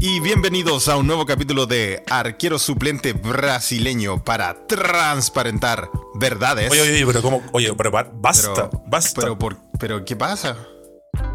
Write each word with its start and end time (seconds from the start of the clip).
Y 0.00 0.20
bienvenidos 0.20 0.88
a 0.88 0.96
un 0.96 1.06
nuevo 1.06 1.26
capítulo 1.26 1.66
de 1.66 2.02
Arquero 2.08 2.58
Suplente 2.58 3.12
Brasileño 3.12 4.22
para 4.22 4.66
transparentar 4.66 5.90
verdades. 6.14 6.70
Oye, 6.70 6.82
oye, 6.82 7.06
pero 7.06 7.22
¿cómo? 7.22 7.42
Oye, 7.52 7.72
pero 7.74 7.90
ba- 7.90 8.08
basta, 8.12 8.52
pero, 8.54 8.82
basta, 8.86 9.20
Pero, 9.20 9.38
por- 9.38 9.56
pero, 9.78 10.04
¿qué 10.04 10.14
pasa? 10.16 10.56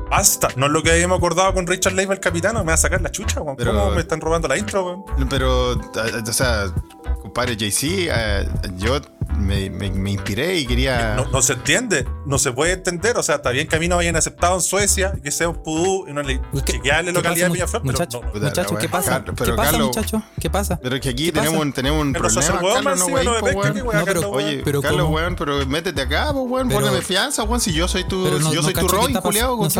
basta. 0.09 0.47
No 0.55 0.67
es 0.67 0.71
lo 0.71 0.81
que 0.83 0.91
habíamos 0.91 1.17
acordado 1.17 1.53
con 1.53 1.65
Richard 1.67 1.93
Leiva, 1.93 2.13
el 2.13 2.19
capitano. 2.19 2.59
Me 2.59 2.67
va 2.67 2.73
a 2.73 2.77
sacar 2.77 3.01
la 3.01 3.11
chucha, 3.11 3.41
weón. 3.41 3.57
Pero- 3.57 3.73
¿Cómo 3.73 3.91
me 3.91 4.01
están 4.01 4.21
robando 4.21 4.47
la 4.47 4.57
intro, 4.57 4.85
weón? 4.85 5.27
Pero, 5.29 5.71
o 5.71 6.33
sea, 6.33 6.65
compadre 7.21 7.57
JC, 7.57 8.07
eh, 8.11 8.47
yo 8.77 9.01
me, 9.37 9.69
me- 9.69 9.91
me 9.91 10.11
inspiré 10.11 10.57
y 10.57 10.65
quería. 10.65 11.15
No, 11.15 11.25
no 11.25 11.41
se 11.41 11.53
entiende, 11.53 12.07
no 12.25 12.37
se 12.37 12.51
puede 12.51 12.73
entender. 12.73 13.17
O 13.17 13.23
sea, 13.23 13.35
está 13.35 13.49
bien 13.51 13.67
que 13.67 13.75
a 13.75 13.79
mí 13.79 13.87
no 13.87 13.97
hayan 13.97 14.15
aceptado 14.15 14.55
en 14.55 14.61
Suecia, 14.61 15.13
que 15.23 15.31
sea 15.31 15.49
un 15.49 15.61
pudú 15.61 16.07
y 16.07 16.13
no 16.13 16.21
le 16.23 16.39
¿Qué- 16.65 16.73
chequearle 16.73 17.11
localidad 17.11 17.47
de 17.47 17.49
pasa, 17.49 17.53
Villaflor, 17.53 17.81
pero 17.81 17.91
muchacho? 17.93 18.19
no, 18.19 18.25
no. 18.27 18.31
Puta, 18.33 18.45
Muchacho, 18.47 18.73
la 18.73 18.79
¿qué 18.79 18.89
pasa? 18.89 19.23
Pero 19.25 19.35
¿Qué 19.35 19.51
pasa, 19.53 19.71
Carlos- 19.71 19.87
muchacho? 19.87 20.23
¿Qué 20.39 20.49
pasa? 20.49 20.79
Pero 20.81 20.95
es 20.95 21.01
que 21.01 21.09
aquí 21.09 21.31
tenemos, 21.31 21.61
un- 21.61 21.73
tenemos 21.73 22.01
un 22.01 22.13
Carlos 22.13 22.33
problema. 22.33 22.53
hace 22.55 22.57
el 22.57 22.63
weón, 22.63 22.83
Carlos, 22.83 22.99
no 22.99 23.05
encima, 23.05 23.17
wey, 23.17 23.25
no 23.25 23.59
weón. 23.59 23.73
qué 23.73 23.81
wea, 23.81 23.99
No, 23.99 24.05
pero- 24.05 24.21
Carlos, 24.21 24.35
weón. 24.35 24.47
Oye, 24.49 24.61
Pero 24.63 24.81
Carlos, 24.81 25.01
¿cómo? 25.03 25.15
weón, 25.15 25.35
pero 25.35 25.65
métete 25.67 26.01
acá, 26.01 26.29
pues, 26.33 26.45
weón, 26.49 26.67
Pero- 26.67 26.79
poneme 26.81 27.01
fianza, 27.01 27.43
weón, 27.43 27.61
si 27.61 27.73
yo 27.73 27.87
soy 27.87 28.03
tu, 28.05 28.23
Pero 28.23 28.39
no- 28.39 28.49
si 28.49 28.55
yo 28.55 28.63
soy 28.63 28.73
tu 28.73 28.87
Robin, 28.87 29.15
¿cómo? 29.17 29.31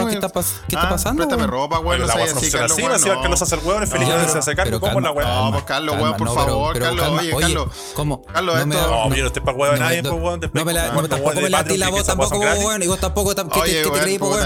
qué 0.10 0.14
está 0.16 0.30
pas- 0.30 0.46
qué 0.68 0.76
está 0.76 0.88
Ah, 0.88 0.90
pasando, 0.90 1.18
Préstame 1.24 1.44
weón. 1.44 1.52
ropa, 1.52 1.80
weón, 1.80 2.02
no 2.02 2.08
no 2.08 2.14
así, 2.14 2.20
Carlos, 2.52 2.72
así, 2.72 2.82
weón, 2.84 3.02
no. 3.02 3.22
Carlos 3.22 3.42
hace 3.42 3.56
el 3.56 3.62
weón, 3.64 3.84
es 3.84 3.90
feliz 3.90 4.08
No, 4.08 4.18
de 4.18 4.26
pero- 4.26 4.40
hacer 4.40 4.56
cargo, 4.56 4.70
pero 4.72 4.80
¿cómo 4.82 5.00
la 5.02 5.12
weá? 5.12 5.26
No, 5.28 5.52
pues 5.52 5.64
Carlos, 5.64 5.96
weón, 5.96 6.18
por 6.18 6.28
pero- 6.28 6.34
favor, 6.34 6.74
pero 6.74 6.86
Carlos, 6.86 7.20
oye, 7.20 7.32
Carlos. 7.40 7.68
¿cómo? 7.96 8.22
Carlos, 8.24 8.60
esto- 8.60 8.68
No, 8.90 9.10
mira, 9.10 9.32
para 9.44 9.58
huevo 9.58 9.74
a 9.74 9.78
no 9.78 9.82
me- 9.84 9.90
nadie, 9.90 10.04
pues, 10.04 10.14
weón, 10.24 10.40
después 10.40 10.62
No 10.62 10.66
me 10.66 10.74
la, 10.74 10.88
como 10.90 11.02
no, 11.02 11.08
weón 11.08 11.10
tampoco 11.10 11.42
me 11.42 11.50
la 11.50 11.64
voz 11.64 12.80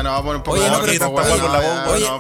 no, 0.04 0.24
Oye, 0.52 0.70
no, 0.70 0.82
pero 0.84 1.38
no, 1.38 1.92
Oye, 1.92 2.06
no. 2.06 2.20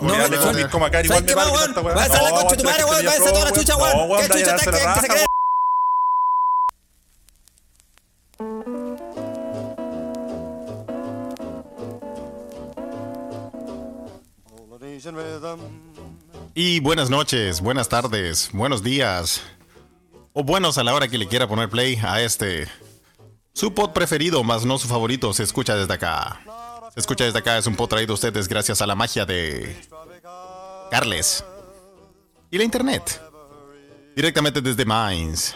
Y 16.53 16.79
buenas 16.79 17.09
noches, 17.09 17.61
buenas 17.61 17.89
tardes, 17.89 18.49
buenos 18.53 18.83
días. 18.83 19.41
O 20.39 20.43
buenos 20.43 20.77
a 20.77 20.83
la 20.83 20.93
hora 20.93 21.07
que 21.07 21.17
le 21.17 21.27
quiera 21.27 21.47
poner 21.47 21.67
play 21.67 21.99
a 22.03 22.21
este. 22.21 22.67
Su 23.53 23.73
pod 23.73 23.89
preferido, 23.89 24.43
más 24.43 24.65
no 24.65 24.77
su 24.77 24.87
favorito, 24.87 25.33
se 25.33 25.41
escucha 25.41 25.75
desde 25.75 25.95
acá. 25.95 26.39
Se 26.93 26.99
escucha 26.99 27.23
desde 27.23 27.39
acá, 27.39 27.57
es 27.57 27.65
un 27.65 27.75
pod 27.75 27.89
traído 27.89 28.13
a 28.13 28.13
ustedes 28.13 28.47
gracias 28.47 28.79
a 28.83 28.85
la 28.85 28.93
magia 28.93 29.25
de. 29.25 29.75
Carles. 30.91 31.43
Y 32.51 32.59
la 32.59 32.65
internet. 32.65 33.19
Directamente 34.15 34.61
desde 34.61 34.85
Mainz. 34.85 35.55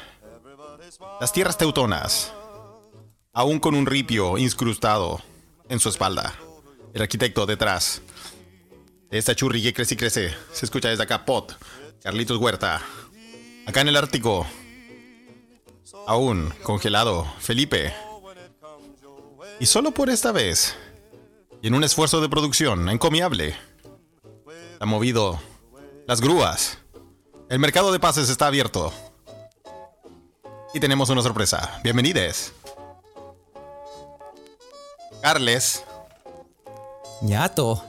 Las 1.20 1.32
tierras 1.32 1.60
teutonas. 1.60 2.34
Aún 3.34 3.60
con 3.60 3.76
un 3.76 3.86
ripio 3.86 4.40
incrustado 4.40 5.22
en 5.70 5.80
su 5.80 5.90
espalda. 5.90 6.34
El 6.96 7.04
arquitecto 7.04 7.46
detrás. 7.46 8.02
Esta 9.12 9.36
churri 9.36 9.62
que 9.62 9.76
crece 9.76 9.94
y 9.94 9.98
crece. 9.98 10.36
Se 10.52 10.66
escucha 10.66 10.90
desde 10.90 11.04
acá, 11.04 11.24
Pot. 11.24 11.56
Carlitos 12.02 12.40
Huerta. 12.40 12.82
Acá 13.68 13.82
en 13.82 13.90
el 13.90 13.96
Ártico. 13.96 14.48
Aún 16.08 16.54
congelado, 16.64 17.26
Felipe. 17.40 17.94
Y 19.60 19.66
solo 19.66 19.92
por 19.92 20.10
esta 20.10 20.32
vez. 20.32 20.76
Y 21.62 21.68
en 21.68 21.76
un 21.76 21.84
esfuerzo 21.84 22.22
de 22.22 22.30
producción 22.30 22.90
encomiable. 22.90 23.56
Ha 24.80 24.86
movido 24.86 25.40
las 26.08 26.22
grúas. 26.22 26.80
El 27.50 27.60
mercado 27.60 27.92
de 27.92 28.00
pases 28.00 28.30
está 28.30 28.48
abierto. 28.48 28.92
Y 30.74 30.80
tenemos 30.80 31.10
una 31.10 31.22
sorpresa. 31.22 31.80
Bienvenides. 31.84 32.54
Carles. 35.22 35.84
Ñato. 37.22 37.84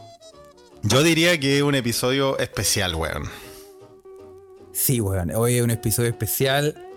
Yo 0.83 1.03
diría 1.03 1.39
que 1.41 1.57
es 1.57 1.63
un 1.63 1.75
episodio 1.75 2.39
especial, 2.39 2.95
weón. 2.95 3.31
Sí, 4.73 5.01
weón. 5.01 5.31
Hoy 5.35 5.57
es 5.57 5.63
un 5.63 5.71
episodio 5.71 6.11
especial 6.11 6.92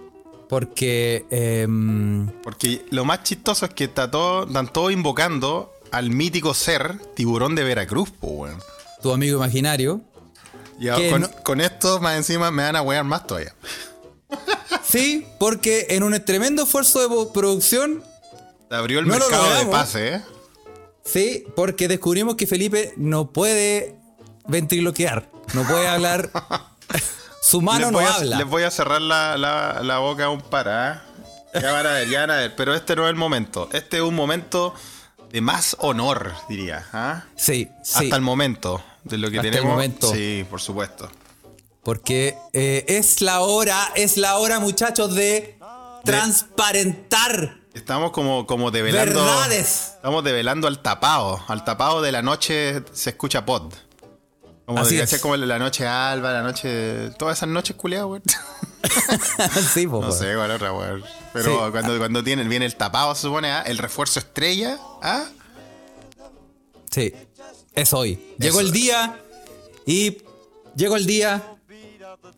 porque... 0.60 1.26
em, 1.32 2.30
Porque 2.42 2.86
lo 2.90 3.04
más 3.04 3.24
chistoso 3.24 3.66
es 3.66 3.74
que 3.74 3.84
está 3.84 4.10
todo, 4.10 4.48
están 4.48 4.72
todos 4.72 4.94
invocando 4.94 5.74
al 5.92 6.12
mítico 6.12 6.54
ser 6.54 6.98
tiburón 7.14 7.56
de 7.56 7.66
Veracruz, 7.66 8.10
tu 9.02 9.12
amigo 9.12 9.36
imaginario. 9.36 10.00
Y 10.80 10.88
con, 11.10 11.22
no- 11.22 11.32
con 11.44 11.60
esto 11.60 12.00
más 12.00 12.16
encima 12.16 12.52
me 12.52 12.64
van 12.64 12.78
a 12.78 12.82
wear 12.84 13.04
más 13.04 13.28
todavía. 13.28 13.54
Sí, 14.84 15.28
porque 15.40 15.88
en 15.90 16.04
un 16.04 16.24
tremendo 16.24 16.64
esfuerzo 16.64 17.02
de 17.26 17.32
producción 17.34 18.02
Se 18.70 18.76
abrió 18.76 19.00
el 19.00 19.08
No 19.08 19.16
lo 19.20 19.28
mercado 19.28 19.56
de 19.56 19.66
pase, 19.66 20.14
¿eh? 20.16 20.22
Sí, 21.04 21.44
porque 21.56 21.90
descubrimos 21.90 22.36
que 22.36 22.48
Felipe 22.48 22.94
no 22.96 23.32
puede 23.32 23.96
ventriloquear, 24.48 25.30
no 25.54 25.68
puede 25.68 25.88
hablar. 25.90 26.32
Su 27.46 27.62
mano 27.62 27.80
les, 27.80 27.92
no 27.92 27.98
voy 28.00 28.08
a, 28.08 28.14
habla. 28.16 28.38
les 28.38 28.48
voy 28.48 28.64
a 28.64 28.72
cerrar 28.72 29.02
la, 29.02 29.38
la- 29.38 29.82
la 29.84 29.98
boca 30.00 30.30
un 30.30 30.42
para. 30.42 31.04
¿eh? 31.54 31.60
Ya 31.62 31.72
van 31.72 31.86
a 31.86 31.92
ver, 31.92 32.10
ya 32.10 32.22
van 32.22 32.32
a 32.32 32.36
ver. 32.38 32.56
Pero 32.56 32.74
este 32.74 32.96
no 32.96 33.04
es 33.06 33.10
el 33.12 33.16
momento. 33.16 33.70
Este 33.72 33.98
es 33.98 34.04
un 34.04 34.16
momento 34.16 34.74
de 35.30 35.42
más 35.42 35.76
honor, 35.80 36.34
diría. 36.50 36.86
¿ah? 36.92 37.24
Sí, 37.36 37.70
sí. 37.84 38.04
Hasta 38.06 38.16
el 38.16 38.22
momento 38.24 38.84
de 39.04 39.18
lo 39.20 39.30
que 39.30 39.40
Hasta 39.40 39.58
el 39.60 39.64
momento. 39.66 40.12
Sí, 40.12 40.46
por 40.50 40.60
supuesto. 40.60 41.10
Porque 41.84 42.36
eh, 42.54 42.84
es 42.88 43.22
la 43.22 43.42
hora, 43.42 43.92
es 43.96 44.18
la 44.18 44.38
hora, 44.38 44.60
muchachos, 44.60 45.14
de 45.14 45.60
transparentar 46.04 47.58
Estamos 47.74 48.12
como, 48.12 48.48
como 48.48 48.72
develando. 48.72 49.24
verdades. 49.24 49.92
Estamos 49.98 50.24
develando 50.24 50.68
al 50.68 50.80
tapado. 50.82 51.44
Al 51.48 51.64
tapado 51.66 52.02
de 52.02 52.12
la 52.12 52.22
noche 52.22 52.82
se 52.94 53.10
escucha 53.12 53.46
pod. 53.46 53.74
Como, 54.66 54.80
Así 54.80 54.98
es. 54.98 55.20
como 55.22 55.36
la 55.38 55.60
noche 55.60 55.86
alba, 55.86 56.32
la 56.34 56.42
noche. 56.42 57.12
Todas 57.20 57.38
esas 57.38 57.50
noches 57.50 57.76
culiadas, 57.76 58.08
weón. 58.10 58.24
sí, 59.74 59.86
po, 59.88 60.02
No 60.02 60.12
sé, 60.12 60.34
cuál 60.36 60.52
otra, 60.52 60.74
weón. 60.74 61.04
Pero 61.34 61.66
Sí. 61.66 61.72
cuando, 61.72 61.98
cuando 61.98 62.24
tienen, 62.24 62.50
viene 62.50 62.66
el 62.66 62.76
tapado, 62.76 63.14
se 63.14 63.22
supone, 63.24 63.52
¿ah? 63.52 63.62
el 63.62 63.78
refuerzo 63.78 64.20
estrella, 64.20 64.78
¿ah? 65.04 65.26
Sí, 66.92 67.14
es 67.76 67.94
hoy. 67.94 68.20
Llegó 68.40 68.60
Eso. 68.60 68.68
el 68.68 68.72
día 68.72 69.20
y 69.86 70.18
llegó 70.76 70.96
el 70.96 71.06
día. 71.06 71.44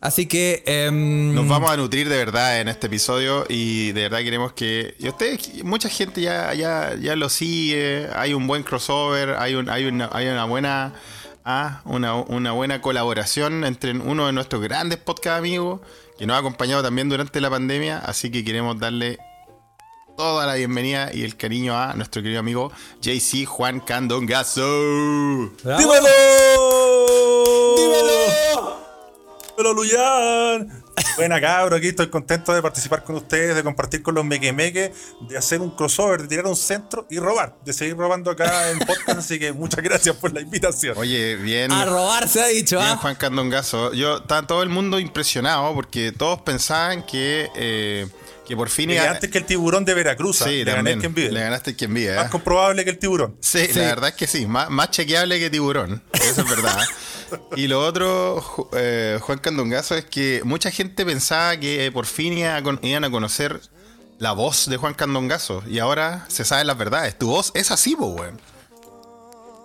Así 0.00 0.26
que 0.26 0.62
em, 0.66 1.34
Nos 1.34 1.48
vamos 1.48 1.70
a 1.70 1.76
nutrir 1.76 2.08
de 2.08 2.16
verdad 2.16 2.60
en 2.60 2.68
este 2.68 2.86
episodio 2.88 3.46
y 3.48 3.92
de 3.92 4.02
verdad 4.02 4.18
queremos 4.18 4.52
que. 4.52 4.94
Y 4.98 5.08
ustedes, 5.08 5.64
mucha 5.64 5.88
gente 5.88 6.20
ya, 6.20 6.52
ya, 6.54 6.94
ya 7.00 7.16
lo 7.16 7.28
sigue, 7.28 8.08
hay 8.14 8.34
un 8.34 8.46
buen 8.46 8.62
crossover, 8.64 9.30
hay, 9.38 9.54
un, 9.54 9.68
hay, 9.70 9.86
una, 9.86 10.08
hay 10.12 10.26
una 10.28 10.44
buena. 10.44 10.94
Ah, 11.48 11.80
una, 11.86 12.14
una 12.14 12.52
buena 12.52 12.82
colaboración 12.82 13.64
entre 13.64 13.92
uno 13.92 14.26
de 14.26 14.32
nuestros 14.32 14.62
grandes 14.62 14.98
podcast 14.98 15.38
amigos 15.38 15.80
que 16.18 16.26
nos 16.26 16.36
ha 16.36 16.40
acompañado 16.40 16.82
también 16.82 17.08
durante 17.08 17.40
la 17.40 17.48
pandemia, 17.48 17.98
así 17.98 18.30
que 18.30 18.44
queremos 18.44 18.78
darle 18.78 19.18
toda 20.14 20.46
la 20.46 20.54
bienvenida 20.54 21.10
y 21.14 21.22
el 21.22 21.36
cariño 21.36 21.74
a 21.74 21.94
nuestro 21.94 22.22
querido 22.22 22.40
amigo 22.40 22.70
JC 23.00 23.46
Juan 23.46 23.80
Candongazo. 23.80 24.60
¡Dímelo! 25.64 26.08
¡Dímelo! 27.76 28.76
¡Dímelo, 29.56 29.74
Luyan! 29.74 30.84
Buena 31.16 31.40
cabro, 31.40 31.76
aquí 31.76 31.88
estoy 31.88 32.08
contento 32.08 32.52
de 32.52 32.62
participar 32.62 33.04
con 33.04 33.16
ustedes, 33.16 33.56
de 33.56 33.62
compartir 33.62 34.02
con 34.02 34.14
los 34.14 34.24
mequemeques, 34.24 34.92
de 35.28 35.36
hacer 35.38 35.60
un 35.60 35.70
crossover, 35.70 36.22
de 36.22 36.28
tirar 36.28 36.46
un 36.46 36.56
centro 36.56 37.06
y 37.10 37.18
robar, 37.18 37.56
de 37.64 37.72
seguir 37.72 37.96
robando 37.96 38.30
acá 38.30 38.70
en 38.70 38.78
podcast, 38.78 39.18
así 39.18 39.38
que 39.38 39.52
muchas 39.52 39.82
gracias 39.82 40.16
por 40.16 40.32
la 40.32 40.40
invitación. 40.40 40.96
Oye, 40.96 41.36
bien. 41.36 41.72
A 41.72 41.84
robar 41.84 42.28
se 42.28 42.42
ha 42.42 42.46
dicho, 42.46 42.78
Bien, 42.78 42.90
¿ah? 42.92 42.96
Juan 42.96 43.14
Candongazo. 43.16 43.92
Yo 43.92 44.18
estaba 44.18 44.46
todo 44.46 44.62
el 44.62 44.68
mundo 44.68 44.98
impresionado 44.98 45.74
porque 45.74 46.12
todos 46.12 46.40
pensaban 46.42 47.04
que, 47.04 47.48
eh, 47.56 48.06
que 48.48 48.56
por 48.56 48.70
fin 48.70 48.90
Y 48.90 48.94
iba- 48.94 49.10
antes 49.10 49.30
que 49.30 49.38
el 49.38 49.44
tiburón 49.44 49.84
de 49.84 49.94
Veracruz. 49.94 50.38
Sí, 50.38 50.64
le 50.64 50.72
el 50.72 50.98
quien 50.98 51.14
vive. 51.14 51.30
Le 51.30 51.40
ganaste 51.40 51.70
el 51.70 51.76
quien 51.76 51.92
vive. 51.94 52.14
¿eh? 52.14 52.16
Más 52.16 52.30
comprobable 52.30 52.82
que 52.84 52.90
el 52.90 52.98
tiburón. 52.98 53.36
Sí, 53.40 53.66
Sí. 53.66 53.78
la 53.78 53.86
verdad 53.86 54.08
es 54.08 54.14
que 54.16 54.26
sí. 54.26 54.46
Más, 54.46 54.70
más 54.70 54.90
chequeable 54.90 55.38
que 55.38 55.50
tiburón. 55.50 56.02
Eso 56.14 56.40
es 56.42 56.48
verdad. 56.48 56.78
y 57.56 57.66
lo 57.68 57.84
otro, 57.84 58.68
eh, 58.72 59.18
Juan 59.20 59.38
Candongazo, 59.38 59.94
es 59.94 60.06
que 60.06 60.40
mucha 60.44 60.70
gente 60.70 61.04
pensaba 61.04 61.56
que 61.58 61.90
por 61.92 62.06
fin 62.06 62.32
iban 62.82 63.04
a 63.04 63.10
conocer 63.10 63.60
la 64.18 64.32
voz 64.32 64.68
de 64.68 64.76
Juan 64.78 64.94
Candongazo. 64.94 65.62
Y 65.68 65.78
ahora 65.78 66.24
se 66.28 66.44
saben 66.44 66.66
las 66.66 66.78
verdades. 66.78 67.18
Tu 67.18 67.28
voz 67.28 67.52
es 67.54 67.70
así, 67.70 67.94
po, 67.94 68.06
weón. 68.06 68.40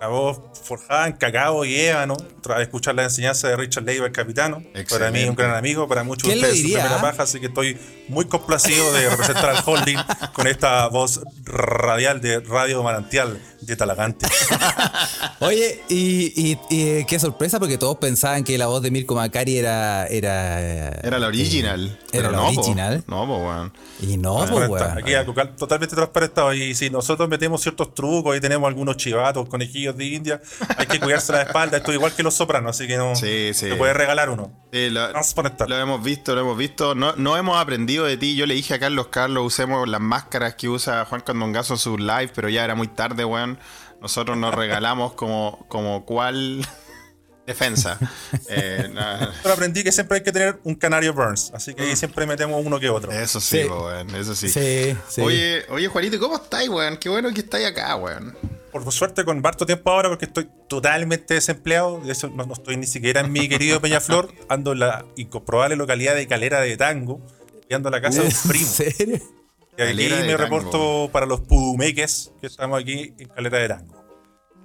La 0.00 0.08
voz 0.08 0.40
forjada 0.64 1.06
en 1.06 1.12
cacao 1.14 1.64
y 1.64 1.76
ébano, 1.78 2.16
tras 2.42 2.60
escuchar 2.62 2.94
la 2.94 3.04
enseñanza 3.04 3.48
de 3.48 3.56
Richard 3.56 3.84
Leiva, 3.84 4.06
el 4.06 4.12
capitano. 4.12 4.62
Para 4.90 5.10
mí 5.10 5.24
un 5.24 5.34
gran 5.36 5.54
amigo, 5.54 5.86
para 5.86 6.02
muchos 6.04 6.28
de 6.28 6.34
¿Quién 6.34 6.42
lo 6.42 6.48
ustedes 6.48 6.60
su 6.62 6.66
diría, 6.68 6.82
primera 6.84 6.98
ah? 7.00 7.10
paja, 7.10 7.22
así 7.24 7.40
que 7.40 7.46
estoy 7.46 7.78
muy 8.08 8.24
complacido 8.26 8.92
de 8.92 9.08
representar 9.08 9.50
al 9.50 9.62
holding 9.64 9.98
con 10.34 10.46
esta 10.46 10.88
voz 10.88 11.20
radial 11.44 12.20
de 12.20 12.40
Radio 12.40 12.82
Manantial 12.82 13.40
De 13.60 13.76
Talagante. 13.76 14.26
Oye, 15.40 15.82
y, 15.88 16.32
y- 16.52 16.58
y, 16.70 16.88
eh, 16.88 17.06
qué 17.08 17.18
sorpresa, 17.18 17.58
porque 17.58 17.78
todos 17.78 17.98
pensaban 17.98 18.44
que 18.44 18.56
la 18.58 18.66
voz 18.66 18.82
de 18.82 18.90
Mirko 18.90 19.14
Macari 19.14 19.58
era. 19.58 20.06
Era, 20.06 20.88
Era 21.02 21.18
la 21.18 21.26
original. 21.28 21.98
Era 22.12 22.30
la 22.30 22.36
no, 22.38 22.42
po. 22.44 22.60
original. 22.60 23.04
No, 23.06 23.26
po, 23.26 23.36
weón. 23.38 23.72
Y 24.00 24.16
no, 24.16 24.46
pues, 24.50 24.68
weón. 24.68 24.98
Aquí 24.98 25.14
a 25.14 25.24
Cucal 25.24 25.54
totalmente 25.56 25.94
transparentado. 25.94 26.52
Y 26.54 26.74
si 26.74 26.90
nosotros 26.90 27.28
metemos 27.28 27.62
ciertos 27.62 27.94
trucos 27.94 28.36
y 28.36 28.40
tenemos 28.40 28.68
algunos 28.68 28.96
chivatos, 28.96 29.48
conejillos 29.48 29.96
de 29.96 30.04
India, 30.06 30.40
hay 30.76 30.86
que 30.86 31.00
cuidarse 31.00 31.32
la 31.32 31.42
espalda. 31.42 31.76
Esto 31.78 31.90
es 31.90 31.96
igual 31.96 32.12
que 32.14 32.22
los 32.22 32.34
sopranos, 32.34 32.76
así 32.76 32.86
que 32.86 32.96
no 32.96 33.14
Sí, 33.16 33.50
sí. 33.54 33.68
te 33.68 33.76
puedes 33.76 33.96
regalar 33.96 34.30
uno. 34.30 34.52
Sí, 34.72 34.90
lo, 34.90 35.08
lo 35.12 35.76
hemos 35.78 36.02
visto, 36.02 36.34
lo 36.34 36.40
hemos 36.40 36.56
visto. 36.56 36.94
No, 36.94 37.14
no 37.16 37.36
hemos 37.36 37.58
aprendido 37.58 38.04
de 38.04 38.16
ti. 38.16 38.36
Yo 38.36 38.46
le 38.46 38.54
dije 38.54 38.74
a 38.74 38.78
Carlos, 38.78 39.08
Carlos, 39.08 39.44
usemos 39.46 39.88
las 39.88 40.00
máscaras 40.00 40.54
que 40.54 40.68
usa 40.68 41.04
Juan 41.04 41.20
Candongazo 41.20 41.74
en 41.74 41.78
su 41.78 41.98
live, 41.98 42.30
pero 42.34 42.48
ya 42.48 42.64
era 42.64 42.74
muy 42.74 42.88
tarde, 42.88 43.24
weón. 43.24 43.58
Nosotros 44.00 44.36
nos 44.36 44.54
regalamos 44.54 45.14
como, 45.14 45.64
como 45.68 46.04
cual 46.04 46.66
defensa. 47.46 47.98
Eh. 48.48 48.92
Pero 49.42 49.54
aprendí 49.54 49.82
que 49.82 49.92
siempre 49.92 50.18
hay 50.18 50.24
que 50.24 50.32
tener 50.32 50.58
un 50.64 50.74
canario 50.74 51.14
Burns, 51.14 51.50
así 51.54 51.74
que 51.74 51.82
ahí 51.82 51.96
siempre 51.96 52.26
metemos 52.26 52.64
uno 52.64 52.78
que 52.78 52.88
otro. 52.88 53.10
Eso 53.12 53.40
sí, 53.40 53.64
weón. 53.64 54.14
Eso 54.14 54.34
sí. 54.34 54.48
Sí, 54.48 54.96
sí. 55.08 55.20
Oye, 55.20 55.64
oye, 55.70 55.88
Juanito, 55.88 56.18
¿cómo 56.18 56.36
estáis, 56.36 56.68
weón? 56.68 56.96
Qué 56.98 57.08
bueno 57.08 57.32
que 57.32 57.40
estáis 57.40 57.66
acá, 57.66 57.96
weón. 57.96 58.36
Por 58.74 58.90
suerte 58.90 59.24
con 59.24 59.46
harto 59.46 59.66
tiempo 59.66 59.92
ahora 59.92 60.08
porque 60.08 60.24
estoy 60.24 60.48
totalmente 60.68 61.34
desempleado. 61.34 62.00
De 62.00 62.10
eso 62.10 62.28
no, 62.28 62.44
no 62.44 62.54
estoy 62.54 62.76
ni 62.76 62.88
siquiera 62.88 63.20
en 63.20 63.30
mi 63.30 63.48
querido 63.48 63.80
Peñaflor. 63.80 64.34
Ando 64.48 64.72
en 64.72 64.80
la 64.80 65.06
incomprobable 65.14 65.76
localidad 65.76 66.16
de 66.16 66.26
Calera 66.26 66.60
de 66.60 66.76
Tango, 66.76 67.20
ando 67.70 67.88
a 67.88 67.92
la 67.92 68.00
casa 68.00 68.22
de 68.22 68.28
un 68.28 68.34
primo. 68.48 68.66
¿En 68.66 68.72
serio? 68.72 69.20
Y 69.78 69.82
aquí 69.82 70.26
me 70.26 70.36
reporto 70.36 71.08
para 71.12 71.24
los 71.24 71.40
pudumeques 71.42 72.32
que 72.40 72.48
estamos 72.48 72.80
aquí 72.80 73.14
en 73.16 73.28
Calera 73.28 73.58
de 73.58 73.68
Tango. 73.68 74.03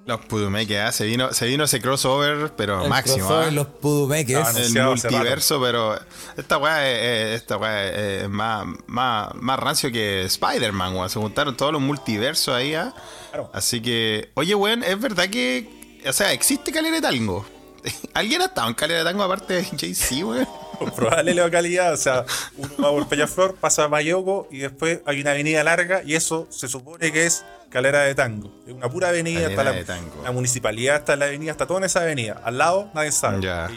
Los 0.09 0.25
Pudumeque, 0.25 0.79
ah, 0.79 0.91
se 0.91 1.05
vino, 1.05 1.31
se 1.33 1.45
vino 1.47 1.63
ese 1.63 1.79
crossover, 1.81 2.51
pero 2.57 2.83
El 2.83 2.89
máximo. 2.89 3.17
crossover, 3.27 3.47
ah. 3.47 3.51
Los 3.51 3.67
pudumeques. 3.67 4.37
No. 4.73 4.83
el 4.83 4.83
multiverso, 4.89 5.61
pero 5.61 5.97
esta 6.35 6.57
weá 6.57 6.89
es, 6.89 6.99
es- 7.35 7.41
esta 7.41 7.57
weá 7.57 7.85
es, 7.85 8.23
es 8.23 8.29
más, 8.29 8.65
más, 8.87 9.33
más 9.35 9.59
rancio 9.59 9.91
que 9.91 10.23
Spider-Man, 10.23 10.95
weón. 10.95 11.09
Se 11.09 11.19
juntaron 11.19 11.55
todos 11.55 11.71
los 11.71 11.81
multiversos 11.81 12.53
ahí, 12.53 12.73
¿ah? 12.73 12.93
Claro. 13.31 13.49
Así 13.53 13.81
que, 13.81 14.29
oye, 14.33 14.55
weón, 14.55 14.83
es 14.83 14.99
verdad 14.99 15.29
que, 15.29 16.01
o 16.05 16.11
sea, 16.13 16.33
existe 16.33 16.71
Calera 16.71 16.95
de 16.95 17.01
Tango. 17.01 17.45
¿Alguien 18.13 18.41
ha 18.41 18.45
estado 18.45 18.67
en 18.67 18.73
Calera 18.73 18.99
de 18.99 19.05
Tango 19.05 19.23
aparte 19.23 19.53
de 19.53 19.63
JC, 19.63 20.23
weón? 20.25 20.47
Probable 20.95 21.33
localidad, 21.33 21.93
o 21.93 21.97
sea, 21.97 22.25
uno 22.57 22.69
va 22.81 22.89
por 22.91 23.07
Peñaflor, 23.09 23.55
pasa 23.55 23.83
a 23.83 23.87
Mayoco 23.89 24.47
y 24.49 24.59
después 24.59 25.01
hay 25.05 25.19
una 25.19 25.31
avenida 25.31 25.61
larga 25.63 26.01
y 26.05 26.15
eso 26.15 26.47
se 26.49 26.69
supone 26.69 27.11
que 27.11 27.25
es 27.25 27.43
Calera 27.69 28.01
de 28.01 28.15
Tango. 28.15 28.51
Es 28.65 28.73
una 28.73 28.89
pura 28.89 29.09
avenida, 29.09 29.49
está 29.49 29.63
la, 29.63 29.71
de 29.73 30.31
municipalidad 30.31 30.97
está 30.97 31.13
en 31.13 31.19
la 31.19 31.25
avenida, 31.25 31.51
está 31.51 31.67
todo 31.67 31.77
en 31.77 31.83
esa 31.85 32.01
avenida. 32.01 32.41
Al 32.43 32.57
lado 32.57 32.89
nadie 32.93 33.11
sabe. 33.11 33.41
Ya. 33.41 33.69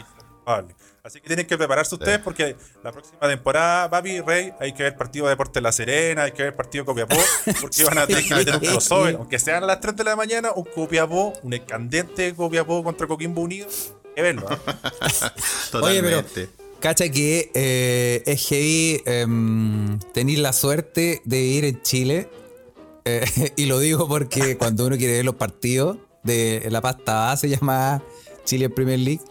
Probable. 0.43 0.75
Así 1.03 1.19
que 1.19 1.27
tienen 1.27 1.45
que 1.45 1.57
prepararse 1.57 1.95
ustedes 1.95 2.19
porque 2.19 2.55
la 2.81 2.93
próxima 2.93 3.19
temporada, 3.27 3.89
papi, 3.89 4.21
Rey, 4.21 4.53
hay 4.61 4.71
que 4.71 4.83
ver 4.83 4.95
partido 4.95 5.25
de 5.25 5.31
Deporte 5.31 5.59
La 5.59 5.73
Serena, 5.73 6.23
hay 6.23 6.31
que 6.31 6.43
ver 6.43 6.55
partido 6.55 6.85
Copiapó, 6.85 7.17
porque 7.59 7.83
van 7.83 7.97
a 7.97 8.07
tener 8.07 8.23
que 8.25 8.33
meter 8.33 8.55
un 8.55 8.61
crossover, 8.61 9.15
aunque 9.15 9.37
sean 9.37 9.63
a 9.63 9.67
las 9.67 9.81
3 9.81 9.97
de 9.97 10.03
la 10.05 10.15
mañana, 10.15 10.53
un 10.53 10.63
Copiapó, 10.63 11.33
un 11.43 11.53
escandente 11.53 12.33
Copiapó 12.33 12.81
contra 12.85 13.05
Coquimbo 13.05 13.41
Unido. 13.41 13.67
Hay 13.67 14.13
que 14.15 14.21
verlo, 14.21 14.49
¿eh? 14.49 14.57
Oye, 15.81 16.01
pero 16.01 16.23
Totalmente. 16.23 16.49
cacha 16.79 17.09
que 17.09 17.51
eh, 17.53 18.23
es 18.25 18.47
heavy 18.47 19.01
em, 19.05 19.99
tener 20.13 20.39
la 20.39 20.53
suerte 20.53 21.21
de 21.25 21.37
vivir 21.37 21.65
en 21.65 21.81
Chile. 21.81 22.29
Eh, 23.05 23.53
y 23.55 23.65
lo 23.65 23.79
digo 23.79 24.07
porque 24.07 24.57
cuando 24.59 24.85
uno 24.85 24.97
quiere 24.97 25.13
ver 25.13 25.25
los 25.25 25.35
partidos 25.35 25.97
de 26.23 26.65
la 26.69 26.81
pasta 26.81 27.13
base 27.15 27.49
llamada 27.49 28.01
Chile 28.45 28.69
Premier 28.69 28.99
League, 28.99 29.21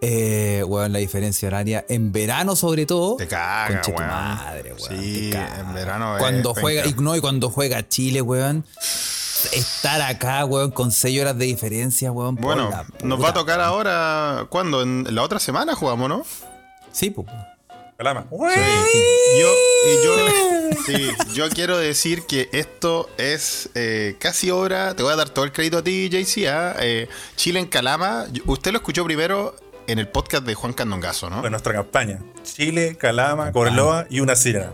eh, 0.00 0.64
weón, 0.66 0.92
la 0.92 0.98
diferencia 0.98 1.46
horaria 1.48 1.84
en 1.88 2.12
verano 2.12 2.56
sobre 2.56 2.86
todo. 2.86 3.16
Te 3.16 3.28
caga, 3.28 3.68
conche 3.74 3.92
tu 3.92 3.98
weón. 3.98 4.10
madre, 4.10 4.74
weón, 4.74 5.02
Sí, 5.02 5.30
te 5.30 5.36
caga. 5.36 5.60
en 5.60 5.74
verano 5.74 6.14
Cuando 6.18 6.54
juega, 6.54 6.86
y 6.86 6.94
no, 6.94 7.14
y 7.16 7.20
cuando 7.20 7.50
juega 7.50 7.88
Chile, 7.88 8.20
weón. 8.22 8.64
Estar 9.52 10.00
acá, 10.02 10.44
weón, 10.44 10.70
con 10.70 10.92
6 10.92 11.20
horas 11.20 11.36
de 11.38 11.46
diferencia, 11.46 12.12
weón. 12.12 12.36
Bueno, 12.36 12.70
nos 13.02 13.20
va 13.22 13.30
a 13.30 13.34
tocar 13.34 13.60
ahora, 13.60 14.46
¿cuándo? 14.48 14.82
En 14.82 15.06
la 15.12 15.22
otra 15.22 15.40
semana 15.40 15.74
jugamos, 15.74 16.08
¿no? 16.08 16.24
Sí, 16.92 17.10
pues. 17.10 17.26
Calama. 18.02 18.26
Yo, 18.32 19.54
y 19.86 20.04
yo, 20.04 20.16
sí, 20.84 21.10
yo 21.34 21.48
quiero 21.50 21.78
decir 21.78 22.24
que 22.26 22.48
esto 22.50 23.08
es 23.16 23.70
eh, 23.76 24.16
casi 24.18 24.50
obra. 24.50 24.96
Te 24.96 25.04
voy 25.04 25.12
a 25.12 25.16
dar 25.16 25.28
todo 25.28 25.44
el 25.44 25.52
crédito 25.52 25.78
a 25.78 25.84
ti, 25.84 26.08
JC. 26.08 26.48
¿ah? 26.48 26.74
Eh, 26.80 27.08
Chile 27.36 27.60
en 27.60 27.66
Calama. 27.66 28.26
Usted 28.46 28.72
lo 28.72 28.78
escuchó 28.78 29.04
primero 29.04 29.54
en 29.86 30.00
el 30.00 30.08
podcast 30.08 30.44
de 30.44 30.54
Juan 30.54 30.72
Candongazo, 30.72 31.30
¿no? 31.30 31.42
Fue 31.42 31.50
nuestra 31.50 31.74
campaña. 31.74 32.18
Chile, 32.42 32.96
Calama, 32.98 33.52
Corloa 33.52 34.08
y 34.10 34.18
una 34.18 34.34
sirena. 34.34 34.72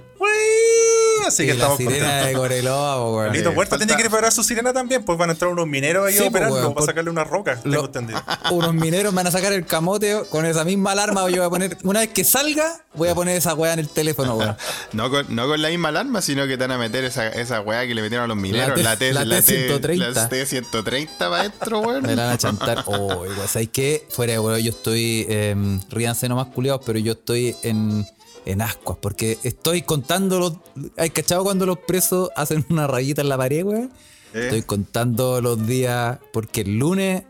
Así 1.28 1.44
que 1.44 1.44
Y 1.44 1.46
la 1.48 1.54
estamos 1.54 1.78
sirena 1.78 1.96
contentos. 2.06 2.26
de 2.26 2.32
Coreloa, 2.34 2.96
po, 2.96 3.16
weón. 3.18 3.32
Lito 3.32 3.52
falta- 3.52 3.76
tiene 3.78 3.94
que 3.96 4.02
preparar 4.02 4.32
su 4.32 4.42
sirena 4.44 4.72
también, 4.72 5.04
pues 5.04 5.16
van 5.18 5.30
a 5.30 5.32
entrar 5.32 5.50
unos 5.50 5.66
mineros 5.66 6.06
ahí 6.08 6.14
Sí, 6.14 6.24
a 6.24 6.28
operarlo 6.28 6.54
weón, 6.56 6.66
para 6.68 6.74
por- 6.76 6.86
sacarle 6.86 7.10
unas 7.10 7.28
rocas, 7.28 7.62
tengo 7.62 7.84
entendido. 7.86 8.20
Unos 8.50 8.74
mineros 8.74 9.12
me 9.12 9.16
van 9.18 9.26
a 9.28 9.30
sacar 9.30 9.52
el 9.52 9.64
camote 9.66 10.22
con 10.30 10.44
esa 10.46 10.64
misma 10.64 10.92
alarma. 10.92 11.28
Yo 11.30 11.36
voy 11.38 11.46
a 11.46 11.50
poner, 11.50 11.78
una 11.84 12.00
vez 12.00 12.08
que 12.10 12.24
salga, 12.24 12.84
voy 12.94 13.08
a 13.08 13.14
poner 13.14 13.36
esa 13.36 13.54
weá 13.54 13.72
en 13.74 13.78
el 13.78 13.88
teléfono, 13.88 14.34
weón. 14.36 14.56
No 14.92 15.10
con, 15.10 15.34
no 15.34 15.46
con 15.46 15.60
la 15.62 15.68
misma 15.68 15.88
alarma, 15.88 16.22
sino 16.22 16.46
que 16.46 16.56
te 16.56 16.64
van 16.64 16.72
a 16.72 16.78
meter 16.78 17.04
esa, 17.04 17.28
esa 17.28 17.60
weá 17.60 17.86
que 17.86 17.94
le 17.94 18.02
metieron 18.02 18.24
a 18.24 18.28
los 18.28 18.36
mineros. 18.36 18.80
La 18.82 18.96
T- 18.96 19.12
la 19.12 19.24
T-130. 19.24 19.96
La 20.14 20.28
T-130 20.28 21.08
para 21.18 21.40
adentro, 21.40 21.80
weón. 21.80 22.02
Me 22.02 22.16
la 22.16 22.24
van 22.24 22.32
a 22.34 22.38
chantar. 22.38 22.84
Oh, 22.86 23.26
igual, 23.26 23.48
¿sabes 23.48 23.68
qué? 23.72 24.06
Fuera 24.10 24.32
de 24.32 24.38
weón, 24.38 24.60
yo 24.60 24.70
estoy. 24.70 25.26
Eh, 25.28 25.54
ríanse 25.90 26.28
nomás 26.28 26.46
culiados, 26.48 26.80
pero 26.86 26.98
yo 26.98 27.12
estoy 27.12 27.54
en, 27.62 28.06
en 28.48 28.62
ascuas. 28.62 28.98
Porque 29.00 29.38
estoy 29.42 29.82
contando 29.82 30.38
los. 30.38 30.54
¿Hay 30.96 31.10
cachado 31.10 31.44
cuando 31.44 31.66
los 31.66 31.78
presos 31.78 32.30
hacen 32.34 32.64
una 32.70 32.86
rayita 32.86 33.20
en 33.20 33.28
la 33.28 33.36
pared? 33.36 33.66
¿Eh? 33.66 33.88
Estoy 34.32 34.62
contando 34.62 35.40
los 35.40 35.66
días. 35.66 36.18
Porque 36.32 36.62
el 36.62 36.78
lunes. 36.78 37.24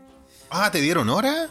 Ah, 0.49 0.71
¿te 0.71 0.81
dieron 0.81 1.09
hora? 1.09 1.49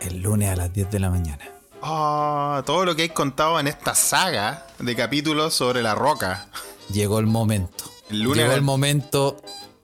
El 0.00 0.22
lunes 0.22 0.48
a 0.48 0.56
las 0.56 0.72
10 0.72 0.90
de 0.90 0.98
la 0.98 1.10
mañana. 1.10 1.44
Ah, 1.82 2.62
todo 2.66 2.84
lo 2.84 2.96
que 2.96 3.02
hay 3.02 3.08
contado 3.10 3.60
en 3.60 3.68
esta 3.68 3.94
saga 3.94 4.66
de 4.78 4.96
capítulos 4.96 5.54
sobre 5.54 5.82
la 5.82 5.94
roca. 5.94 6.48
llegó 6.92 7.18
el 7.18 7.26
momento. 7.26 7.84
El 8.10 8.22
lunes 8.22 8.44
llegó 8.44 8.54
el 8.54 8.62
momento 8.62 9.40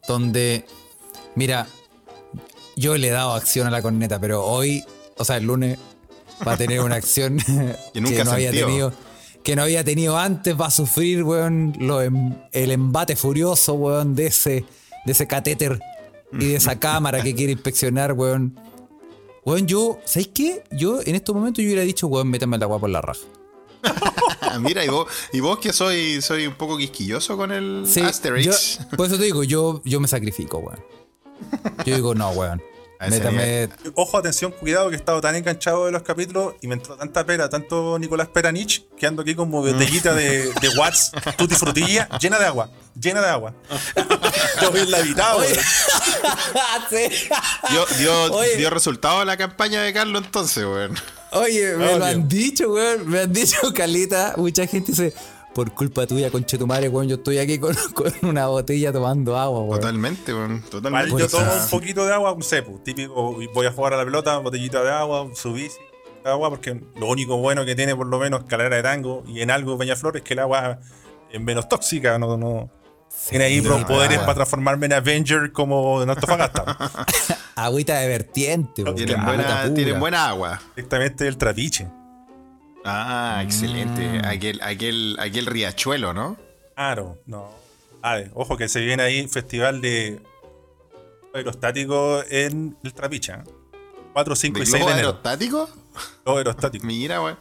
donde, 0.08 0.66
mira, 1.34 1.66
yo 2.75 2.96
le 2.96 3.08
he 3.08 3.11
dado 3.11 3.34
acción 3.34 3.66
a 3.66 3.70
la 3.70 3.82
corneta, 3.82 4.18
pero 4.18 4.44
hoy, 4.44 4.84
o 5.16 5.25
sea, 5.25 5.37
el 5.37 5.44
lunes 5.44 5.78
va 6.46 6.52
a 6.52 6.56
tener 6.56 6.80
una 6.80 6.96
acción 6.96 7.38
que, 7.92 8.00
nunca 8.00 8.25
no 8.25 8.32
había 8.32 8.50
tenido. 8.50 8.92
Que 9.46 9.54
no 9.54 9.62
había 9.62 9.84
tenido 9.84 10.18
antes, 10.18 10.60
va 10.60 10.66
a 10.66 10.70
sufrir, 10.72 11.22
weón, 11.22 11.72
lo 11.78 12.02
em- 12.02 12.34
el 12.50 12.72
embate 12.72 13.14
furioso, 13.14 13.74
weón, 13.74 14.16
de 14.16 14.26
ese, 14.26 14.64
de 15.04 15.12
ese 15.12 15.28
catéter 15.28 15.78
y 16.32 16.46
de 16.48 16.56
esa 16.56 16.80
cámara 16.80 17.22
que 17.22 17.32
quiere 17.32 17.52
inspeccionar, 17.52 18.12
weón. 18.14 18.58
Weón, 19.44 19.68
yo, 19.68 20.00
¿sabes 20.04 20.30
qué? 20.34 20.64
Yo 20.72 21.00
en 21.00 21.14
estos 21.14 21.32
momentos 21.32 21.62
yo 21.62 21.68
hubiera 21.68 21.82
dicho, 21.82 22.08
weón, 22.08 22.28
métame 22.28 22.56
el 22.56 22.64
agua 22.64 22.80
por 22.80 22.90
la 22.90 23.00
raja. 23.00 23.20
Mira, 24.60 24.84
y 24.84 24.88
vos, 24.88 25.06
y 25.32 25.38
vos 25.38 25.60
que 25.60 25.72
soy, 25.72 26.20
soy 26.22 26.48
un 26.48 26.54
poco 26.54 26.76
quisquilloso 26.76 27.36
con 27.36 27.52
el 27.52 27.84
Sí, 27.86 28.00
Asterix. 28.00 28.80
yo- 28.80 28.96
por 28.96 29.06
eso 29.06 29.16
te 29.16 29.24
digo, 29.26 29.44
yo, 29.44 29.80
yo 29.84 30.00
me 30.00 30.08
sacrifico, 30.08 30.58
weón. 30.58 30.80
Yo 31.84 31.94
digo, 31.94 32.16
no, 32.16 32.30
weón. 32.30 32.60
Métame. 33.00 33.68
Ojo, 33.94 34.18
atención, 34.18 34.52
cuidado, 34.52 34.88
que 34.88 34.96
he 34.96 34.98
estado 34.98 35.20
tan 35.20 35.34
enganchado 35.34 35.86
de 35.86 35.92
los 35.92 36.02
capítulos 36.02 36.54
y 36.60 36.66
me 36.66 36.74
entró 36.74 36.96
tanta 36.96 37.24
pera, 37.24 37.48
tanto 37.48 37.98
Nicolás 37.98 38.28
Peranich, 38.28 38.86
que 38.96 39.06
ando 39.06 39.22
aquí 39.22 39.34
como 39.34 39.60
botellita 39.60 40.14
de, 40.14 40.52
de 40.52 40.68
Watts, 40.76 41.12
tutti 41.36 41.54
frutilla, 41.54 42.08
llena 42.20 42.38
de 42.38 42.46
agua, 42.46 42.70
llena 42.98 43.20
de 43.20 43.28
agua. 43.28 43.54
Yo 44.62 44.70
vi 44.72 44.86
la 44.86 44.98
habitado. 44.98 45.42
Dio, 47.70 47.86
dio, 47.98 48.40
dio 48.56 48.70
resultado 48.70 49.24
la 49.24 49.36
campaña 49.36 49.82
de 49.82 49.92
Carlos 49.92 50.22
entonces, 50.24 50.64
weón. 50.64 50.94
Oye, 51.32 51.76
me 51.76 51.98
lo 51.98 52.04
han 52.04 52.28
dicho, 52.28 52.72
weón. 52.72 53.08
Me 53.08 53.20
han 53.20 53.32
dicho, 53.32 53.72
Calita. 53.74 54.34
Mucha 54.36 54.66
gente 54.66 54.92
dice, 54.92 55.12
por 55.56 55.72
culpa 55.72 56.06
tuya, 56.06 56.30
conchetumare, 56.30 56.86
weón, 56.90 57.08
yo 57.08 57.16
estoy 57.16 57.38
aquí 57.38 57.58
con, 57.58 57.75
con 57.94 58.12
una 58.20 58.46
botella 58.46 58.92
tomando 58.92 59.38
agua, 59.38 59.60
weón. 59.60 59.80
Totalmente, 59.80 60.34
weón. 60.34 60.60
Totalmente. 60.60 61.18
yo 61.18 61.28
tomo 61.28 61.50
un 61.50 61.70
poquito 61.70 62.04
de 62.04 62.12
agua, 62.12 62.32
un 62.32 62.42
cepo, 62.42 62.78
típico, 62.84 63.38
voy 63.54 63.66
a 63.66 63.72
jugar 63.72 63.94
a 63.94 63.96
la 63.96 64.04
pelota, 64.04 64.36
botellita 64.36 64.84
de 64.84 64.90
agua, 64.90 65.30
su 65.34 65.54
bici, 65.54 65.78
de 66.22 66.30
agua, 66.30 66.50
porque 66.50 66.78
lo 66.96 67.06
único 67.06 67.38
bueno 67.38 67.64
que 67.64 67.75
tiene 67.75 67.96
por 67.96 68.06
lo 68.06 68.18
menos 68.18 68.44
Calera 68.44 68.76
de 68.76 68.82
Tango 68.82 69.25
y 69.26 69.40
en 69.40 69.50
algo 69.50 69.78
Peñaflor 69.78 70.18
es 70.18 70.22
que 70.25 70.34
el 70.34 70.40
agua 70.40 70.78
es 71.32 71.40
menos 71.40 71.70
tóxica, 71.70 72.18
no, 72.18 72.36
no 72.36 72.68
tiene 73.30 73.44
ahí 73.46 73.62
los 73.62 73.82
poderes 73.84 74.18
agua. 74.18 74.26
para 74.26 74.34
transformarme 74.34 74.84
en 74.86 74.92
Avenger 74.92 75.52
como 75.52 76.02
en 76.02 76.10
Antofagasta, 76.10 76.76
Agüita 77.56 77.98
de 78.00 78.08
vertiente, 78.08 78.82
weón. 78.82 78.94
Tienen, 78.94 79.25
buena, 79.25 79.72
tienen 79.75 79.98
buena 79.98 80.28
agua. 80.28 80.60
directamente 80.75 81.25
del 81.25 81.38
trapiche. 81.38 81.88
Ah, 82.87 83.40
excelente. 83.43 84.21
Aquel, 84.25 84.61
aquel, 84.62 85.16
aquel 85.19 85.47
riachuelo, 85.47 86.12
¿no? 86.14 86.37
Claro, 86.75 87.19
no. 87.26 87.50
A 88.02 88.14
ver, 88.16 88.31
ojo 88.35 88.57
que 88.57 88.69
se 88.69 88.81
viene 88.81 89.02
ahí 89.02 89.26
festival 89.28 89.81
de. 89.81 90.21
aerostático 91.35 92.23
en 92.31 92.76
el 92.83 92.95
Trapiche. 92.95 93.33
¿eh? 93.33 93.38
4, 94.12 94.37
5 94.37 94.59
¿De 94.59 94.62
y 94.62 94.66
6 94.66 94.75
globo 94.76 94.87
de 94.87 94.93
enero. 94.95 95.09
aerostático? 95.09 95.69
Globo 96.25 96.38
aerostático. 96.38 96.87
Mira, 96.87 97.21
weón. 97.23 97.38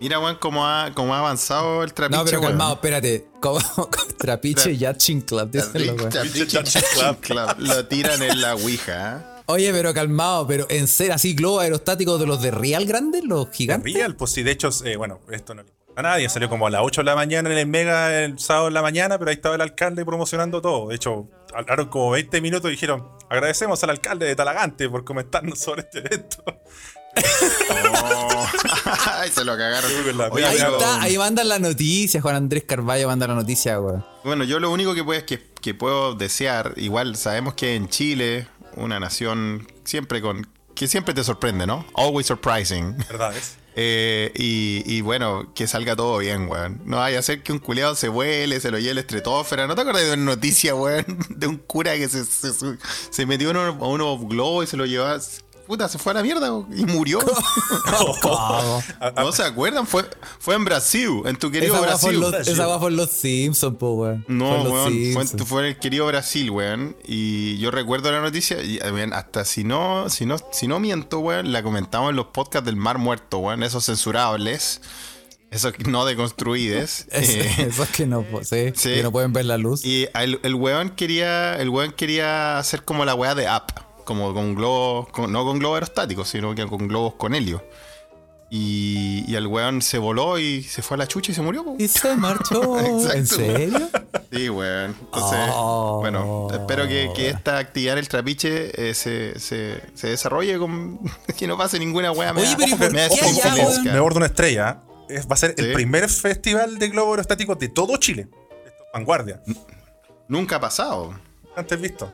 Mira, 0.00 0.18
weón, 0.18 0.36
cómo 0.36 0.66
ha, 0.66 0.90
cómo 0.94 1.14
ha 1.14 1.20
avanzado 1.20 1.82
el 1.82 1.94
trapiche, 1.94 2.18
No, 2.18 2.24
pero 2.24 2.40
weón. 2.40 2.52
calmado, 2.52 2.74
espérate. 2.74 3.26
Como, 3.40 3.58
Trapiche 4.18 4.76
Yachting 4.76 5.22
Club, 5.22 5.50
dicen 5.50 5.86
los 5.86 5.96
weones. 5.96 6.14
Trapiche 6.14 6.62
Club. 6.94 7.20
Club. 7.20 7.54
Lo 7.58 7.86
tiran 7.86 8.22
en 8.22 8.40
la 8.40 8.54
Ouija, 8.54 9.16
¿eh? 9.16 9.33
Oye, 9.46 9.72
pero 9.72 9.92
calmado, 9.92 10.46
pero 10.46 10.66
en 10.70 10.86
ser 10.88 11.12
así, 11.12 11.34
globos 11.34 11.62
aerostáticos 11.62 12.18
de 12.18 12.26
los 12.26 12.40
de 12.40 12.50
Real 12.50 12.86
Grandes, 12.86 13.24
los 13.24 13.50
gigantes. 13.50 13.92
Real, 13.92 14.16
pues 14.16 14.30
sí, 14.32 14.42
de 14.42 14.52
hecho, 14.52 14.70
eh, 14.84 14.96
bueno, 14.96 15.20
esto 15.30 15.54
no 15.54 15.62
le 15.62 15.68
importa 15.68 16.00
a 16.00 16.02
nadie. 16.02 16.28
Salió 16.30 16.48
como 16.48 16.66
a 16.66 16.70
las 16.70 16.80
8 16.82 17.02
de 17.02 17.04
la 17.04 17.14
mañana 17.14 17.50
en 17.52 17.58
el 17.58 17.66
Mega 17.66 18.24
el 18.24 18.38
sábado 18.38 18.68
en 18.68 18.74
la 18.74 18.82
mañana, 18.82 19.18
pero 19.18 19.30
ahí 19.30 19.36
estaba 19.36 19.54
el 19.54 19.60
alcalde 19.60 20.04
promocionando 20.04 20.62
todo. 20.62 20.88
De 20.88 20.94
hecho, 20.96 21.28
hablaron 21.54 21.86
como 21.88 22.10
20 22.10 22.40
minutos 22.40 22.68
y 22.68 22.72
dijeron: 22.72 23.06
agradecemos 23.28 23.82
al 23.84 23.90
alcalde 23.90 24.26
de 24.26 24.34
Talagante 24.34 24.88
por 24.88 25.04
comentarnos 25.04 25.58
sobre 25.58 25.82
este 25.82 25.98
evento. 25.98 26.42
Oh. 28.02 28.46
Ay, 29.12 29.30
se 29.30 29.44
lo 29.44 29.56
cagaron. 29.56 29.90
la 30.18 30.28
Oye, 30.28 30.44
Ahí 30.44 30.56
pero- 30.58 30.78
está, 30.78 31.00
ahí 31.02 31.16
mandan 31.16 31.48
la 31.48 31.58
noticia, 31.60 32.20
Juan 32.20 32.34
Andrés 32.34 32.64
Carballo 32.66 33.06
manda 33.06 33.26
la 33.28 33.34
noticia, 33.34 33.78
weón. 33.80 34.04
Bueno, 34.24 34.42
yo 34.44 34.58
lo 34.58 34.70
único 34.72 34.94
que, 34.94 35.04
puedo, 35.04 35.24
que, 35.24 35.40
que 35.60 35.74
puedo 35.74 36.14
desear, 36.14 36.72
igual 36.76 37.14
sabemos 37.16 37.54
que 37.54 37.76
en 37.76 37.88
Chile, 37.88 38.48
una 38.76 38.98
nación 39.00 39.66
siempre 39.84 40.20
con 40.20 40.46
que 40.74 40.88
siempre 40.88 41.14
te 41.14 41.22
sorprende, 41.22 41.66
¿no? 41.66 41.86
Always 41.94 42.26
surprising. 42.26 42.96
¿Verdad? 43.08 43.36
Es? 43.36 43.56
Eh, 43.76 44.30
y, 44.36 44.84
y 44.86 45.00
bueno, 45.00 45.52
que 45.52 45.66
salga 45.66 45.96
todo 45.96 46.18
bien, 46.18 46.48
weón. 46.48 46.80
No 46.84 46.98
vaya 46.98 47.18
a 47.18 47.22
ser 47.22 47.42
que 47.42 47.50
un 47.50 47.58
culeado 47.58 47.96
se 47.96 48.06
vuele, 48.06 48.60
se 48.60 48.70
lo 48.70 48.78
lleve 48.78 48.92
el 48.92 48.98
estretósfera. 48.98 49.66
¿No 49.66 49.74
te 49.74 49.80
acuerdas 49.80 50.04
de 50.04 50.12
una 50.12 50.22
noticia, 50.26 50.76
weón? 50.76 51.04
De 51.30 51.48
un 51.48 51.56
cura 51.56 51.96
que 51.96 52.08
se, 52.08 52.24
se, 52.24 52.52
se- 53.10 53.26
metió 53.26 53.50
en 53.50 53.56
unos, 53.56 53.82
a 53.82 53.86
unos 53.86 54.28
globos 54.28 54.66
y 54.66 54.70
se 54.70 54.76
lo 54.76 54.86
llevaba. 54.86 55.18
Puta, 55.66 55.88
se 55.88 55.98
fue 55.98 56.12
a 56.12 56.16
la 56.16 56.22
mierda 56.22 56.52
weón, 56.52 56.68
y 56.76 56.84
murió. 56.84 57.20
¿Cómo? 58.20 58.82
¿No 59.16 59.32
se 59.32 59.42
acuerdan? 59.44 59.86
Fue, 59.86 60.04
fue 60.38 60.54
en 60.54 60.64
Brasil, 60.64 61.08
en 61.24 61.36
tu 61.36 61.50
querido 61.50 61.74
Esa 61.76 61.82
Brasil. 61.86 62.20
los, 62.20 62.34
esa 62.34 62.68
weá 62.68 62.78
fue 62.78 62.90
en 62.90 62.96
los 62.96 63.10
Simpsons, 63.10 63.76
po, 63.78 63.94
weón. 63.94 64.24
No, 64.28 64.60
Fue 64.62 64.70
weón, 64.70 64.84
fue, 64.84 64.92
en- 64.92 65.14
Simpsons. 65.28 65.48
fue 65.48 65.62
en 65.62 65.68
el 65.68 65.78
querido 65.78 66.06
Brasil, 66.06 66.50
weón. 66.50 66.96
Y 67.06 67.56
yo 67.58 67.70
recuerdo 67.70 68.12
la 68.12 68.20
noticia, 68.20 68.62
y 68.62 68.76
eh, 68.82 68.90
weón, 68.92 69.12
hasta 69.14 69.44
si 69.44 69.64
no, 69.64 70.08
si 70.10 70.26
no, 70.26 70.36
si 70.52 70.66
no 70.68 70.78
miento, 70.80 71.20
weón, 71.20 71.52
la 71.52 71.62
comentamos 71.62 72.10
en 72.10 72.16
los 72.16 72.26
podcasts 72.26 72.66
del 72.66 72.76
Mar 72.76 72.98
Muerto, 72.98 73.38
weón, 73.38 73.62
esos 73.62 73.84
censurables, 73.86 74.82
esos 75.50 75.72
no 75.86 76.04
deconstruides. 76.04 77.06
Es- 77.10 77.30
eh, 77.30 77.66
Esos 77.68 77.88
que 77.88 78.06
no, 78.06 78.24
Sí. 78.42 78.72
que 78.82 79.02
no 79.02 79.12
pueden 79.12 79.32
ver 79.32 79.46
la 79.46 79.56
luz. 79.56 79.84
y 79.84 80.08
el, 80.14 80.40
el 80.42 80.54
weón 80.56 80.90
quería, 80.90 81.56
el 81.56 81.68
weón 81.70 81.92
quería 81.92 82.58
hacer 82.58 82.84
como 82.84 83.04
la 83.04 83.14
weá 83.14 83.34
de 83.34 83.46
app, 83.48 83.70
como 84.04 84.32
con 84.34 84.54
globos, 84.54 85.08
con- 85.08 85.32
no 85.32 85.44
con 85.44 85.58
globos 85.58 85.76
aerostáticos, 85.76 86.28
sino 86.28 86.54
que 86.54 86.66
con 86.66 86.86
globos 86.88 87.14
con 87.14 87.34
helio. 87.34 87.62
Y, 88.50 89.24
y 89.26 89.34
el 89.34 89.46
weón 89.48 89.82
se 89.82 89.98
voló 89.98 90.38
y 90.38 90.62
se 90.62 90.80
fue 90.82 90.94
a 90.96 90.98
la 90.98 91.06
chucha 91.08 91.32
y 91.32 91.34
se 91.34 91.42
murió. 91.42 91.64
po. 91.64 91.74
Y 91.78 91.88
se 91.88 92.14
marchó. 92.14 92.78
¿En 93.12 93.26
serio? 93.26 93.88
Sí, 94.30 94.48
weón. 94.48 94.94
Entonces, 95.00 95.38
Oh. 95.54 95.98
bueno, 96.00 96.48
espero 96.52 96.86
que, 96.86 97.10
que 97.16 97.30
esta 97.30 97.58
actividad 97.58 97.94
en 97.94 97.98
el 98.00 98.08
trapiche 98.08 98.90
eh, 98.90 98.94
se, 98.94 99.40
se, 99.40 99.80
se 99.94 100.08
desarrolle 100.08 100.56
con 100.58 101.00
que 101.36 101.46
no 101.48 101.56
pase 101.56 101.78
ninguna 101.80 102.12
weá. 102.12 102.32
me 102.32 102.42
Oye, 102.42 102.54
pero 102.56 102.68
¿y 102.68 102.74
por 102.78 102.92
me 102.92 103.00
allá, 103.02 103.26
impotencia. 103.28 103.92
Me 103.92 103.98
bordo 103.98 104.18
una 104.18 104.26
estrella. 104.26 104.82
¿eh? 105.08 105.16
Es- 105.16 105.26
va 105.26 105.34
a 105.34 105.36
ser 105.36 105.54
Sí. 105.58 105.64
el 105.64 105.72
primer 105.72 106.08
festival 106.08 106.78
de 106.78 106.88
globo 106.90 107.10
aerostático 107.12 107.56
de 107.56 107.68
todo 107.70 107.96
Chile. 107.96 108.28
Esto 108.66 108.84
vanguardia. 108.92 109.40
Nunca 110.28 110.56
ha 110.56 110.60
pasado. 110.60 111.18
Antes 111.56 111.80
visto. 111.80 112.12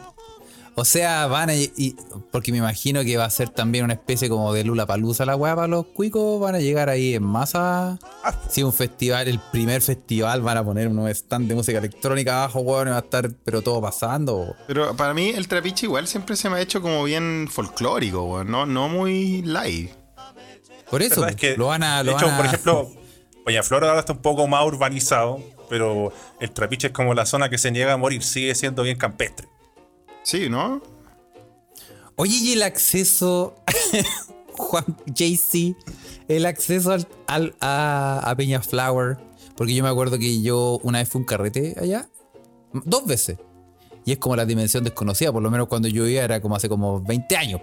O 0.78 0.84
sea, 0.84 1.26
van 1.26 1.48
a. 1.50 1.54
y- 1.56 1.96
porque 2.30 2.52
me 2.52 2.58
imagino 2.58 3.02
que 3.02 3.16
va 3.16 3.24
a 3.24 3.30
ser 3.30 3.48
también 3.48 3.84
una 3.84 3.94
especie 3.94 4.28
como 4.28 4.52
de 4.52 4.62
Lula 4.64 4.84
Palusa 4.84 5.24
la 5.24 5.34
weá 5.34 5.54
para 5.54 5.68
los 5.68 5.86
cuicos. 5.86 6.38
Van 6.38 6.54
a 6.54 6.58
llegar 6.58 6.90
ahí 6.90 7.14
en 7.14 7.22
masa. 7.22 7.98
Ah, 8.22 8.34
Si 8.50 8.62
un 8.62 8.72
festival, 8.74 9.26
el 9.28 9.38
primer 9.52 9.80
festival, 9.80 10.42
van 10.42 10.58
a 10.58 10.64
poner 10.64 10.88
unos 10.88 11.10
stands 11.16 11.48
de 11.48 11.54
música 11.54 11.78
electrónica 11.78 12.42
abajo, 12.44 12.60
weón, 12.60 12.88
y 12.88 12.90
va 12.90 12.98
a 12.98 13.00
estar, 13.00 13.30
pero 13.44 13.62
todo 13.62 13.80
pasando. 13.80 14.54
Pero 14.66 14.94
para 14.96 15.14
mí 15.14 15.30
el 15.30 15.48
trapiche 15.48 15.86
igual 15.86 16.06
siempre 16.08 16.36
se 16.36 16.50
me 16.50 16.56
ha 16.56 16.60
hecho 16.60 16.82
como 16.82 17.02
bien 17.04 17.48
folclórico, 17.50 18.24
weón, 18.24 18.50
no, 18.50 18.66
no 18.66 18.88
muy 18.90 19.40
live. 19.42 19.94
Por 20.90 21.00
eso, 21.02 21.22
verdad 21.22 21.30
es 21.30 21.36
que, 21.40 21.56
lo 21.56 21.68
van 21.68 21.82
a. 21.82 21.98
de 22.04 22.10
Lo 22.10 22.16
hecho, 22.18 22.26
van 22.26 22.34
a- 22.34 22.36
por 22.36 22.46
ejemplo, 22.46 22.90
Peñaflor 23.46 23.82
ahora 23.84 24.00
está 24.00 24.12
un 24.12 24.18
poco 24.20 24.46
más 24.46 24.64
urbanizado, 24.66 25.40
pero 25.68 26.12
el 26.40 26.50
trapiche 26.50 26.88
es 26.88 26.92
como 26.92 27.14
la 27.14 27.26
zona 27.26 27.48
que 27.50 27.58
se 27.58 27.70
niega 27.70 27.92
a 27.92 27.96
morir, 27.96 28.22
sigue 28.22 28.54
siendo 28.54 28.82
bien 28.82 28.98
campestre. 28.98 29.48
Sí, 30.22 30.48
¿no? 30.48 30.82
Oye, 32.16 32.34
y 32.36 32.52
el 32.52 32.62
acceso. 32.62 33.54
Juan 34.58 34.84
JC, 35.06 35.76
el 36.28 36.46
acceso 36.46 36.90
al, 36.92 37.06
al- 37.26 37.54
a, 37.60 38.22
a 38.24 38.34
Peña 38.36 38.62
Flower. 38.62 39.18
Porque 39.54 39.74
yo 39.74 39.82
me 39.82 39.90
acuerdo 39.90 40.18
que 40.18 40.40
yo 40.42 40.78
una 40.82 40.98
vez 40.98 41.08
fui 41.08 41.18
a 41.18 41.20
un 41.20 41.24
carrete 41.26 41.74
allá, 41.80 42.08
dos 42.72 43.06
veces. 43.06 43.38
Y 44.06 44.12
es 44.12 44.18
como 44.18 44.34
la 44.36 44.44
dimensión 44.46 44.84
desconocida, 44.84 45.32
por 45.32 45.42
lo 45.42 45.50
menos 45.50 45.66
cuando 45.68 45.88
yo 45.88 46.06
iba 46.06 46.22
era 46.22 46.40
como 46.40 46.56
hace 46.56 46.68
como 46.68 47.00
20 47.02 47.36
años. 47.36 47.60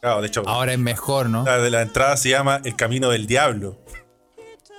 Claro, 0.00 0.20
de 0.20 0.26
hecho, 0.28 0.42
Ahora 0.46 0.72
es 0.72 0.78
mejor, 0.78 1.28
¿no? 1.28 1.44
la 1.44 1.58
de 1.58 1.70
la 1.70 1.82
entrada 1.82 2.16
se 2.16 2.30
llama 2.30 2.60
El 2.64 2.74
Camino 2.76 3.08
del 3.10 3.26
Diablo, 3.26 3.78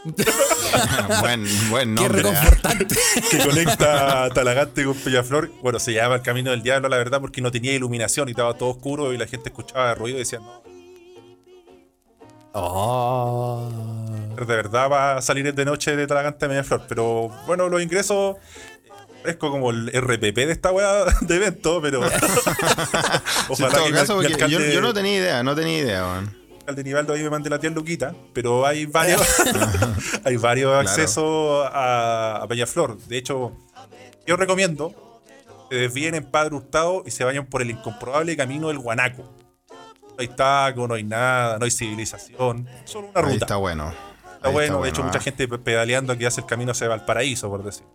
buen, 1.22 1.46
buen 1.70 1.96
Qué 1.96 2.02
nombre. 2.02 2.22
¿ah? 2.22 2.24
reconfortante. 2.32 2.96
que 3.32 3.38
conecta 3.40 4.24
a 4.26 4.30
Talagante 4.30 4.84
con 4.84 4.96
Peñaflor. 4.96 5.50
Bueno, 5.62 5.80
se 5.80 5.94
llama 5.94 6.16
El 6.16 6.22
Camino 6.22 6.52
del 6.52 6.62
Diablo, 6.64 6.90
la 6.90 6.98
verdad, 6.98 7.22
porque 7.22 7.42
no 7.42 7.52
tenía 7.52 7.74
iluminación 7.74 8.28
y 8.28 8.32
estaba 8.32 8.54
todo 8.58 8.70
oscuro 8.70 9.14
y 9.14 9.18
la 9.18 9.28
gente 9.28 9.50
escuchaba 9.50 9.94
ruido 9.96 10.18
y 10.18 10.20
decía, 10.20 10.40
no, 10.40 10.62
Oh. 12.56 13.68
de 14.38 14.46
verdad 14.46 14.88
va 14.90 15.18
a 15.18 15.22
salir 15.24 15.54
de 15.56 15.66
noche 15.66 15.96
de 15.96 16.06
Talagante 16.06 16.46
a 16.46 16.50
Peñaflor. 16.50 16.84
Pero 16.88 17.30
bueno, 17.48 17.68
los 17.70 17.82
ingresos 17.82 18.36
es 19.26 19.38
como 19.38 19.72
el 19.72 19.88
RPP 19.92 20.36
de 20.36 20.52
esta 20.52 20.72
weá 20.72 21.06
de 21.22 21.36
evento, 21.36 21.82
pero 21.82 22.02
Sí, 23.56 23.64
en 23.64 23.70
todo 23.72 23.86
mi- 23.86 23.92
caso, 23.94 24.16
porque 24.16 24.30
yo, 24.30 24.36
alcalde- 24.38 24.74
yo 24.74 24.82
no 24.82 24.94
tenía 24.94 25.16
idea, 25.16 25.44
no 25.44 25.56
tenía 25.56 25.80
idea, 25.80 26.04
weón. 26.04 26.43
Alcalde 26.64 26.84
Nivaldo 26.84 27.14
ahí 27.14 27.24
me 27.24 27.30
mande 27.30 27.50
la 27.50 27.60
tía 27.60 27.70
Luquita, 27.70 28.16
pero 28.34 28.66
hay 28.66 28.86
varios, 28.88 29.22
hay 30.24 30.38
varios 30.38 30.72
Claro. 30.72 30.90
accesos 30.90 31.68
a, 31.72 32.38
a 32.44 32.48
Peñaflor. 32.48 32.98
De 33.00 33.18
hecho, 33.18 33.52
yo 34.26 34.36
recomiendo 34.38 34.94
que 35.70 35.76
se 35.76 35.82
desvíen 35.82 36.16
en 36.16 36.24
Padre 36.24 36.56
Hurtado 36.56 37.04
y 37.06 37.12
se 37.12 37.24
vayan 37.24 37.46
por 37.46 37.62
el 37.62 37.72
incomprobable 37.72 38.36
camino 38.38 38.68
del 38.70 38.80
Guanaco. 38.80 39.24
No 39.72 40.16
hay 40.20 40.28
taco, 40.28 40.88
no 40.88 40.94
hay 40.94 41.04
nada, 41.04 41.58
no 41.58 41.66
hay 41.66 41.72
civilización, 41.72 42.68
solo 42.86 43.08
una 43.10 43.20
Ahí 43.20 43.26
ruta. 43.34 43.46
está 43.46 43.56
bueno. 43.58 43.90
Está 44.36 44.48
Ahí 44.50 44.54
bueno, 44.54 44.82
de 44.82 44.90
hecho, 44.90 45.02
ah. 45.02 45.06
mucha 45.06 45.20
gente 45.20 45.48
pe- 45.48 45.58
pedaleando 45.58 46.18
que 46.18 46.28
hace 46.28 46.42
el 46.42 46.48
camino 46.48 46.72
hacia 46.72 46.88
Valparaíso, 46.88 47.50
por 47.50 47.64
decir. 47.64 47.86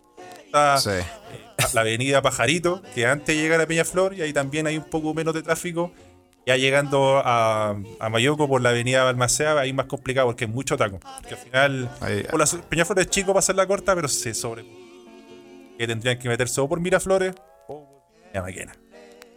Está 0.47 0.79
Sí. 0.79 0.91
eh, 0.91 1.05
la 1.75 1.83
avenida 1.83 2.21
Pajarito, 2.23 2.83
que 2.95 3.07
antes 3.07 3.37
de 3.37 3.43
llegar 3.43 3.61
a 3.61 3.67
Peñaflor, 3.67 4.15
y 4.15 4.23
ahí 4.23 4.33
también 4.33 4.67
hay 4.67 4.77
un 4.79 4.85
poco 4.85 5.13
menos 5.15 5.33
de 5.35 5.43
tráfico. 5.43 5.93
Ya 6.49 6.57
llegando 6.57 7.21
a, 7.23 7.77
a 8.01 8.09
Mayoco 8.09 8.49
por 8.49 8.63
la 8.63 8.71
avenida 8.71 9.05
Balmacea, 9.05 9.59
ahí 9.59 9.69
es 9.69 9.75
más 9.75 9.85
complicado 9.85 10.29
porque 10.29 10.47
es 10.47 10.51
mucho 10.51 10.79
taco. 10.79 10.99
Porque 11.21 11.35
al 11.35 11.41
final, 11.41 11.91
Ahí- 12.01 12.23
por 12.23 12.39
la, 12.41 12.47
Peñaflor 12.71 13.01
es 13.01 13.11
chico 13.11 13.27
para 13.35 13.41
hacerla 13.41 13.67
corta, 13.67 13.95
pero 13.95 14.09
se 14.09 14.33
sobre. 14.33 14.65
Que 15.77 15.87
tendrían 15.87 16.19
que 16.19 16.27
meterse 16.27 16.59
o 16.63 16.67
por 16.67 16.81
Miraflores 16.81 17.35
o 17.69 18.03
La 18.33 18.41
máquina. 18.41 18.73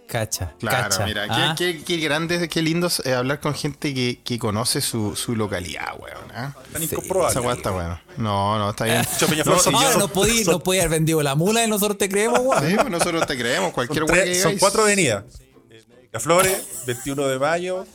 Cacha. 0.07 0.53
Claro, 0.57 0.89
cacha. 0.89 1.05
mira, 1.05 1.25
Ah, 1.29 1.53
qué, 1.57 1.79
qué, 1.79 1.83
qué 1.83 1.97
grande, 1.97 2.47
qué 2.47 2.61
lindo 2.61 2.87
es 2.87 3.01
eh, 3.05 3.13
hablar 3.13 3.41
con 3.41 3.53
gente 3.55 3.93
que, 3.93 4.21
que 4.23 4.39
conoce 4.39 4.79
su, 4.79 5.13
su 5.17 5.35
localidad, 5.35 5.89
weón. 5.99 6.31
¿ah? 6.33 6.53
Tan 6.71 6.81
Sí. 6.81 6.95
Esa 7.29 7.41
weá 7.41 7.55
está 7.55 7.71
bueno. 7.71 7.99
No, 8.15 8.57
no, 8.57 8.69
está 8.69 8.85
bien. 8.85 9.01
No, 9.45 9.59
son- 9.59 9.73
y 9.73 9.77
Ah, 9.77 9.91
yo- 9.93 9.99
no 9.99 10.07
haber 10.79 10.89
vendido 10.89 11.21
la 11.21 11.35
mula 11.35 11.65
y 11.65 11.67
nosotros 11.69 11.97
te 11.97 12.07
creemos, 12.07 12.39
weón. 12.39 12.65
Sí, 12.69 12.75
pues 12.75 12.89
nosotros 12.89 13.27
te 13.27 13.37
creemos, 13.37 13.73
cualquier 13.73 14.05
Son, 14.07 14.15
weá 14.15 14.23
que 14.53 14.57
cuatro 14.59 14.83
avenidas. 14.83 15.25
Flores, 16.19 16.83
21 16.87 17.27
de 17.27 17.39
mayo, 17.39 17.85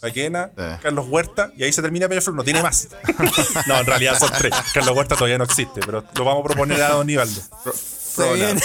Paquena, 0.00 0.50
Sí. 0.56 0.62
Carlos 0.82 1.06
Huerta, 1.08 1.52
y 1.56 1.64
ahí 1.64 1.72
se 1.72 1.82
termina 1.82 2.08
Peñaflor, 2.08 2.34
no 2.36 2.44
tiene 2.44 2.62
más. 2.62 2.88
no, 3.66 3.78
en 3.80 3.86
realidad 3.86 4.18
son 4.18 4.30
tres. 4.38 4.54
Carlos 4.72 4.96
Huerta 4.96 5.16
todavía 5.16 5.38
no 5.38 5.44
existe, 5.44 5.80
pero 5.84 6.04
lo 6.14 6.24
vamos 6.24 6.42
a 6.42 6.44
proponer 6.44 6.80
a 6.82 6.90
Don 6.90 7.06
Nivaldo. 7.06 7.40
Se 7.72 8.32
viene. 8.32 8.60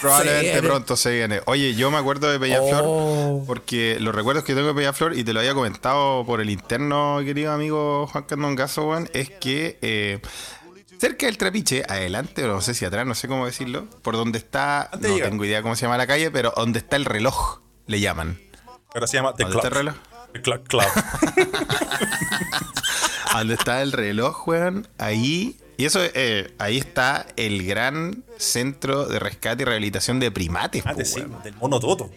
Probablemente 0.00 0.46
Se 0.46 0.52
viene. 0.52 0.68
pronto 0.68 0.96
se 0.96 1.10
viene. 1.12 1.40
Oye, 1.46 1.74
yo 1.74 1.90
me 1.90 1.98
acuerdo 1.98 2.30
de 2.30 2.38
Peñaflor 2.38 2.82
Oh. 2.84 3.44
porque 3.46 3.98
los 4.00 4.14
recuerdos 4.14 4.44
que 4.44 4.54
tengo 4.54 4.68
de 4.68 4.74
Peñaflor, 4.74 5.16
y 5.18 5.24
te 5.24 5.32
lo 5.32 5.40
había 5.40 5.54
comentado 5.54 6.24
por 6.26 6.40
el 6.40 6.50
interno, 6.50 7.18
querido 7.24 7.52
amigo 7.52 8.06
Juan 8.06 8.24
Candongazo, 8.24 8.88
weón, 8.88 9.08
es 9.12 9.30
que 9.30 9.78
eh, 9.82 10.20
cerca 10.98 11.26
del 11.26 11.36
trapiche, 11.38 11.84
adelante, 11.88 12.44
o 12.44 12.48
no 12.48 12.60
sé 12.60 12.74
si 12.74 12.84
atrás, 12.84 13.06
no 13.06 13.14
sé 13.14 13.28
cómo 13.28 13.46
decirlo, 13.46 13.86
por 14.02 14.16
donde 14.16 14.38
está, 14.38 14.82
Antes 14.92 15.08
no 15.10 15.14
llegar. 15.16 15.30
tengo 15.30 15.44
idea 15.46 15.62
cómo 15.62 15.74
se 15.76 15.82
llama 15.86 15.96
la 15.98 16.06
calle, 16.06 16.30
pero 16.30 16.52
donde 16.56 16.78
está 16.80 16.96
el 16.96 17.04
reloj, 17.06 17.60
le 17.90 18.00
llaman. 18.00 18.38
Ahora 18.94 19.06
se 19.06 19.16
llama 19.16 19.34
The 19.34 19.44
¿Dónde 19.44 19.58
está 19.58 19.68
el 19.68 19.74
Clock. 19.74 19.84
reloj? 19.84 19.94
The 20.32 20.42
Clock 20.42 20.68
Club. 20.68 20.84
donde 23.32 23.54
está 23.54 23.82
el 23.82 23.92
reloj, 23.92 24.46
weón, 24.48 24.88
ahí. 24.98 25.56
Y 25.76 25.84
eso, 25.86 26.00
eh, 26.02 26.54
ahí 26.58 26.78
está 26.78 27.26
el 27.36 27.66
gran 27.66 28.24
centro 28.36 29.06
de 29.06 29.18
rescate 29.18 29.62
y 29.62 29.66
rehabilitación 29.66 30.20
de 30.20 30.30
primates, 30.30 30.82
Ah, 30.86 30.92
po, 30.94 31.04
sí, 31.04 31.20
weón, 31.20 31.42
del 31.42 31.54
mono 31.56 31.80
Toto. 31.80 32.10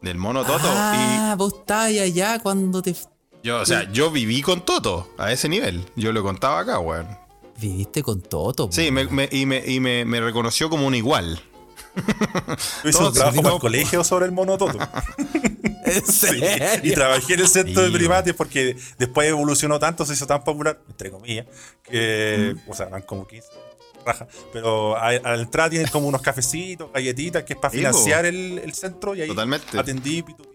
del 0.00 0.16
mono 0.18 0.44
Toto. 0.44 0.66
Ah, 0.66 1.34
vos 1.38 1.54
estabas 1.60 1.86
allá 1.88 2.38
cuando 2.40 2.82
te 2.82 2.94
yo, 3.42 3.58
o 3.60 3.64
sea, 3.66 3.90
yo 3.90 4.10
viví 4.10 4.42
con 4.42 4.64
Toto 4.66 5.14
a 5.16 5.32
ese 5.32 5.48
nivel. 5.48 5.86
Yo 5.96 6.12
lo 6.12 6.22
contaba 6.22 6.60
acá, 6.60 6.78
weón. 6.78 7.06
viviste 7.58 8.02
con 8.02 8.20
Toto. 8.20 8.68
Sí, 8.72 8.90
me- 8.90 9.04
me- 9.06 9.28
y, 9.32 9.46
me, 9.46 9.62
y 9.66 9.80
me, 9.80 10.04
me 10.04 10.20
reconoció 10.20 10.68
como 10.68 10.86
un 10.86 10.94
igual. 10.94 11.40
Yo 12.84 12.88
hice 12.90 13.02
un 13.02 13.12
trabajo 13.12 13.42
para 13.42 13.54
el 13.54 13.60
colegio 13.60 14.04
sobre 14.04 14.26
el 14.26 14.32
mono 14.32 14.56
Toto. 14.58 14.78
¿En 15.84 16.06
Sí, 16.06 16.28
y 16.84 16.92
trabajé 16.92 17.34
en 17.34 17.40
el 17.40 17.48
centro 17.48 17.82
de 17.82 17.90
primates 17.90 18.34
porque 18.34 18.76
después 18.98 19.28
evolucionó 19.28 19.78
tanto, 19.78 20.06
se 20.06 20.12
hizo 20.12 20.26
tan 20.26 20.44
popular, 20.44 20.78
entre 20.88 21.10
comillas, 21.10 21.46
que, 21.82 22.54
Mm. 22.66 22.70
o 22.70 22.74
sea, 22.74 22.86
eran 22.86 23.02
como 23.02 23.26
15, 23.26 23.48
raja. 24.06 24.28
Pero 24.52 24.96
a, 24.96 25.08
a 25.08 25.36
la 25.36 25.42
entrada 25.42 25.70
tienen 25.70 25.88
como 25.88 26.06
unos 26.06 26.22
cafecitos, 26.22 26.92
galletitas, 26.92 27.42
que 27.42 27.54
es 27.54 27.58
para 27.58 27.72
financiar 27.72 28.24
el, 28.26 28.58
el 28.62 28.72
centro 28.74 29.14
y 29.16 29.22
ahí 29.22 29.28
Totalmente. 29.28 29.76
atendí. 29.78 30.22
pitu- 30.22 30.46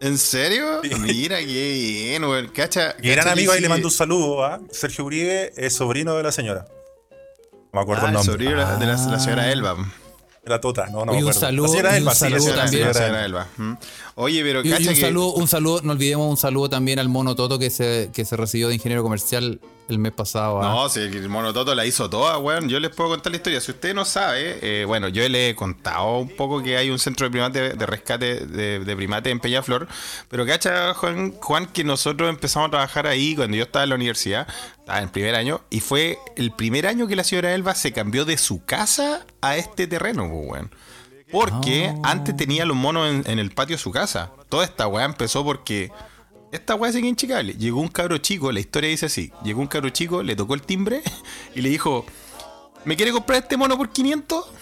¿En 0.00 0.16
serio? 0.16 0.80
Sí. 0.82 0.94
Mira, 0.98 1.38
qué 1.40 1.44
bien, 1.44 2.24
weón. 2.24 2.48
Cacha. 2.48 2.94
Mi 3.02 3.10
gran 3.10 3.28
amigo 3.28 3.52
ahí 3.52 3.60
le 3.60 3.68
mando 3.68 3.88
un 3.88 3.92
saludo 3.92 4.44
a 4.44 4.58
Sergio 4.70 5.04
Uribe, 5.04 5.52
es 5.56 5.74
sobrino 5.74 6.14
de 6.16 6.22
la 6.22 6.32
señora. 6.32 6.64
No 7.72 7.78
me 7.78 7.82
acuerdo 7.82 8.02
Ah, 8.04 8.08
el 8.08 8.14
nombre. 8.14 8.32
sobrino 8.32 8.50
de 8.50 8.56
la- 8.56 8.76
de 8.76 8.86
la, 8.86 8.92
la 8.96 9.18
señora 9.20 9.50
Elba. 9.52 9.76
Era 10.44 10.60
Tota, 10.60 10.86
no, 10.86 11.04
no 11.04 11.12
me 11.12 11.12
un 11.12 11.18
acuerdo. 11.18 11.40
saludo- 11.40 11.66
La 11.66 11.70
señora 11.72 11.90
y 11.90 11.92
un 11.92 11.98
Elba, 11.98 12.14
sí, 12.14 12.24
la 12.24 12.30
saludo 12.30 12.40
señora- 12.44 12.62
también. 12.64 12.86
La 12.88 12.94
señora 12.94 13.24
Elba. 13.26 13.46
Elba. 13.58 13.64
Mm. 13.64 13.76
Oye, 14.16 14.42
pero 14.42 14.62
Y, 14.64 14.70
un 14.72 14.78
que- 14.78 14.94
saludo, 14.96 15.32
un 15.34 15.48
saludo, 15.48 15.80
no 15.82 15.92
olvidemos 15.92 16.28
un 16.30 16.36
saludo 16.36 16.68
también 16.68 16.98
al 16.98 17.08
mono 17.08 17.34
Toto 17.34 17.58
que 17.58 17.70
se, 17.70 18.10
que 18.12 18.24
se 18.24 18.36
recibió 18.36 18.68
de 18.68 18.74
ingeniero 18.74 19.02
comercial 19.02 19.60
el 19.88 19.98
mes 19.98 20.12
pasado. 20.12 20.62
¿ah? 20.62 20.68
No, 20.72 20.88
si 20.88 21.00
el 21.00 21.28
mono 21.28 21.52
Toto 21.52 21.74
la 21.74 21.84
hizo 21.84 22.08
toda, 22.08 22.38
weón. 22.38 22.68
Yo 22.68 22.78
les 22.78 22.90
puedo 22.94 23.10
contar 23.10 23.32
la 23.32 23.36
historia. 23.38 23.60
Si 23.60 23.72
usted 23.72 23.92
no 23.94 24.04
sabe, 24.04 24.58
eh, 24.62 24.84
bueno, 24.84 25.08
yo 25.08 25.28
le 25.28 25.50
he 25.50 25.54
contado 25.56 26.18
un 26.18 26.28
poco 26.36 26.62
que 26.62 26.76
hay 26.76 26.90
un 26.90 26.98
centro 27.00 27.26
de 27.26 27.30
primate, 27.32 27.70
de 27.74 27.86
rescate 27.86 28.46
de, 28.46 28.80
de 28.84 28.96
primates 28.96 29.32
en 29.32 29.40
Peñaflor. 29.40 29.88
Pero 30.28 30.46
cacha, 30.46 30.94
Juan, 30.94 31.32
Juan, 31.40 31.66
que 31.66 31.82
nosotros 31.82 32.28
empezamos 32.30 32.68
a 32.68 32.70
trabajar 32.70 33.06
ahí 33.08 33.34
cuando 33.34 33.56
yo 33.56 33.64
estaba 33.64 33.82
en 33.82 33.88
la 33.88 33.96
universidad, 33.96 34.46
estaba 34.78 34.98
en 34.98 35.04
el 35.04 35.10
primer 35.10 35.34
año, 35.34 35.60
y 35.70 35.80
fue 35.80 36.18
el 36.36 36.52
primer 36.52 36.86
año 36.86 37.08
que 37.08 37.16
la 37.16 37.24
señora 37.24 37.52
Elba 37.54 37.74
se 37.74 37.92
cambió 37.92 38.24
de 38.24 38.38
su 38.38 38.64
casa 38.64 39.26
a 39.40 39.56
este 39.56 39.88
terreno, 39.88 40.28
pues, 40.30 40.50
weón. 40.50 40.70
Porque 41.30 41.94
antes 42.02 42.36
tenía 42.36 42.64
los 42.64 42.76
monos 42.76 43.08
en, 43.08 43.22
en 43.30 43.38
el 43.38 43.50
patio 43.50 43.76
de 43.76 43.82
su 43.82 43.90
casa. 43.90 44.32
Toda 44.48 44.64
esta 44.64 44.86
weá 44.86 45.04
empezó 45.04 45.44
porque 45.44 45.92
esta 46.52 46.74
weá 46.74 46.92
sigue 46.92 47.08
inchecable. 47.08 47.54
Llegó 47.54 47.80
un 47.80 47.88
cabro 47.88 48.18
chico, 48.18 48.50
la 48.52 48.60
historia 48.60 48.90
dice 48.90 49.06
así: 49.06 49.32
llegó 49.44 49.60
un 49.60 49.66
cabro 49.66 49.90
chico, 49.90 50.22
le 50.22 50.34
tocó 50.36 50.54
el 50.54 50.62
timbre 50.62 51.02
y 51.54 51.62
le 51.62 51.68
dijo: 51.68 52.04
¿Me 52.84 52.96
quiere 52.96 53.12
comprar 53.12 53.42
este 53.42 53.56
mono 53.56 53.76
por 53.76 53.90
500? 53.90 54.44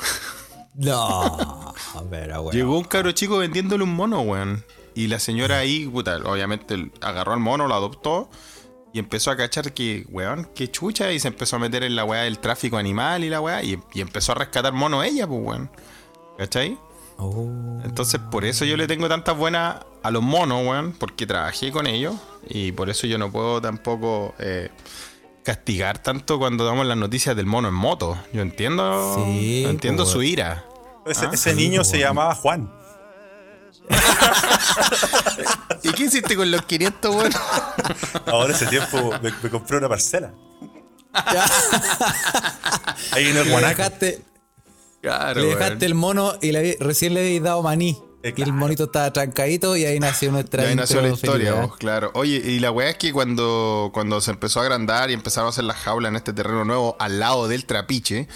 No, 0.81 1.75
ver, 2.09 2.31
weón. 2.31 2.53
Llegó 2.53 2.79
un 2.79 2.85
cabro 2.85 3.11
chico 3.11 3.39
vendiéndole 3.39 3.83
un 3.83 3.95
mono, 3.97 4.21
weón. 4.21 4.65
Y 4.95 5.09
la 5.09 5.19
señora 5.19 5.59
ahí, 5.59 5.89
puta, 5.89 6.19
obviamente 6.19 6.93
agarró 7.01 7.33
al 7.33 7.41
mono, 7.41 7.67
lo 7.67 7.75
adoptó. 7.75 8.31
Y 8.93 9.01
empezó 9.01 9.33
a 9.33 9.37
cachar 9.37 9.73
que, 9.73 10.07
weón, 10.09 10.49
qué 10.55 10.71
chucha. 10.71 11.11
Y 11.11 11.19
se 11.19 11.27
empezó 11.27 11.57
a 11.57 11.59
meter 11.59 11.83
en 11.83 11.97
la 11.97 12.05
weá 12.05 12.23
del 12.23 12.39
tráfico 12.39 12.77
animal 12.77 13.25
y 13.25 13.29
la 13.29 13.41
weá. 13.41 13.61
Y, 13.65 13.77
y 13.93 14.01
empezó 14.01 14.31
a 14.31 14.35
rescatar 14.37 14.73
mono 14.73 15.03
ella, 15.03 15.27
pues, 15.27 15.41
weón. 15.43 15.71
¿Cachai? 16.39 16.79
Oh. 17.19 17.49
Entonces, 17.85 18.21
por 18.31 18.45
eso 18.45 18.65
yo 18.65 18.77
le 18.77 18.87
tengo 18.87 19.09
tantas 19.09 19.37
buenas 19.37 19.77
a 20.03 20.11
los 20.11 20.23
monos, 20.23 20.65
weón, 20.65 20.93
porque 20.93 21.27
trabajé 21.27 21.73
con 21.73 21.87
ellos 21.87 22.15
y 22.49 22.71
por 22.73 22.89
eso 22.91 23.07
yo 23.09 23.19
no 23.19 23.31
puedo 23.33 23.61
tampoco 23.61 24.35
eh, 24.39 24.71
castigar 25.43 25.99
tanto 25.99 26.39
cuando 26.39 26.65
damos 26.65 26.87
las 26.87 26.97
noticias 26.97 27.35
del 27.35 27.47
mono 27.47 27.69
en 27.69 27.75
moto. 27.75 28.17
Yo 28.33 28.41
entiendo, 28.43 29.17
Sí, 29.27 29.65
entiendo 29.67 30.05
pues, 30.05 30.13
su 30.13 30.23
ira. 30.23 30.65
Ese, 31.07 31.27
Ah, 31.27 31.31
ese 31.33 31.51
sí, 31.51 31.57
niño 31.57 31.79
pues, 31.81 31.89
se 31.89 31.99
llamaba 31.99 32.35
Juan. 32.37 32.73
¿Y 35.83 35.93
qué 35.93 36.05
hiciste 36.05 36.37
con 36.37 36.51
los 36.51 36.63
500, 36.63 37.15
weón? 37.15 37.33
Ahora 38.27 38.53
ese 38.55 38.67
tiempo 38.67 39.11
me, 39.23 39.33
me 39.43 39.51
compré 39.51 39.79
una 39.79 39.89
parcela. 39.89 40.33
Ahí 43.13 43.29
en 43.29 43.37
el 43.39 43.51
Guanaco. 43.51 43.77
dejaste, 43.77 44.23
Claro, 45.03 45.41
le 45.41 45.47
dejaste 45.49 45.87
el 45.87 45.95
mono 45.95 46.35
y 46.41 46.53
le, 46.53 46.77
recién 46.81 47.15
le 47.15 47.21
habéis 47.21 47.43
dado 47.43 47.63
maní. 47.63 47.99
Eh, 48.25 48.35
Y 48.37 48.43
el 48.43 48.53
monito 48.53 48.85
estaba 48.85 49.13
trancadito 49.13 49.77
y 49.77 49.85
ahí 49.85 50.01
nació 50.01 50.33
nuestra 50.33 50.65
De 50.65 50.71
ahí 50.71 50.75
nació 50.75 51.01
la 51.01 51.11
historia, 51.11 51.55
vos, 51.55 51.77
claro. 51.77 52.11
Oye, 52.15 52.37
y 52.37 52.59
la 52.59 52.73
weá 52.73 52.91
es 52.91 52.97
que 52.99 53.13
cuando, 53.13 53.91
cuando 53.95 54.21
se 54.21 54.33
empezó 54.33 54.59
a 54.59 54.65
agrandar 54.65 55.11
y 55.11 55.15
empezaron 55.15 55.47
a 55.47 55.51
hacer 55.51 55.63
las 55.65 55.77
jaulas 55.77 56.11
en 56.11 56.17
este 56.17 56.33
terreno 56.33 56.65
nuevo 56.65 56.97
al 56.99 57.21
lado 57.21 57.47
del 57.47 57.65
trapiche, 57.65 58.27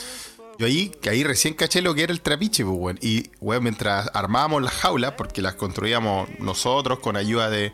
yo 0.57 0.67
ahí, 0.67 0.93
que 1.01 1.11
ahí 1.11 1.25
recién 1.25 1.55
caché 1.55 1.83
lo 1.83 1.95
que 1.95 2.05
era 2.05 2.13
el 2.13 2.21
trapiche, 2.21 2.65
pues, 2.65 2.77
weón. 2.79 2.99
Y, 3.03 3.31
weón, 3.41 3.65
mientras 3.65 4.09
armábamos 4.15 4.63
las 4.63 4.75
jaulas, 4.75 5.15
porque 5.19 5.43
las 5.43 5.55
construíamos 5.55 6.29
nosotros 6.39 7.01
con 7.01 7.17
ayuda 7.17 7.51
de, 7.51 7.73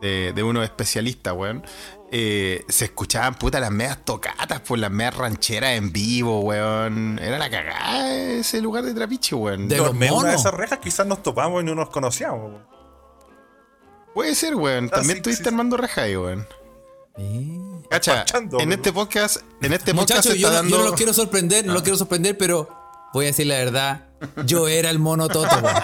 de, 0.00 0.32
de 0.32 0.42
unos 0.42 0.64
especialistas, 0.64 1.34
weón, 1.34 1.62
eh, 2.14 2.64
se 2.68 2.84
escuchaban, 2.84 3.36
puta, 3.36 3.58
las 3.58 3.70
medias 3.70 4.04
tocatas, 4.04 4.60
por 4.60 4.78
las 4.78 4.90
medias 4.90 5.16
rancheras 5.16 5.72
en 5.72 5.92
vivo, 5.92 6.40
weón. 6.40 7.18
Era 7.18 7.38
la 7.38 7.48
cagada 7.48 8.12
ese 8.14 8.60
lugar 8.60 8.84
de 8.84 8.92
trapiche, 8.92 9.34
weón. 9.34 9.66
De 9.66 9.78
los 9.78 9.90
una 9.92 9.98
de 10.06 10.10
monos. 10.10 10.34
esas 10.34 10.52
rejas, 10.52 10.78
quizás 10.78 11.06
nos 11.06 11.22
topamos 11.22 11.62
y 11.62 11.64
no 11.66 11.74
nos 11.74 11.88
conocíamos. 11.88 12.60
Puede 14.14 14.34
ser, 14.34 14.54
weón. 14.56 14.90
Ah, 14.92 14.96
También 14.96 15.14
sí, 15.16 15.18
estuviste 15.20 15.44
sí, 15.44 15.48
sí. 15.48 15.54
armando 15.54 15.76
reja 15.78 16.02
ahí, 16.02 16.16
weón. 16.16 16.46
Sí. 17.16 17.58
Cacha, 17.90 18.24
en 18.34 18.48
weón. 18.54 18.72
este 18.72 18.92
podcast, 18.92 19.38
en 19.62 19.72
este 19.72 19.94
podcast 19.94 20.10
Muchachos, 20.24 20.32
se 20.32 20.38
yo, 20.38 20.48
está 20.48 20.62
no- 20.62 20.68
yo 20.68 20.74
dando... 20.76 20.78
no 20.78 20.90
los 20.90 20.94
quiero 20.94 21.14
sorprender, 21.14 21.66
no 21.66 21.72
los 21.72 21.82
quiero 21.82 21.96
sorprender, 21.96 22.36
pero 22.36 22.68
voy 23.14 23.24
a 23.24 23.28
decir 23.28 23.46
la 23.46 23.54
verdad. 23.56 24.08
Yo 24.46 24.68
era 24.68 24.90
el 24.90 24.98
mono 24.98 25.28
Toto, 25.28 25.48
weón. 25.62 25.76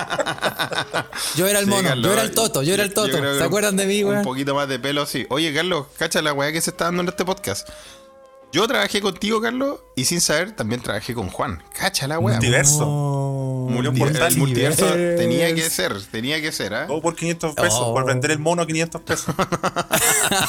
Yo 1.36 1.46
era 1.46 1.58
el 1.60 1.64
Sí, 1.66 1.70
mono, 1.70 1.88
Carlos, 1.88 2.06
yo 2.06 2.12
era 2.12 2.22
el 2.22 2.30
Toto, 2.32 2.62
yo 2.62 2.74
era 2.74 2.82
el 2.84 2.92
Toto. 2.94 3.16
¿Se 3.38 3.42
acuerdan 3.44 3.76
de 3.76 3.86
mí, 3.86 4.02
Un 4.02 4.10
weón? 4.10 4.24
poquito 4.24 4.54
más 4.54 4.68
de 4.68 4.78
pelo, 4.78 5.06
sí. 5.06 5.26
Oye, 5.30 5.52
Carlos, 5.54 5.86
cacha 5.98 6.22
la 6.22 6.32
weá 6.32 6.52
que 6.52 6.60
se 6.60 6.70
está 6.70 6.84
dando 6.86 7.02
en 7.02 7.08
este 7.08 7.24
podcast. 7.24 7.68
Yo 8.50 8.66
trabajé 8.66 9.02
contigo, 9.02 9.42
Carlos, 9.42 9.80
y 9.94 10.06
sin 10.06 10.22
saber, 10.22 10.52
también 10.52 10.80
trabajé 10.80 11.12
con 11.12 11.28
Juan. 11.28 11.62
Cacha 11.78 12.06
la 12.08 12.18
weá. 12.18 12.36
Multiverso. 12.36 13.66
Portal. 13.98 14.32
el 14.32 14.38
multiverso 14.38 14.86
tenía 14.94 15.54
que 15.54 15.68
ser, 15.68 16.02
tenía 16.06 16.40
que 16.40 16.50
ser, 16.50 16.72
¿ah? 16.74 16.86
Todo 16.86 17.02
por 17.02 17.14
500 17.14 17.54
pesos, 17.54 17.78
Oh. 17.82 17.92
por 17.92 18.06
vender 18.06 18.30
el 18.30 18.38
mono 18.38 18.62
a 18.62 18.66
500 18.66 19.02
pesos. 19.02 19.34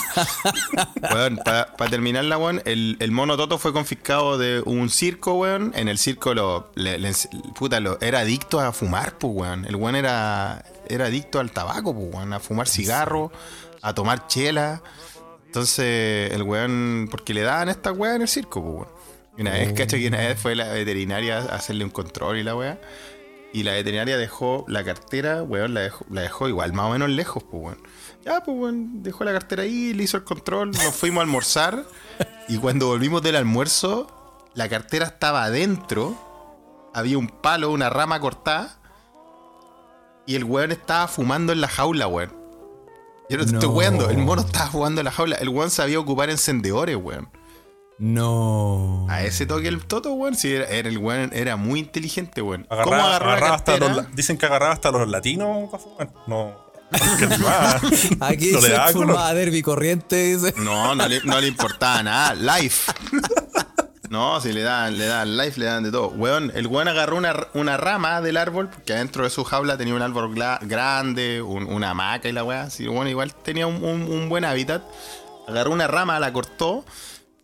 Weón, 1.13 1.38
para 1.43 1.89
terminar 1.89 2.25
la 2.25 2.38
weón, 2.38 2.62
el, 2.65 2.97
el 2.99 3.12
mono 3.12 3.38
Toto 3.38 3.57
fue 3.57 3.73
confiscado 3.73 4.38
de 4.38 4.62
un 4.65 4.89
circo, 4.89 5.35
weón. 5.35 5.71
En 5.75 5.88
el 5.89 5.97
circo 5.97 6.33
lo, 6.33 6.71
le- 6.75 6.99
puta, 7.55 7.79
lo, 7.79 7.99
era 8.01 8.19
adicto 8.19 8.59
a 8.59 8.71
fumar, 8.71 9.17
pues, 9.17 9.33
weón. 9.35 9.65
El 9.65 9.75
weón 9.75 9.95
era, 9.95 10.63
era 10.88 11.05
adicto 11.05 11.39
al 11.39 11.51
tabaco, 11.51 11.93
pues, 11.93 12.13
weón. 12.13 12.33
A 12.33 12.39
fumar 12.39 12.67
cigarro, 12.67 13.31
a 13.81 13.93
tomar 13.93 14.27
chela. 14.27 14.81
Entonces, 15.49 16.31
el 16.31 16.43
weón, 16.43 17.07
porque 17.09 17.33
le 17.33 17.41
daban 17.41 17.69
esta 17.69 17.91
weá 17.91 18.15
en 18.15 18.21
el 18.21 18.27
circo, 18.27 18.62
pues, 18.62 18.75
weón. 18.75 18.88
Y 19.35 19.41
una 19.41 19.51
vez, 19.51 19.73
cacho, 19.73 19.97
que 19.97 20.07
una 20.07 20.19
vez 20.19 20.39
fue 20.39 20.55
la 20.55 20.67
veterinaria 20.67 21.39
a 21.39 21.55
hacerle 21.55 21.85
un 21.85 21.89
control 21.89 22.38
y 22.38 22.43
la 22.43 22.55
weá. 22.55 22.79
Y 23.51 23.63
la 23.63 23.71
veterinaria 23.71 24.15
dejó 24.15 24.63
la 24.67 24.83
cartera, 24.83 25.41
weón, 25.41 25.73
la 25.73 25.81
dejó, 25.81 26.05
la 26.12 26.21
dejó 26.21 26.47
igual, 26.47 26.73
más 26.73 26.85
o 26.85 26.89
menos 26.91 27.09
lejos, 27.09 27.43
pues, 27.43 27.63
weón. 27.63 27.81
Ya, 28.23 28.43
pues, 28.43 28.55
weón, 28.55 29.01
dejó 29.01 29.23
la 29.23 29.33
cartera 29.33 29.63
ahí, 29.63 29.93
le 29.95 30.03
hizo 30.03 30.17
el 30.17 30.23
control, 30.23 30.69
nos 30.71 30.95
fuimos 30.95 31.21
a 31.21 31.23
almorzar. 31.23 31.83
Y 32.47 32.57
cuando 32.57 32.88
volvimos 32.88 33.23
del 33.23 33.35
almuerzo, 33.35 34.45
la 34.53 34.69
cartera 34.69 35.07
estaba 35.07 35.43
adentro 35.43 36.29
había 36.93 37.17
un 37.17 37.27
palo, 37.27 37.71
una 37.71 37.89
rama 37.89 38.19
cortada. 38.19 38.77
Y 40.25 40.35
el 40.35 40.43
weón 40.43 40.71
estaba 40.71 41.07
fumando 41.07 41.53
en 41.53 41.62
la 41.62 41.67
jaula, 41.67 42.07
weón. 42.07 42.38
Yo 43.29 43.37
no 43.37 43.45
te 43.45 43.53
estoy 43.53 43.69
weando. 43.69 44.09
El 44.09 44.17
mono 44.17 44.41
estaba 44.41 44.71
fumando 44.71 45.01
en 45.01 45.05
la 45.05 45.11
jaula. 45.11 45.35
El 45.35 45.49
weón 45.49 45.69
sabía 45.69 45.99
ocupar 45.99 46.29
encendedores, 46.29 46.95
weón. 46.95 47.29
No. 47.99 49.05
A 49.09 49.23
ese 49.23 49.45
toque 49.45 49.67
el 49.67 49.85
toto, 49.85 50.13
weón. 50.13 50.35
Sí, 50.35 50.51
era, 50.51 50.65
era 50.65 50.89
el 50.89 50.97
weón, 50.97 51.29
era 51.33 51.55
muy 51.55 51.79
inteligente, 51.79 52.41
weón. 52.41 52.65
¿Cómo 52.69 52.95
Agarraba, 52.95 53.53
hasta 53.53 53.77
los, 53.77 54.15
dicen 54.15 54.37
que 54.37 54.47
agarraba 54.47 54.73
hasta 54.73 54.89
los 54.89 55.07
latinos 55.07 55.69
para 55.69 55.83
fumar. 55.83 56.13
No. 56.25 56.69
Aquí 58.21 58.51
no 58.51 58.61
se 58.61 58.75
fumaba 58.93 59.31
derby 59.35 59.61
corriente, 59.61 60.35
dice. 60.35 60.55
No, 60.57 60.95
no 60.95 61.07
le, 61.07 61.21
no 61.23 61.39
le 61.39 61.47
importaba 61.47 62.01
nada. 62.01 62.33
Life. 62.33 62.91
No, 64.10 64.41
si 64.41 64.52
le 64.54 64.62
dan, 64.63 64.98
le 64.98 65.06
dan 65.06 65.38
life, 65.38 65.60
le 65.60 65.67
dan 65.67 65.84
de 65.84 65.91
todo. 65.91 66.08
Weón, 66.10 66.52
el 66.56 66.65
weón 66.65 66.88
agarró 66.88 67.15
una, 67.15 67.36
una 67.54 67.78
rama 67.78 68.22
del 68.22 68.38
árbol, 68.38 68.67
porque 68.69 68.93
adentro 68.93 69.24
de 69.24 69.30
su 69.30 69.43
jaula 69.43 69.78
tenía 69.78 69.93
un 69.93 70.02
árbol 70.02 70.34
grande, 70.62 71.41
un- 71.43 71.65
una 71.72 71.91
hamaca 71.91 72.28
y 72.28 72.32
la 72.32 72.43
weá. 72.43 72.69
Sí, 72.72 72.88
bueno, 72.88 73.10
igual 73.10 73.34
tenía 73.36 73.67
un, 73.67 73.84
un- 73.84 74.28
buen 74.30 74.45
hábitat. 74.45 74.82
Agarró 75.48 75.72
una 75.72 75.88
rama, 75.88 76.19
la 76.19 76.34
cortó. 76.34 76.84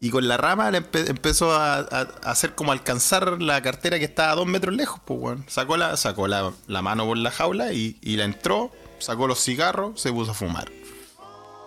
Y 0.02 0.10
con 0.10 0.28
la 0.28 0.38
rama 0.38 0.70
le 0.72 0.80
empe- 0.84 1.08
empezó 1.10 1.56
a 1.56 1.80
hacer 2.24 2.54
como 2.54 2.72
alcanzar 2.72 3.42
la 3.42 3.62
cartera 3.62 3.98
que 3.98 4.06
estaba 4.06 4.32
a 4.34 4.36
dos 4.36 4.46
metros 4.46 4.76
lejos, 4.76 5.00
pues, 5.06 5.20
weón. 5.20 5.46
Sacó 5.48 5.78
la, 5.78 5.98
sacó 5.98 6.28
la, 6.28 6.52
la 6.68 6.82
mano 6.82 7.06
por 7.06 7.18
la 7.18 7.32
jaula 7.32 7.74
y, 7.74 7.98
y 8.02 8.18
la 8.18 8.26
entró, 8.26 8.72
sacó 9.00 9.28
los 9.28 9.40
cigarros, 9.44 10.00
se 10.02 10.12
puso 10.12 10.32
a 10.32 10.34
fumar. 10.34 10.70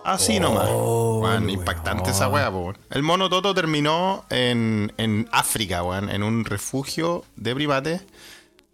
Así 0.03 0.39
nomás. 0.39 0.67
Oh, 0.69 1.19
Weón, 1.21 1.43
weón. 1.43 1.49
impactante 1.49 2.11
esa 2.11 2.27
weá, 2.29 2.49
weón. 2.49 2.77
El 2.89 3.03
mono 3.03 3.29
Toto 3.29 3.53
terminó 3.53 4.25
en, 4.29 4.91
en 4.97 5.27
África, 5.31 5.83
weón, 5.83 6.09
en 6.09 6.23
un 6.23 6.45
refugio 6.45 7.23
de 7.35 7.53
primates 7.53 8.01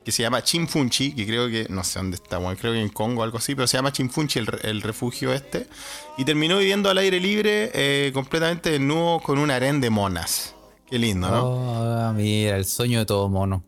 que 0.04 0.12
se 0.12 0.22
llama 0.22 0.44
Chimfunchi, 0.44 1.14
que 1.16 1.26
creo 1.26 1.48
que, 1.50 1.66
no 1.70 1.84
sé 1.84 1.98
dónde 1.98 2.16
está, 2.16 2.38
weón, 2.38 2.56
creo 2.56 2.74
que 2.74 2.82
en 2.82 2.90
Congo 2.90 3.22
o 3.22 3.24
algo 3.24 3.40
así, 3.40 3.56
pero 3.56 3.66
se 3.68 3.76
llama 3.78 3.92
Chimfunchi 3.92 4.38
el, 4.40 4.48
el 4.62 4.82
refugio 4.84 5.34
este. 5.34 5.68
Y 6.18 6.26
terminó 6.26 6.60
viviendo 6.60 6.90
al 6.90 7.00
aire 7.00 7.20
libre, 7.20 7.72
eh, 7.74 8.12
completamente 8.14 8.70
desnudo, 8.70 9.20
con 9.20 9.40
un 9.40 9.50
harén 9.50 9.82
de 9.82 9.90
monas. 9.90 10.54
Qué 10.88 11.00
lindo, 11.00 11.28
¿no? 11.30 11.44
Oh, 12.10 12.14
mira, 12.14 12.56
el 12.58 12.66
sueño 12.66 13.00
de 13.00 13.06
todo 13.08 13.28
mono. 13.28 13.64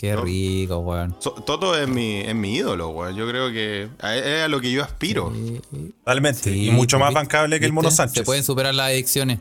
Qué 0.00 0.12
¿No? 0.12 0.22
rico, 0.22 0.78
weón. 0.78 1.16
So- 1.18 1.32
Toto 1.32 1.76
es 1.76 1.88
mi, 1.88 2.20
es 2.20 2.34
mi 2.34 2.54
ídolo, 2.54 2.90
weón. 2.90 3.16
Yo 3.16 3.28
creo 3.28 3.50
que 3.50 3.88
a- 4.00 4.14
es 4.16 4.44
a 4.44 4.48
lo 4.48 4.60
que 4.60 4.70
yo 4.70 4.84
aspiro. 4.84 5.32
Totalmente. 6.04 6.40
Sí, 6.52 6.68
y 6.68 6.70
mucho 6.70 7.00
más 7.00 7.08
¿vi- 7.08 7.14
bancable 7.16 7.58
que 7.58 7.66
el 7.66 7.72
Mono? 7.72 7.90
Sánchez. 7.90 8.18
Se 8.18 8.22
pueden 8.24 8.44
superar 8.44 8.72
las 8.74 8.88
adicciones. 8.90 9.40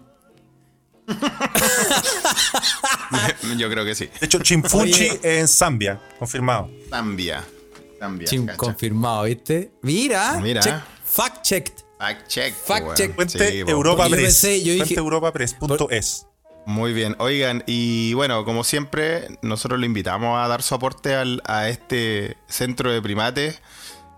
yo 3.58 3.70
creo 3.70 3.86
que 3.86 3.96
sí. 3.96 4.10
De 4.20 4.26
hecho, 4.26 4.40
Chimfunchi 4.40 5.10
Oye. 5.10 5.40
en 5.40 5.48
Zambia, 5.48 6.00
confirmado. 6.20 6.70
Zambia. 6.90 7.44
Zambia. 8.00 8.28
Chim, 8.28 8.48
confirmado, 8.56 9.24
¿viste? 9.24 9.72
Mira. 9.82 10.40
Mira. 10.42 10.62
check- 10.62 10.82
fact 11.06 11.44
checked. 11.46 11.74
Fact 12.00 12.28
check. 12.28 12.54
Fact 12.54 12.86
weón. 12.86 12.96
check. 12.98 13.16
Fuente 13.16 13.52
Sí. 13.52 13.58
Europa 13.60 14.08
Press. 14.10 14.44
pensé- 14.44 14.64
yo 14.64 14.74
dije- 14.74 14.86
Fuente 14.86 15.00
europapress.es. 15.00 16.27
Muy 16.68 16.92
bien, 16.92 17.16
oigan, 17.20 17.64
y 17.66 18.14
bueno, 18.14 18.44
como 18.44 18.66
siempre, 18.66 19.30
nosotros 19.42 19.80
le 19.80 19.86
invitamos 19.86 20.38
a 20.38 20.50
dar 20.50 20.62
su 20.62 20.76
aporte 20.76 21.16
al- 21.16 21.42
a 21.46 21.70
este 21.70 22.36
centro 22.48 22.92
de 22.92 23.02
primates 23.02 23.62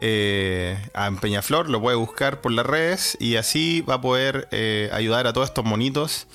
eh, 0.02 0.76
a 0.96 1.12
Peñaflor, 1.12 1.70
lo 1.70 1.80
puede 1.80 1.96
buscar 1.96 2.42
por 2.42 2.52
las 2.52 2.66
redes 2.66 3.16
y 3.20 3.36
así 3.36 3.82
va 3.82 3.96
a 3.96 4.02
poder 4.02 4.48
eh, 4.52 4.90
ayudar 4.94 5.28
a 5.28 5.34
todos 5.34 5.48
estos 5.50 5.64
monitos 5.64 6.26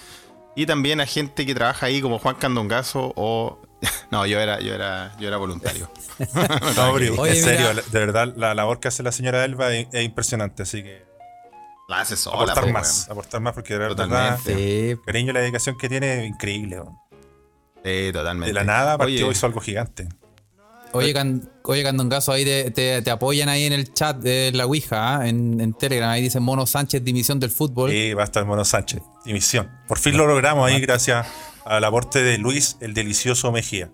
y 0.55 0.67
también 0.67 1.01
a 1.01 1.07
gente 1.07 1.45
que 1.47 1.55
trabaja 1.55 1.87
ahí 1.87 2.01
como 2.01 2.19
Juan 2.21 2.37
Candongazo 2.37 3.13
o... 3.17 3.59
No, 4.13 4.25
yo 4.25 4.39
era, 4.39 4.61
yo 4.61 4.73
era, 4.73 5.17
yo 5.19 5.27
era 5.27 5.37
voluntario. 5.37 5.91
No, 6.77 6.95
pero 6.95 7.15
Oye, 7.17 7.37
en 7.39 7.43
serio, 7.45 7.71
mira. 7.71 7.83
de 7.91 7.99
verdad, 7.99 8.33
la 8.37 8.55
labor 8.55 8.79
que 8.79 8.87
hace 8.87 9.03
la 9.03 9.11
señora 9.11 9.45
Elba 9.45 9.75
es, 9.75 9.89
es 9.93 10.05
impresionante, 10.05 10.63
así 10.63 10.83
que 10.85 11.03
La 11.89 12.01
hace 12.01 12.17
sola, 12.17 12.37
aportar 12.53 12.65
po, 12.65 12.71
más, 12.71 12.99
weón. 13.07 13.13
aportar 13.13 13.41
más, 13.41 13.55
porque 13.55 13.77
verdad, 13.77 14.07
Totalmente. 14.07 14.95
Sí. 14.95 15.01
cariño, 15.05 15.33
la 15.33 15.41
dedicación 15.41 15.77
que 15.77 15.89
tiene 15.89 16.25
es 16.25 16.31
increíble. 16.31 16.81
weón. 16.81 16.97
Sí, 17.85 18.11
totalmente. 18.13 18.47
De 18.49 18.53
la 18.55 18.65
nada 18.65 18.97
partió 18.97 19.27
Oye, 19.27 19.33
hizo 19.37 19.47
algo 19.47 19.61
gigante. 19.61 20.09
Oye, 20.93 21.13
Can- 21.13 21.51
oye, 21.65 21.83
Candongazo, 21.83 22.31
ahí 22.33 22.45
te, 22.45 22.71
te- 22.71 23.03
te 23.03 23.11
apoyan 23.11 23.49
ahí 23.49 23.65
en 23.65 23.73
el 23.73 23.93
chat 23.93 24.17
de 24.17 24.53
la 24.55 24.65
Ouija, 24.65 25.19
¿ah? 25.19 25.29
en, 25.29 25.61
en 25.61 25.75
Telegram. 25.75 26.09
Ahí 26.09 26.23
dice 26.23 26.39
Mono 26.41 26.67
Sánchez, 26.67 27.03
dimisión 27.05 27.41
del 27.41 27.51
fútbol. 27.51 27.93
Y 27.93 28.15
va 28.15 28.23
a 28.23 28.25
estar 28.27 28.45
Mono 28.47 28.65
Sánchez, 28.65 29.03
dimisión. 29.25 29.71
Por 29.89 29.99
fin 29.99 30.17
lo 30.17 30.27
logramos 30.27 30.67
ahí 30.71 30.81
gracias 30.81 31.27
al 31.65 31.83
aporte 31.85 32.23
de 32.23 32.39
Luis, 32.39 32.77
el 32.81 32.95
delicioso 32.95 33.51
Mejía. 33.53 33.91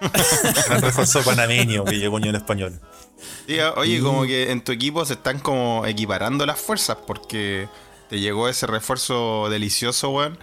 Gran 0.66 0.82
refuerzo 0.82 1.22
panameño 1.22 1.84
que 1.84 1.98
llegó 1.98 2.16
en 2.18 2.22
Unión 2.24 2.36
Española. 2.36 2.76
Sí, 3.46 3.58
oye, 3.76 4.00
como 4.00 4.22
que 4.22 4.50
en 4.50 4.62
tu 4.62 4.72
equipo 4.72 5.04
se 5.04 5.14
están 5.14 5.38
como 5.38 5.84
equiparando 5.86 6.46
las 6.46 6.60
fuerzas 6.60 6.96
porque 7.06 7.68
te 8.08 8.20
llegó 8.20 8.48
ese 8.48 8.66
refuerzo 8.66 9.48
delicioso, 9.50 10.10
weón. 10.10 10.38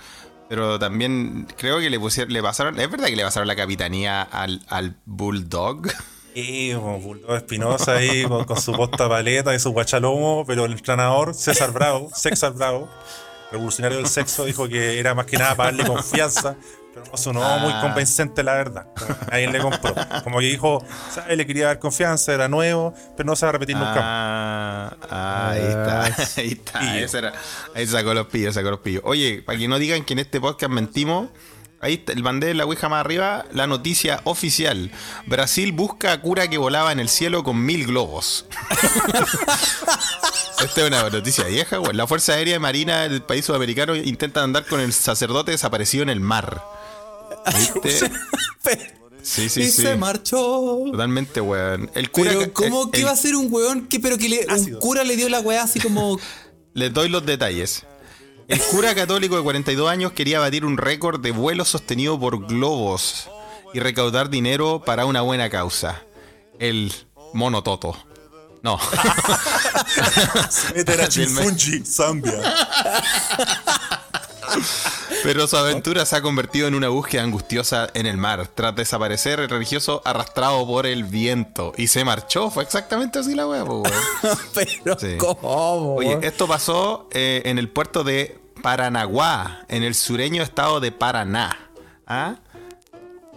Pero 0.49 0.79
también 0.79 1.47
creo 1.57 1.79
que 1.79 1.91
le 1.91 1.99
pusieron, 1.99 2.33
le 2.33 2.41
pasaron, 2.41 2.79
es 2.79 2.89
verdad 2.89 3.07
que 3.07 3.15
le 3.15 3.23
pasaron 3.23 3.47
la 3.47 3.55
capitanía 3.55 4.23
al, 4.23 4.61
al 4.67 4.95
Bulldog. 5.05 5.87
Y 6.35 6.73
como 6.73 6.99
Bulldog 6.99 7.35
Espinosa 7.35 7.95
ahí 7.95 8.23
con, 8.23 8.45
con 8.45 8.61
su 8.61 8.71
posta 8.71 9.09
paleta 9.09 9.53
y 9.55 9.59
su 9.59 9.71
guachalomo, 9.71 10.45
pero 10.45 10.65
el 10.65 10.73
entrenador, 10.73 11.33
César 11.33 11.71
Bravo, 11.71 12.11
César 12.13 12.53
Bravo, 12.53 12.87
revolucionario 13.51 13.97
del 13.97 14.07
sexo, 14.07 14.45
dijo 14.45 14.69
que 14.69 14.99
era 14.99 15.15
más 15.15 15.25
que 15.25 15.37
nada 15.37 15.55
para 15.55 15.71
darle 15.71 15.87
confianza, 15.87 16.55
pero 16.99 17.11
no 17.11 17.17
sonó 17.17 17.43
Ah. 17.43 17.57
muy 17.57 17.73
convincente, 17.81 18.43
la 18.43 18.53
verdad. 18.53 18.87
Ahí 19.31 19.47
le 19.47 19.59
compró. 19.59 19.93
Como 20.23 20.39
que 20.39 20.45
dijo, 20.45 20.83
¿sabes? 21.13 21.37
Le 21.37 21.45
quería 21.45 21.67
dar 21.67 21.79
confianza, 21.79 22.33
era 22.33 22.47
nuevo, 22.47 22.93
pero 23.15 23.27
no 23.27 23.35
se 23.35 23.45
va 23.45 23.49
a 23.49 23.53
repetir 23.53 23.75
nunca. 23.75 23.95
Ah, 23.97 24.95
ah, 25.09 25.49
ahí 25.51 25.61
está, 25.61 26.03
ahí 26.91 26.99
está. 27.03 27.17
Era- 27.19 27.33
ahí 27.75 27.87
sacó 27.87 28.13
los 28.13 28.27
pillos, 28.27 28.53
sacó 28.55 28.69
los 28.71 28.79
pillos. 28.79 29.01
Oye, 29.05 29.41
para 29.45 29.57
que 29.57 29.67
no 29.67 29.79
digan 29.79 30.03
que 30.03 30.13
en 30.13 30.19
este 30.19 30.39
podcast 30.41 30.71
mentimos, 30.71 31.29
ahí 31.81 31.95
está, 31.95 32.11
el 32.13 32.23
bandé 32.23 32.47
de 32.47 32.53
la 32.55 32.65
Ouija 32.65 32.89
más 32.89 32.99
arriba, 33.01 33.45
la 33.53 33.65
noticia 33.67 34.21
oficial. 34.25 34.91
Brasil 35.27 35.71
busca 35.71 36.11
a 36.11 36.21
cura 36.21 36.47
que 36.49 36.57
volaba 36.57 36.91
en 36.91 36.99
el 36.99 37.09
cielo 37.09 37.43
con 37.43 37.63
mil 37.65 37.87
globos. 37.87 38.45
Esta 40.63 40.81
es 40.81 40.87
una 40.87 41.09
noticia 41.09 41.45
vieja, 41.45 41.77
güey. 41.77 41.93
La 41.93 42.05
Fuerza 42.05 42.33
Aérea 42.33 42.57
y 42.57 42.59
Marina 42.59 43.03
del 43.07 43.21
país 43.21 43.45
sudamericano 43.45 43.95
intentan 43.95 44.43
andar 44.45 44.65
con 44.65 44.81
el 44.81 44.91
sacerdote 44.91 45.51
desaparecido 45.51 46.03
en 46.03 46.09
el 46.09 46.19
mar. 46.19 46.61
¿Viste? 47.53 48.11
Sí, 49.21 49.49
sí, 49.49 49.61
y 49.63 49.65
sí. 49.69 49.81
se 49.83 49.95
marchó. 49.97 50.37
Totalmente, 50.91 51.41
weón. 51.41 51.91
El 51.93 52.09
cura 52.09 52.31
Pero, 52.31 52.53
¿cómo 52.53 52.83
el- 52.85 52.91
que 52.91 52.99
el- 53.01 53.05
va 53.05 53.11
a 53.11 53.15
ser 53.17 53.35
un 53.35 53.47
weón 53.53 53.87
que, 53.87 53.99
pero 53.99 54.17
que 54.17 54.29
le, 54.29 54.47
un 54.49 54.75
cura 54.79 55.03
le 55.03 55.17
dio 55.17 55.27
la 55.27 55.41
weá 55.41 55.63
así 55.63 55.79
como. 55.79 56.17
Les 56.73 56.93
doy 56.93 57.09
los 57.09 57.25
detalles. 57.25 57.85
El 58.47 58.59
cura 58.61 58.95
católico 58.95 59.35
de 59.35 59.43
42 59.43 59.89
años 59.89 60.13
quería 60.13 60.39
batir 60.39 60.63
un 60.65 60.77
récord 60.77 61.19
de 61.19 61.31
vuelo 61.31 61.65
sostenido 61.65 62.17
por 62.19 62.47
globos 62.47 63.29
y 63.73 63.79
recaudar 63.79 64.29
dinero 64.29 64.81
para 64.85 65.05
una 65.05 65.21
buena 65.21 65.49
causa. 65.49 66.01
El 66.57 66.91
mono 67.33 67.61
toto. 67.61 67.95
No. 68.63 68.79
Este 70.75 71.85
Zambia. 71.85 72.41
Pero 75.23 75.47
su 75.47 75.57
aventura 75.57 76.05
se 76.05 76.15
ha 76.15 76.21
convertido 76.21 76.67
en 76.67 76.75
una 76.75 76.89
búsqueda 76.89 77.23
angustiosa 77.23 77.89
en 77.93 78.05
el 78.05 78.17
mar. 78.17 78.47
Tras 78.55 78.75
desaparecer, 78.75 79.39
el 79.39 79.49
religioso 79.49 80.01
arrastrado 80.05 80.65
por 80.65 80.85
el 80.85 81.03
viento. 81.03 81.73
Y 81.77 81.87
se 81.87 82.05
marchó. 82.05 82.49
Fue 82.49 82.63
exactamente 82.63 83.19
así 83.19 83.35
la 83.35 83.47
wea, 83.47 83.63
weón. 83.63 83.83
pero, 84.53 84.97
Sí. 84.99 85.17
¿cómo? 85.17 85.95
Oye, 85.95 86.19
esto 86.21 86.47
pasó 86.47 87.09
eh, 87.11 87.41
en 87.45 87.59
el 87.59 87.69
puerto 87.69 88.03
de 88.03 88.39
Paranaguá, 88.61 89.65
en 89.67 89.83
el 89.83 89.95
sureño 89.95 90.41
estado 90.43 90.79
de 90.79 90.91
Paraná. 90.91 91.69
¿Ah? 92.07 92.35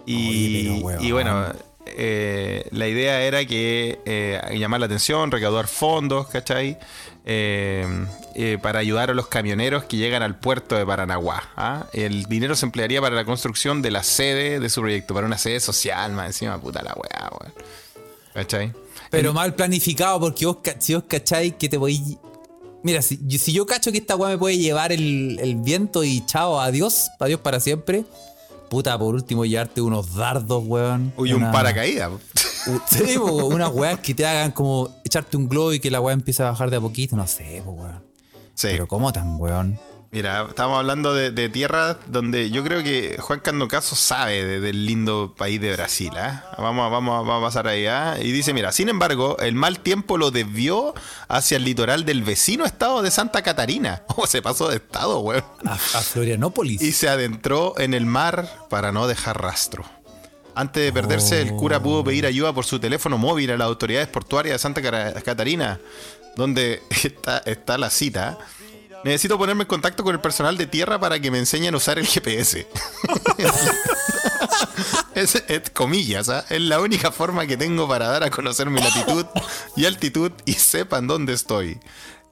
Y, 0.07 0.29
Oye, 0.29 0.63
pero, 0.75 0.87
weón. 0.87 1.05
y 1.05 1.13
bueno, 1.13 1.47
eh, 1.87 2.67
la 2.71 2.89
idea 2.89 3.23
era 3.23 3.45
que 3.45 3.99
eh, 4.05 4.41
llamar 4.59 4.81
la 4.81 4.87
atención, 4.87 5.31
recaudar 5.31 5.67
fondos, 5.67 6.29
¿cachai? 6.29 6.79
Eh, 7.25 8.59
para 8.63 8.79
ayudar 8.81 9.11
a 9.11 9.15
los 9.15 9.27
camioneros 9.29 9.85
que 9.85 9.97
llegan 9.97 10.23
al 10.23 10.39
puerto 10.39 10.75
de 10.75 10.85
Paranaguá. 10.87 11.51
¿ah? 11.57 11.87
El 11.93 12.25
dinero 12.25 12.57
se 12.57 12.67
emplearía 12.67 13.01
para 13.01 13.15
la 13.15 13.25
construcción 13.25 13.83
de 13.83 13.91
la 13.91 14.03
sede 14.03 14.59
de 14.59 14.69
su 14.71 14.81
proyecto, 14.81 15.15
para 15.15 15.27
una 15.27 15.39
sede 15.39 15.61
social, 15.61 16.13
más 16.13 16.27
encima, 16.27 16.61
puta 16.61 16.83
la 16.83 16.95
weá, 16.95 17.31
weón. 17.41 17.55
¿Cachai? 18.35 18.73
Pero 19.11 19.33
mal 19.35 19.55
planificado, 19.55 20.19
porque 20.19 20.47
vos, 20.47 20.57
si 20.79 20.95
vos 20.95 21.05
cacháis 21.07 21.55
que 21.55 21.69
te 21.69 21.77
voy. 21.77 22.19
Mira, 22.83 23.03
si, 23.03 23.19
yo- 23.27 23.39
si 23.39 23.53
yo 23.53 23.67
cacho 23.67 23.93
que 23.93 23.99
esta 23.99 24.17
weá 24.17 24.31
me 24.31 24.39
puede 24.39 24.57
llevar 24.59 24.91
el, 24.91 25.39
el 25.41 25.57
viento 25.57 26.03
y 26.03 26.25
chao, 26.27 26.59
adiós, 26.61 27.11
adiós 27.21 27.41
para 27.41 27.61
siempre. 27.61 28.05
Puta, 28.73 28.99
por 28.99 29.15
último, 29.15 29.45
llevarte 29.45 29.83
unos 29.83 30.15
dardos, 30.15 30.65
weón. 30.67 31.13
Uy, 31.19 31.35
un 31.35 31.43
Una- 31.43 31.53
paracaídas. 31.53 32.11
u- 32.11 32.81
Sí, 32.91 33.19
po, 33.19 33.31
unas 33.45 33.71
weas 33.71 33.99
que 34.01 34.15
te 34.15 34.25
hagan 34.25 34.51
como 34.51 34.89
echarte 35.05 35.37
un 35.37 35.47
globo 35.47 35.75
y 35.75 35.79
que 35.79 35.91
la 35.91 36.01
weá 36.01 36.15
empiece 36.15 36.43
a 36.43 36.47
bajar 36.53 36.71
de 36.71 36.79
a 36.79 36.81
poquito, 36.81 37.15
no 37.15 37.27
sé, 37.27 37.61
po, 37.63 37.73
weón. 37.73 38.03
Sí. 38.55 38.69
Pero 38.71 38.89
¿cómo 38.89 39.13
tan 39.13 39.39
weón? 39.39 39.79
Mira, 40.15 40.45
estamos 40.51 40.79
hablando 40.79 41.15
de, 41.15 41.31
de 41.31 41.49
tierras 41.49 41.97
donde 42.07 42.51
yo 42.51 42.63
creo 42.63 42.83
que 42.83 43.17
Juan 43.19 43.41
Candocaso 43.41 43.97
sabe 43.97 44.45
de- 44.45 44.61
del 44.61 44.85
lindo 44.85 45.33
país 45.35 45.59
de 45.59 45.73
Brasil. 45.73 46.11
¿ah? 46.19 46.53
Vamos, 46.59 46.85
a- 46.85 46.89
vamos, 46.91 47.15
a- 47.15 47.21
vamos 47.27 47.43
a 47.43 47.47
pasar 47.47 47.67
ahí. 47.67 47.87
¿ah? 47.87 48.19
Y 48.21 48.31
dice, 48.31 48.53
mira, 48.53 48.73
sin 48.73 48.91
embargo, 48.91 49.39
el 49.39 49.55
mal 49.55 49.81
tiempo 49.81 50.19
lo 50.19 50.31
desvió 50.31 50.95
hacia 51.29 51.57
el 51.57 51.65
litoral 51.65 52.05
del 52.05 52.23
vecino 52.23 52.67
estado 52.67 53.01
de 53.01 53.11
Santa 53.11 53.41
Catarina. 53.43 54.03
Oh, 54.15 54.27
se 54.27 54.43
pasó 54.43 54.69
de 54.69 54.77
estado, 54.77 55.21
weón. 55.21 55.43
A, 55.65 55.73
a 55.73 55.79
Florianópolis. 55.79 56.83
Y 56.83 56.93
se 56.93 57.09
adentró 57.09 57.73
en 57.79 57.95
el 57.95 58.05
mar 58.05 58.47
para 58.69 58.93
no 58.93 59.07
dejar 59.07 59.41
rastro. 59.41 59.83
Antes 60.55 60.85
de 60.85 60.93
perderse, 60.93 61.41
el 61.41 61.53
cura 61.57 61.83
pudo 61.83 62.05
pedir 62.05 62.27
ayuda 62.27 62.53
por 62.53 62.67
su 62.67 62.79
teléfono 62.79 63.17
móvil 63.17 63.51
a 63.53 63.57
las 63.57 63.67
autoridades 63.67 64.09
portuarias 64.09 64.57
de 64.57 64.59
Santa 64.59 64.83
Catarina, 65.23 65.81
donde 66.37 66.83
está, 67.03 67.39
está 67.47 67.79
la 67.79 67.89
cita. 67.89 68.37
Necesito 69.05 69.37
ponerme 69.37 69.63
en 69.63 69.69
contacto 69.69 70.05
con 70.05 70.15
el 70.15 70.21
personal 70.21 70.57
de 70.57 70.67
tierra 70.67 70.99
para 70.99 71.21
que 71.21 71.31
me 71.31 71.39
enseñen 71.39 71.75
a 71.75 71.77
usar 71.77 71.99
el 71.99 72.07
GPS. 72.07 72.67
es, 75.15 75.43
es 75.49 75.71
comillas, 75.71 76.29
¿ah? 76.29 76.45
es 76.49 76.61
la 76.61 76.81
única 76.81 77.11
forma 77.11 77.47
que 77.47 77.57
tengo 77.57 77.89
para 77.89 78.09
dar 78.09 78.25
a 78.25 78.31
conocer 78.31 78.71
mi 78.71 78.81
latitud 78.81 79.27
y 79.77 79.87
altitud 79.87 80.33
y 80.45 80.55
sepan 80.55 81.07
dónde 81.07 81.33
estoy. 81.33 81.81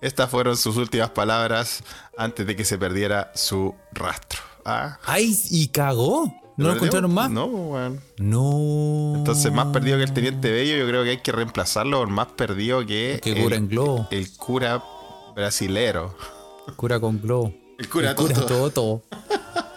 Estas 0.01 0.31
fueron 0.31 0.57
sus 0.57 0.77
últimas 0.77 1.11
palabras 1.11 1.83
antes 2.17 2.47
de 2.47 2.57
que 2.57 2.65
se 2.65 2.79
perdiera 2.79 3.33
su 3.35 3.75
rastro. 3.93 4.41
¿Ah? 4.65 4.99
¡Ay! 5.05 5.39
¿Y 5.51 5.69
cagó? 5.69 6.35
¿No 6.57 6.69
lo 6.69 6.75
encontraron 6.75 7.15
más? 7.15 7.31
No, 7.31 7.47
weón. 7.47 8.01
No. 8.19 9.15
Entonces, 9.17 9.51
más 9.51 9.69
perdido 9.69 9.97
que 9.97 10.05
el 10.05 10.13
Teniente 10.13 10.51
Bello, 10.51 10.77
yo 10.77 10.87
creo 10.87 11.05
que 11.05 11.11
hay 11.11 11.23
que 11.23 11.33
reemplazarlo 11.33 11.99
por 11.99 12.09
más 12.09 12.27
perdido 12.29 12.85
que, 12.85 13.19
Que 13.23 13.43
cura 13.43 13.57
en 13.57 13.69
globo. 13.69 14.09
el 14.11 14.31
cura 14.37 14.83
brasilero. 15.35 16.15
Cura 16.77 17.01
con 17.01 17.21
globo. 17.21 17.53
El 17.79 17.89
cura 17.89 18.15
Toto. 18.15 18.47
Toto. 18.47 19.03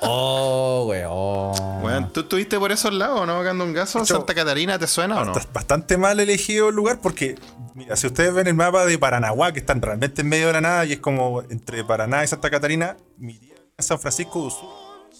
Oh, 0.01 0.85
weón. 0.89 1.83
Weón, 1.83 2.13
¿tú 2.13 2.21
estuviste 2.21 2.59
por 2.59 2.71
esos 2.71 2.93
lados, 2.93 3.25
no? 3.25 3.37
Cagando 3.37 3.63
un 3.63 3.71
gaso. 3.73 3.99
Hecho, 3.99 4.15
¿Santa 4.17 4.33
Catarina 4.35 4.77
te 4.77 4.87
suena 4.87 5.21
o 5.21 5.25
no? 5.25 5.33
Bast- 5.33 5.51
Bastante 5.53 5.95
mal 5.97 6.19
elegido 6.19 6.69
el 6.69 6.75
lugar 6.75 6.99
porque, 7.01 7.35
mira, 7.73 7.95
si 7.95 8.07
ustedes 8.07 8.33
ven 8.33 8.47
el 8.47 8.53
mapa 8.53 8.85
de 8.85 8.97
Paranaguá, 8.99 9.53
que 9.53 9.59
están 9.59 9.81
realmente 9.81 10.21
en 10.21 10.27
medio 10.29 10.47
de 10.47 10.53
la 10.53 10.61
nada 10.61 10.85
y 10.85 10.93
es 10.93 10.99
como 10.99 11.41
entre 11.49 11.83
Paraná 11.85 12.23
y 12.23 12.27
Santa 12.27 12.49
Catarina, 12.49 12.97
mi 13.17 13.37
tía 13.39 13.53
vive 13.55 13.71
en 13.77 13.83
San 13.83 13.99
Francisco 13.99 14.41
do 14.43 14.49
Sul. 14.49 14.69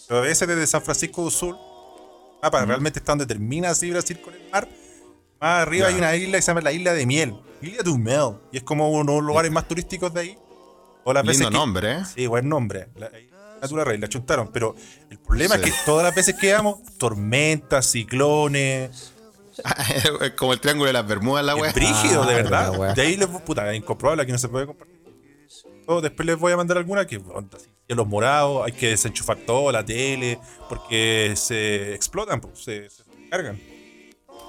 Pero 0.07 0.19
a 0.19 0.23
veces 0.23 0.47
desde 0.47 0.67
San 0.67 0.81
Francisco 0.81 1.23
do 1.23 1.31
Sul, 1.31 1.55
mapa 2.41 2.65
realmente 2.65 2.99
está 2.99 3.13
donde 3.13 3.25
termina 3.25 3.69
así 3.69 3.89
Brasil 3.89 4.19
con 4.21 4.33
el 4.33 4.49
mar. 4.51 4.67
Más 5.39 5.61
arriba 5.61 5.87
hay 5.87 5.95
una 5.95 6.13
isla 6.15 6.37
que 6.37 6.41
se 6.41 6.47
llama 6.51 6.61
la 6.61 6.71
Isla 6.73 6.93
de 6.93 7.05
Miel, 7.05 7.35
Isla 7.61 7.83
de 7.83 7.97
Mel, 7.97 8.33
y 8.51 8.57
es 8.57 8.63
como 8.63 8.89
uno 8.91 9.13
de 9.13 9.17
los 9.19 9.27
lugares 9.27 9.51
más 9.51 9.65
turísticos 9.67 10.13
de 10.13 10.19
ahí. 10.19 10.37
O 11.05 11.13
las 11.13 11.23
Lindo 11.23 11.31
veces 11.39 11.47
que- 11.47 11.53
nombre, 11.53 11.91
¿eh? 11.93 12.03
Sí, 12.15 12.27
buen 12.27 12.47
nombre. 12.49 12.87
La, 12.95 13.09
Natura 13.61 13.83
Rey, 13.85 13.97
la 13.97 14.09
chuntaron. 14.09 14.49
Pero 14.51 14.75
el 15.09 15.17
problema 15.19 15.55
es 15.55 15.61
que 15.61 15.73
todas 15.85 16.03
las 16.03 16.13
veces 16.15 16.35
que 16.35 16.51
vamos, 16.53 16.79
tormentas, 16.97 17.85
ciclones, 17.89 19.11
Es 20.21 20.31
como 20.31 20.51
el 20.53 20.59
triángulo 20.59 20.87
de 20.87 20.93
las 20.93 21.05
Bermudas, 21.07 21.45
la 21.45 21.55
weá. 21.55 21.71
brígido, 21.71 22.25
de 22.25 22.33
Ah, 22.33 22.35
verdad. 22.37 22.71
la 22.73 22.79
wea. 22.79 22.93
De 22.93 23.01
ahí 23.03 23.15
les 23.17 23.27
puta, 23.27 23.71
es 23.71 23.77
incomprobable, 23.77 24.23
aquí 24.23 24.31
no 24.31 24.37
se 24.39 24.49
puede 24.49 24.65
compartir. 24.65 24.93
O 25.85 26.01
después 26.01 26.25
les 26.25 26.37
voy 26.39 26.51
a 26.53 26.57
mandar 26.57 26.77
alguna 26.77 27.05
que, 27.05 27.17
onda, 27.17 27.57
que 27.87 27.93
los 27.95 28.07
morados, 28.07 28.65
hay 28.65 28.71
que 28.71 28.87
desenchufar 28.89 29.37
todo, 29.45 29.71
la 29.71 29.85
tele, 29.85 30.39
porque 30.69 31.33
se 31.35 31.93
explotan, 31.93 32.41
pues, 32.41 32.63
se, 32.63 32.89
se 32.89 33.03
cargan. 33.29 33.59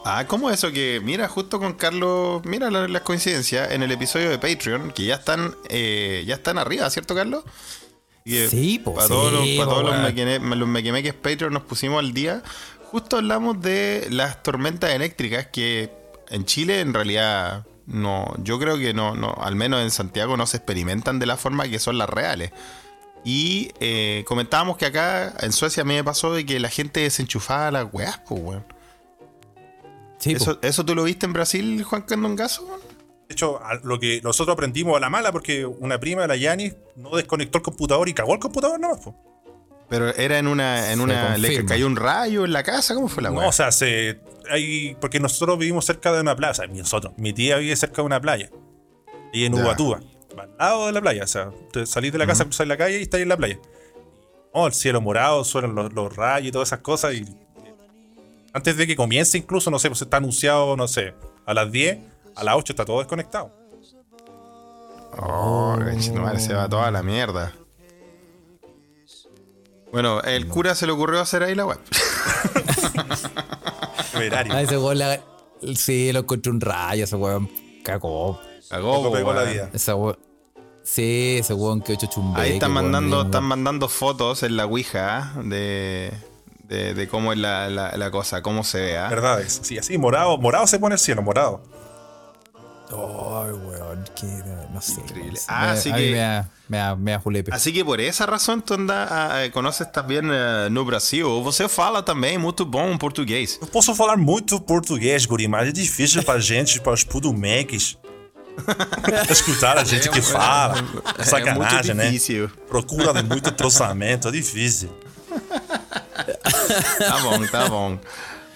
Ah, 0.07 0.27
¿cómo 0.27 0.51
eso 0.51 0.71
que, 0.71 1.01
mira, 1.03 1.29
justo 1.29 1.59
con 1.59 1.73
Carlos, 1.75 2.43
mira 2.45 2.71
la- 2.71 2.89
las 2.89 3.03
coincidencias, 3.03 3.71
en 3.73 3.83
el 3.83 3.91
episodio 3.91 4.29
de 4.29 4.39
Patreon, 4.39 4.91
que 4.93 5.07
ya 5.07 5.15
están, 5.15 5.55
eh, 5.71 6.25
ya 6.27 6.35
están 6.35 6.59
arriba, 6.59 6.91
¿cierto, 6.91 7.15
Carlos? 7.15 7.43
Y, 8.25 8.37
eh, 8.37 8.49
Sí, 8.49 8.79
po, 8.79 8.95
Para 8.95 9.07
sí, 9.07 9.13
todos, 9.15 9.33
los, 9.33 9.49
para 9.57 9.65
po, 9.65 9.71
todos 9.71 9.83
los, 9.85 9.93
weón. 9.93 10.05
mequene- 10.15 10.57
los 10.57 10.69
mequemeques 10.69 11.15
Patreon 11.15 11.53
nos 11.55 11.63
pusimos 11.63 12.01
al 12.01 12.13
día. 12.13 12.43
Justo 12.91 13.17
hablamos 13.17 13.61
de 13.63 14.07
las 14.11 14.43
tormentas 14.43 14.91
eléctricas 14.91 15.47
que 15.47 15.91
en 16.29 16.45
Chile 16.45 16.81
en 16.81 16.93
realidad 16.95 17.67
no, 17.87 18.33
yo 18.39 18.59
creo 18.59 18.79
que 18.79 18.95
no, 18.95 19.15
no, 19.15 19.35
al 19.41 19.57
menos 19.57 19.83
en 19.83 19.91
Santiago 19.91 20.37
no 20.37 20.47
se 20.47 20.59
experimentan 20.59 21.19
de 21.19 21.27
la 21.27 21.37
forma 21.37 21.67
que 21.69 21.79
son 21.79 21.97
las 21.99 22.09
reales. 22.11 22.51
Y 23.25 23.73
eh, 23.81 24.25
comentábamos 24.29 24.77
que 24.77 24.85
acá 24.87 25.35
en 25.41 25.53
Suecia 25.53 25.83
a 25.83 25.85
mí 25.87 25.95
me 25.95 26.05
pasó 26.05 26.33
de 26.35 26.45
que 26.45 26.61
la 26.61 26.69
gente 26.69 27.01
desenchufaba 27.01 27.71
las 27.71 27.87
weas, 27.93 28.19
pues, 28.29 28.41
weón. 28.43 28.65
Sí, 30.25 30.35
po. 30.37 30.43
¿Eso, 30.43 30.59
¿Eso 30.63 30.85
tú 30.87 30.95
lo 30.95 31.05
viste 31.05 31.27
en 31.27 31.35
Brasil, 31.35 31.83
Juan 31.85 32.03
Candongazo? 32.03 32.67
De 33.29 33.35
hecho, 33.35 33.61
lo 33.83 33.99
que 33.99 34.21
nosotros 34.23 34.55
aprendimos 34.55 34.97
a 34.97 35.01
la 35.01 35.11
mala, 35.11 35.33
porque 35.33 35.67
una 35.67 36.01
prima 36.01 36.23
de 36.23 36.29
la 36.29 36.37
Yanis 36.37 36.75
no 36.97 37.15
desconectó 37.17 37.59
el 37.59 37.63
computador 37.63 38.09
y 38.09 38.15
cagó 38.15 38.33
el 38.33 38.41
computador 38.41 38.81
nomás, 38.81 39.01
pues. 39.05 39.17
Pero 39.91 40.09
era 40.15 40.39
en 40.39 40.47
una, 40.47 40.93
en 40.93 40.97
Se 40.97 41.05
una, 41.05 41.37
le 41.37 41.65
cayó 41.67 41.87
un 41.87 41.97
rayo 41.97 42.47
en 42.47 42.55
la 42.55 42.63
casa, 42.63 42.95
¿cómo 42.95 43.09
fue 43.09 43.23
la 43.23 43.29
No, 43.29 43.41
wea? 43.41 43.49
o 43.49 43.53
sea, 43.53 43.71
se, 43.71 44.19
hay, 44.51 44.97
porque 44.99 45.21
nosotros 45.21 45.59
vivimos 45.59 45.85
cerca 45.85 46.11
de 46.11 46.23
una 46.23 46.35
playa, 46.35 46.53
o 46.53 46.55
sea, 46.55 46.67
nosotros, 46.69 47.13
mi 47.19 47.35
tía 47.35 47.59
vive 47.59 47.77
cerca 47.77 47.97
de 47.97 48.07
una 48.07 48.21
playa, 48.21 48.51
y 49.33 49.45
en. 49.45 49.55
Ubatuba, 49.55 50.01
al 50.39 50.51
lado 50.59 50.87
de 50.87 50.93
la 50.93 51.03
playa, 51.03 51.25
o 51.25 51.27
sea, 51.27 51.51
te 51.71 51.85
salís 51.85 52.13
de 52.13 52.19
la 52.19 52.27
casa, 52.27 52.45
cruzás 52.45 52.67
la 52.67 52.79
calle 52.79 52.99
y 52.99 53.03
estáis 53.03 53.25
en 53.25 53.29
la 53.29 53.37
playa. 53.37 53.59
Oh, 54.53 54.67
el 54.67 54.73
cielo 54.73 55.03
morado, 55.03 55.45
suenan 55.45 55.75
los, 55.75 55.93
los 55.93 56.17
rayos 56.17 56.49
y 56.49 56.53
todas 56.53 56.69
esas 56.69 56.81
cosas, 56.81 57.15
y 57.15 57.25
antes 58.55 58.77
de 58.77 58.87
que 58.87 58.97
comience 58.97 59.37
incluso, 59.37 59.71
no 59.71 59.79
sé, 59.79 59.89
pues 59.89 60.01
está 60.01 60.17
anunciado, 60.17 60.77
no 60.77 60.89
sé, 60.89 61.15
a 61.45 61.53
las 61.53 61.71
10, 61.71 61.99
a 62.37 62.45
las 62.45 62.57
8 62.57 62.73
está 62.73 62.85
todo 62.85 63.01
desconectado. 63.01 63.53
Oh, 65.19 65.77
se 66.39 66.55
va 66.55 66.69
toda 66.69 66.91
la 66.91 67.03
mierda. 67.03 67.53
Bueno, 69.93 70.23
el 70.23 70.49
cura 70.49 70.75
se 70.75 70.87
le 70.87 70.93
ocurrió 70.93 71.21
hacer 71.21 71.43
ahí 71.43 71.55
la 71.55 71.67
web. 71.67 71.79
Temerario. 74.13 74.53
Ah, 74.53 74.63
ese 74.63 74.79
weón 74.79 74.99
la- 74.99 75.21
Sí, 75.77 76.13
lo 76.13 76.21
encontré 76.21 76.51
un 76.51 76.61
rayo, 76.61 77.05
ese 77.05 77.17
weón 77.17 77.49
cagó. 77.85 78.41
Cagó, 78.69 79.13
pegó 79.13 79.31
weón. 79.31 79.37
la 79.37 79.45
vida. 79.51 79.71
Ese 79.73 79.95
weón. 79.95 80.19
Sí, 80.83 81.37
ese 81.39 81.55
weón 81.55 81.81
que 81.81 81.93
hecho 81.95 82.07
chumbeque. 82.07 82.43
Ahí 82.43 82.53
están 82.55 82.73
mandando, 82.73 83.23
están 83.23 83.45
mandando 83.45 83.89
fotos 83.89 84.43
en 84.43 84.57
la 84.57 84.67
Ouija 84.67 85.33
de, 85.45 86.13
de, 86.69 86.95
de 86.95 87.09
cómo 87.09 87.33
es 87.33 87.39
la, 87.39 87.69
la- 87.69 87.97
la 87.97 88.11
cosa, 88.11 88.43
cómo 88.43 88.65
se 88.65 88.81
ve. 88.81 88.99
¿ah? 88.99 89.09
Verdades. 89.09 89.61
Sí, 89.63 89.79
así, 89.79 89.97
morado, 89.99 90.37
morado 90.39 90.67
se 90.67 90.79
pone 90.79 90.95
el 90.95 90.99
cielo, 91.01 91.23
morado. 91.23 91.63
Ay, 92.91 93.51
weón, 93.53 94.05
que 94.15 94.27
no 94.73 94.81
sé. 94.81 95.01
Increíble. 95.01 95.41
Ah, 95.49 95.63
Me- 95.67 95.71
así 95.73 95.93
que- 95.93 96.11
Me 96.13 96.19
da, 96.19 96.49
me 96.69 96.77
da, 96.79 96.97
me 96.97 97.11
da 97.13 97.19
julepe. 97.19 97.53
Así 97.53 97.73
que 97.73 97.85
por 97.85 97.99
esa 98.01 98.25
razão 98.27 98.61
tu 98.61 98.75
anda, 98.75 99.07
ah, 99.11 99.51
conoces 99.53 99.91
también 99.91 100.31
eh, 100.31 100.69
no 100.71 100.85
Brasil. 100.85 101.43
Você 101.43 101.69
fala 101.69 102.03
também 102.03 102.39
muito 102.39 102.65
bom 102.65 102.97
português. 102.99 103.59
Eu 103.61 103.67
posso 103.67 103.95
falar 103.95 104.17
muito 104.17 104.61
português, 104.61 105.27
guri, 105.27 105.49
mas 105.49 105.69
é 105.69 105.73
difícil 105.73 106.23
pra 106.23 106.39
gente, 106.39 106.81
para 106.81 106.93
os 106.93 107.03
pudumeques, 107.03 107.99
escutar 109.31 109.77
a 109.79 109.83
gente 109.85 110.09
que 110.11 110.21
fala. 110.23 110.77
É 111.19 111.25
Sacanagem, 111.25 111.55
muito 111.83 111.95
né? 111.95 112.05
difícil. 112.11 112.49
Procura 112.69 113.13
de 113.15 113.23
muito 113.23 113.51
trozamento, 113.57 114.29
é 114.29 114.31
difícil. 114.31 114.91
Tá 116.99 117.23
bom, 117.23 117.47
tá 117.51 117.69
bom. 117.69 117.99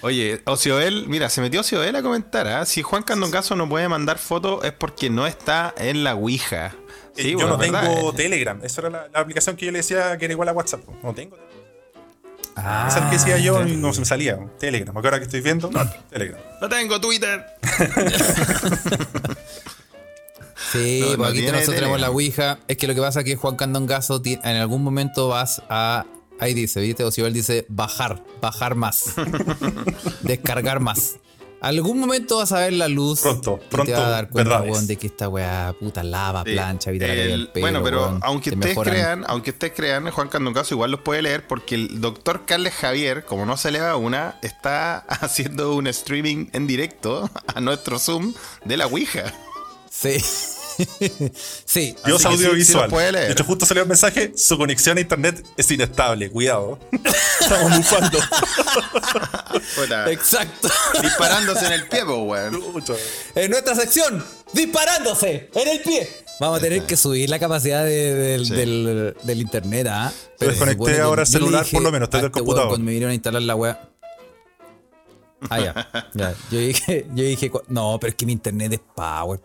Oye, 0.01 0.40
Ocioel, 0.44 1.07
mira, 1.09 1.29
se 1.29 1.40
metió 1.40 1.61
Ocioel 1.61 1.97
a 1.97 2.03
comentar, 2.03 2.47
¿ah? 2.47 2.64
Si 2.66 2.83
Juan 2.83 3.03
Candongazo 3.03 3.57
no 3.57 3.68
puede 3.68 3.88
mandar 3.88 4.18
fotos 4.18 4.64
es 4.64 4.73
porque 4.73 5.11
no 5.11 5.27
está 5.27 5.75
en 5.77 6.05
la 6.05 6.14
Ouija. 6.14 6.75
Sí, 7.16 7.29
Eh, 7.29 7.31
yo 7.33 7.38
bueno, 7.38 7.53
no 7.53 7.59
verdad, 7.59 7.83
tengo 7.94 8.11
eh. 8.11 8.14
Telegram. 8.16 8.61
Esa 8.62 8.81
era 8.83 8.90
la, 8.90 9.09
la 9.12 9.18
aplicación 9.21 9.57
que 9.57 9.66
yo 9.66 9.73
le 9.73 9.79
decía 9.79 10.16
que 10.16 10.25
era 10.27 10.33
igual 10.33 10.49
a 10.49 10.53
WhatsApp. 10.53 10.83
No 11.03 11.12
tengo. 11.14 11.37
Ah, 12.55 12.87
Esa 12.88 12.99
es 13.01 13.05
que 13.07 13.11
decía 13.12 13.38
yo 13.38 13.64
y 13.66 13.77
no 13.77 13.92
se 13.92 14.01
me 14.01 14.07
salía. 14.07 14.38
Telegram. 14.59 14.92
Porque 14.94 15.09
ahora 15.09 15.18
que 15.18 15.25
estoy 15.25 15.40
viendo, 15.40 15.68
Telegram. 16.11 16.40
No 16.61 16.68
tengo 16.68 17.01
Twitter. 17.01 17.44
Sí, 20.73 20.99
No, 21.01 21.07
pues 21.07 21.18
no 21.18 21.25
aquí 21.25 21.42
nosotros 21.47 21.75
tenemos 21.77 22.01
la. 22.01 22.11
Ouija. 22.11 22.59
Es 22.68 22.77
que 22.77 22.87
lo 22.87 22.94
que 22.94 23.01
pasa 23.01 23.21
es 23.21 23.25
que 23.25 23.37
Juan 23.37 23.57
Candongazo 23.57 24.21
ti- 24.21 24.38
en 24.42 24.57
algún 24.57 24.83
momento 24.83 25.29
vas 25.29 25.62
a. 25.71 26.05
Ahí 26.40 26.55
dice, 26.55 26.81
¿viste? 26.81 27.05
O 27.05 27.11
si 27.11 27.20
él 27.22 27.33
dice 27.33 27.66
bajar, 27.68 28.22
bajar 28.40 28.74
más. 28.77 29.14
descargar 30.22 30.81
más. 30.81 31.16
Algún 31.61 31.98
momento 31.98 32.37
vas 32.37 32.53
a 32.53 32.61
ver 32.61 32.72
la 32.74 32.87
luz. 32.87 33.20
Pronto, 33.22 33.59
pronto, 33.68 33.87
Te 33.90 33.98
vas 33.98 34.07
a 34.07 34.11
dar 34.11 34.29
cuenta, 34.29 34.61
weón, 34.62 34.87
de 34.87 34.94
que 34.96 35.09
esta 35.09 35.29
weá 35.29 35.74
puta 35.81 36.05
lava, 36.05 36.44
Sí. 36.46 36.53
plancha, 36.53 36.90
caída 36.92 37.07
El- 37.12 37.48
pelo. 37.48 37.64
bueno, 37.64 37.83
pero 37.83 38.03
weón, 38.03 38.20
aunque 38.22 38.51
te 38.51 38.57
ustedes 38.57 38.77
mejoran. 38.77 38.94
crean, 38.94 39.24
aunque 39.27 39.51
ustedes 39.51 39.72
crean, 39.74 40.09
Juan 40.09 40.29
Candongazo 40.29 40.74
igual 40.77 40.92
los 40.92 41.01
puede 41.01 41.20
leer 41.22 41.48
porque 41.48 41.74
el 41.74 42.01
doctor 42.01 42.44
Carles 42.46 42.74
Javier, 42.74 43.24
como 43.24 43.44
no 43.44 43.57
se 43.57 43.72
le 43.72 43.81
va 43.81 43.96
una, 43.96 44.37
está 44.42 44.98
haciendo 45.09 45.74
un 45.74 45.88
streaming 45.88 46.46
en 46.53 46.68
directo 46.68 47.29
a 47.53 47.61
nuestro 47.61 47.98
Zoom 47.98 48.35
de 48.64 48.77
la 48.77 48.87
Ouija. 48.87 49.24
Sí. 49.90 50.18
Sí. 51.64 51.96
Dios 52.04 52.22
sí, 52.22 52.28
sí 52.28 52.34
audiovisual. 52.34 52.90
de 52.90 53.32
hecho, 53.32 53.44
justo 53.44 53.66
salió 53.66 53.82
el 53.82 53.88
mensaje: 53.88 54.32
su 54.36 54.56
conexión 54.56 54.98
a 54.98 55.00
internet 55.00 55.44
es 55.56 55.70
inestable. 55.70 56.30
Cuidado. 56.30 56.78
Estamos 57.40 57.76
bufando. 57.76 58.18
Exacto. 60.10 60.68
disparándose 61.02 61.66
en 61.66 61.72
el 61.72 61.88
pie, 61.88 62.04
weón. 62.04 62.62
En 63.34 63.50
nuestra 63.50 63.74
sección, 63.74 64.24
disparándose 64.52 65.50
en 65.54 65.68
el 65.68 65.80
pie. 65.80 66.08
Vamos 66.40 66.58
a 66.58 66.62
tener 66.62 66.82
que 66.84 66.96
subir 66.96 67.28
la 67.28 67.38
capacidad 67.40 67.84
de- 67.84 68.14
del, 68.14 68.46
Sí. 68.46 68.54
del- 68.54 69.16
del 69.24 69.40
internet, 69.40 69.88
¿ah? 69.90 70.12
Pero 70.38 70.52
desconecté 70.52 71.00
ahora 71.00 71.22
el 71.22 71.26
celular, 71.28 71.64
dije 71.64 71.74
por 71.74 71.82
lo 71.82 71.90
menos, 71.90 72.06
estoy 72.06 72.20
del 72.20 72.30
computador. 72.30 72.66
weón 72.66 72.70
Cuando 72.70 72.84
me 72.84 72.92
vinieron 72.92 73.10
a 73.10 73.14
instalar 73.14 73.42
la 73.42 73.56
weá. 73.56 73.88
Ah, 75.50 75.60
ya. 75.60 75.90
ya. 76.14 76.34
Yo 76.50 76.58
dije, 76.60 77.06
yo 77.14 77.24
dije, 77.24 77.50
no, 77.68 77.98
pero 78.00 78.10
es 78.10 78.14
que 78.14 78.26
mi 78.26 78.32
internet 78.32 78.72
es 78.74 78.80
power. 78.94 79.40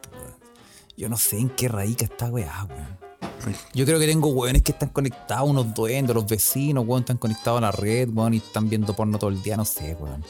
Yo 0.97 1.09
no 1.09 1.17
sé 1.17 1.37
en 1.39 1.49
qué 1.49 1.67
radica 1.67 2.05
esta 2.05 2.27
weá, 2.27 2.65
weón. 2.69 3.03
Yo 3.73 3.85
creo 3.85 3.99
que 3.99 4.05
tengo 4.07 4.29
weones 4.29 4.61
que 4.63 4.71
están 4.71 4.89
conectados, 4.89 5.49
unos 5.49 5.73
duendes, 5.73 6.15
los 6.15 6.25
vecinos, 6.25 6.85
weón, 6.87 7.01
están 7.01 7.17
conectados 7.17 7.57
a 7.57 7.61
la 7.61 7.71
red, 7.71 8.09
weón, 8.11 8.33
y 8.33 8.37
están 8.37 8.69
viendo 8.69 8.95
porno 8.95 9.17
todo 9.17 9.29
el 9.29 9.41
día, 9.41 9.57
no 9.57 9.65
sé, 9.65 9.95
weón. 9.99 10.23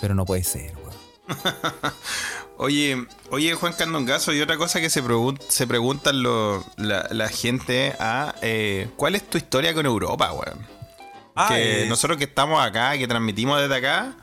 Pero 0.00 0.14
no 0.14 0.24
puede 0.24 0.42
ser, 0.44 0.74
weón. 0.76 0.96
Oye, 2.58 3.06
oye, 3.30 3.54
Juan 3.54 3.74
Candongazo, 3.74 4.32
y 4.32 4.40
otra 4.40 4.56
cosa 4.56 4.80
que 4.80 4.88
se, 4.88 5.04
pregun- 5.04 5.38
se 5.48 5.66
preguntan 5.66 6.22
lo- 6.22 6.64
la, 6.78 7.06
la 7.10 7.28
gente 7.28 7.94
a 8.00 8.34
eh, 8.40 8.88
¿cuál 8.96 9.14
es 9.14 9.28
tu 9.28 9.36
historia 9.36 9.74
con 9.74 9.84
Europa, 9.84 10.32
weón? 10.32 10.66
Ah, 11.34 11.48
que 11.50 11.82
eh, 11.84 11.86
nosotros 11.86 12.16
que 12.16 12.24
estamos 12.24 12.64
acá, 12.64 12.96
que 12.96 13.06
transmitimos 13.06 13.60
desde 13.60 13.74
acá, 13.76 14.16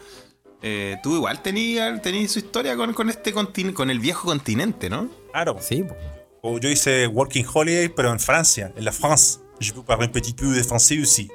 eh, 0.63 0.97
tú 1.03 1.15
igual 1.15 1.41
tenías 1.41 2.01
tenías 2.01 2.31
su 2.31 2.39
historia 2.39 2.75
con, 2.75 2.93
con 2.93 3.09
este 3.09 3.33
continente, 3.33 3.75
con 3.75 3.89
el 3.89 3.99
viejo 3.99 4.27
continente, 4.27 4.89
¿no? 4.89 5.09
Claro. 5.31 5.57
Sí, 5.61 5.83
po. 5.83 5.95
O 6.41 6.59
yo 6.59 6.69
hice 6.69 7.07
Working 7.07 7.45
Holiday, 7.53 7.89
pero 7.89 8.11
en 8.11 8.19
Francia, 8.19 8.71
en 8.75 8.85
la 8.85 8.91
France. 8.91 9.39
Je 9.59 9.71
peux 9.71 9.83
parler 9.83 10.07
un 10.07 10.11
petit 10.11 10.33
peu 10.33 10.53
de 10.53 10.63
français 10.63 10.99
aussi. 10.99 11.29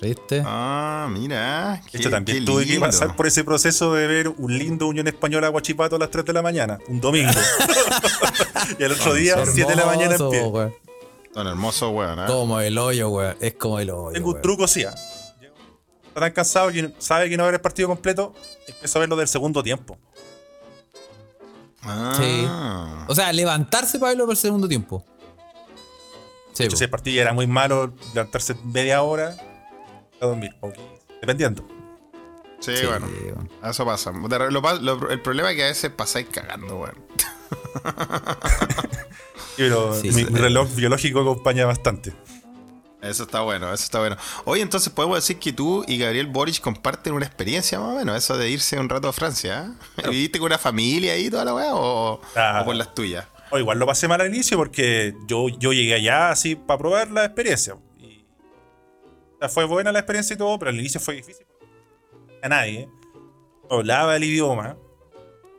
¿viste? 0.00 0.42
Ah, 0.44 1.08
mira. 1.10 1.82
De 1.92 1.98
hecho, 1.98 2.10
también 2.10 2.44
tuve 2.44 2.66
que 2.66 2.78
pasar 2.78 3.16
por 3.16 3.26
ese 3.26 3.44
proceso 3.44 3.94
de 3.94 4.06
ver 4.06 4.28
un 4.28 4.56
lindo 4.56 4.86
Unión 4.86 5.06
Española 5.06 5.48
Guachipato 5.48 5.96
a 5.96 5.98
las 5.98 6.10
3 6.10 6.24
de 6.24 6.32
la 6.32 6.42
mañana, 6.42 6.78
un 6.88 7.00
domingo. 7.00 7.30
y 8.78 8.84
al 8.84 8.92
otro 8.92 9.14
día, 9.14 9.36
7 9.44 9.70
de 9.70 9.76
la 9.76 9.86
mañana 9.86 10.14
en 10.14 10.20
Hermoso, 10.20 10.30
pie. 10.30 10.44
weón. 10.44 10.74
Tan 11.32 11.46
hermoso, 11.46 11.90
weón. 11.90 12.18
¿eh? 12.20 12.24
Como 12.26 12.60
el 12.60 12.78
hoyo, 12.78 13.08
weón. 13.10 13.36
Es 13.40 13.54
como 13.54 13.78
el 13.80 13.90
hoyo. 13.90 14.12
Tengo 14.12 14.30
un 14.32 14.42
truco, 14.42 14.68
sí. 14.68 14.84
Está 16.14 16.20
tan 16.20 16.32
cansado 16.32 16.70
que 16.70 16.92
sabe 16.98 17.28
que 17.28 17.36
no 17.36 17.42
va 17.42 17.48
a 17.48 17.50
ver 17.50 17.56
el 17.56 17.60
partido 17.60 17.88
completo, 17.88 18.32
empiezo 18.68 18.98
a 18.98 19.00
verlo 19.00 19.16
del 19.16 19.26
segundo 19.26 19.64
tiempo. 19.64 19.98
Ah. 21.82 23.04
O 23.08 23.14
sea, 23.16 23.32
levantarse 23.32 23.98
para 23.98 24.10
verlo 24.12 24.24
por 24.26 24.34
el 24.34 24.38
segundo 24.38 24.68
tiempo. 24.68 25.04
Sí, 26.52 26.68
si 26.70 26.84
el 26.84 26.90
partido 26.90 27.20
era 27.20 27.32
muy 27.32 27.48
malo, 27.48 27.92
levantarse 28.14 28.54
media 28.64 29.02
hora 29.02 29.36
a 30.20 30.26
dormir. 30.26 30.54
o 30.60 30.70
15, 30.72 30.88
dependiendo. 31.20 31.66
Sí, 32.60 32.76
Sí, 32.76 32.86
bueno. 32.86 33.08
Eso 33.68 33.84
pasa. 33.84 34.12
Lo 34.12 34.60
lo- 34.80 35.10
el 35.10 35.20
problema 35.20 35.50
es 35.50 35.56
que 35.56 35.64
a 35.64 35.66
veces 35.66 35.90
pasáis 35.90 36.28
cagando, 36.30 36.76
weón. 36.78 36.94
Pero 39.56 39.94
Sí, 40.00 40.08
mi, 40.08 40.24
sí. 40.24 40.26
mi 40.30 40.38
reloj 40.38 40.68
biológico 40.74 41.20
acompaña 41.20 41.66
bastante. 41.66 42.12
Eso 43.04 43.24
está 43.24 43.42
bueno, 43.42 43.66
eso 43.72 43.84
está 43.84 43.98
bueno. 43.98 44.16
Oye, 44.44 44.62
entonces 44.62 44.92
podemos 44.92 45.16
decir 45.18 45.38
que 45.38 45.52
tú 45.52 45.84
y 45.86 45.98
Gabriel 45.98 46.26
Boric 46.26 46.60
comparten 46.60 47.12
una 47.12 47.26
experiencia 47.26 47.78
más 47.78 47.94
o 47.94 47.98
menos, 47.98 48.16
eso 48.16 48.36
de 48.38 48.48
irse 48.50 48.78
un 48.78 48.88
rato 48.88 49.08
a 49.08 49.12
Francia. 49.12 49.74
¿eh? 49.98 50.08
¿Viviste 50.08 50.38
con 50.38 50.46
una 50.46 50.58
familia 50.58 51.12
ahí 51.12 51.28
toda 51.28 51.44
la 51.44 51.54
weá 51.54 51.74
o, 51.74 52.20
Ah. 52.34 52.60
o 52.62 52.64
por 52.64 52.74
las 52.76 52.94
tuyas? 52.94 53.26
O 53.50 53.58
igual 53.58 53.78
lo 53.78 53.86
pasé 53.86 54.08
mal 54.08 54.20
al 54.20 54.28
inicio 54.28 54.56
porque 54.56 55.14
yo, 55.28 55.48
yo 55.48 55.72
llegué 55.72 55.94
allá 55.94 56.30
así 56.30 56.56
para 56.56 56.78
probar 56.78 57.10
la 57.10 57.24
experiencia. 57.26 57.76
Y, 57.98 58.24
o 59.34 59.38
sea, 59.38 59.48
fue 59.48 59.64
buena 59.66 59.92
la 59.92 59.98
experiencia 60.00 60.34
y 60.34 60.36
todo, 60.38 60.58
pero 60.58 60.70
al 60.70 60.78
inicio 60.80 60.98
fue 61.00 61.14
difícil. 61.16 61.46
A 62.42 62.48
nadie. 62.48 62.88
No 63.70 63.76
hablaba 63.76 64.16
el 64.16 64.24
idioma. 64.24 64.76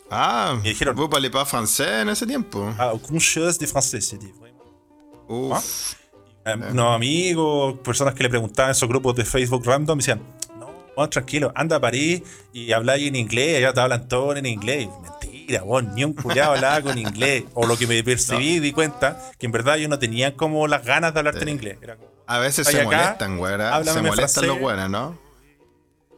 Ah, 0.10 0.58
Me 0.62 0.70
dijeron- 0.70 0.96
¿vos 0.96 1.10
parlez 1.10 1.32
pas 1.32 1.48
français 1.48 2.02
en 2.02 2.10
ese 2.10 2.26
tiempo? 2.28 2.74
Ah, 2.78 2.90
aucune 2.90 3.20
chose 3.20 3.58
de 3.60 3.68
se 4.02 4.18
dit, 4.18 4.34
vraiment. 4.36 4.64
Uf. 5.28 5.96
Eh, 6.46 6.54
Unos 6.72 6.96
amigos, 6.96 7.80
personas 7.80 8.14
que 8.14 8.24
le 8.24 8.30
preguntaban 8.30 8.70
en 8.70 8.72
esos 8.72 8.88
grupos 8.88 9.16
de 9.16 9.26
Facebook 9.26 9.66
random, 9.66 9.98
me 9.98 10.02
decían, 10.02 10.22
no, 10.98 11.10
tranquilo, 11.10 11.52
anda 11.56 11.78
a 11.78 11.82
París 11.82 12.22
y 12.54 12.72
habla 12.72 12.94
ahí 12.94 13.08
en 13.08 13.16
inglés, 13.16 13.58
allá 13.58 13.74
te 13.74 13.80
hablan 13.82 14.08
todo 14.08 14.36
en 14.36 14.46
inglés. 14.46 14.88
Mentira, 15.02 15.64
bueno, 15.64 15.92
ni 15.94 16.04
un 16.04 16.14
culiado 16.14 16.54
hablaba 16.54 16.82
con 16.82 16.98
inglés. 16.98 17.44
O 17.54 17.66
lo 17.66 17.76
que 17.78 17.88
me 17.88 18.04
percibí 18.04 18.60
di 18.60 18.72
cuenta, 18.72 19.20
que 19.38 19.46
en 19.48 19.52
verdad 19.52 19.76
yo 19.78 19.88
no 19.90 20.00
tenía 20.00 20.36
como 20.36 20.68
las 20.68 20.86
ganas 20.86 21.14
de 21.14 21.20
hablarte 21.20 21.42
en 21.44 21.50
inglés. 21.50 21.78
Era 21.82 21.96
como 21.98 22.10
A 22.28 22.40
veces 22.40 22.68
se 22.68 22.80
acá, 22.82 23.18
molestan. 23.18 23.34
¿eh? 23.34 23.84
Se 23.86 24.02
molestan 24.02 24.16
francés. 24.16 24.44
los 24.48 24.60
buenos, 24.60 24.90
¿no? 24.90 25.18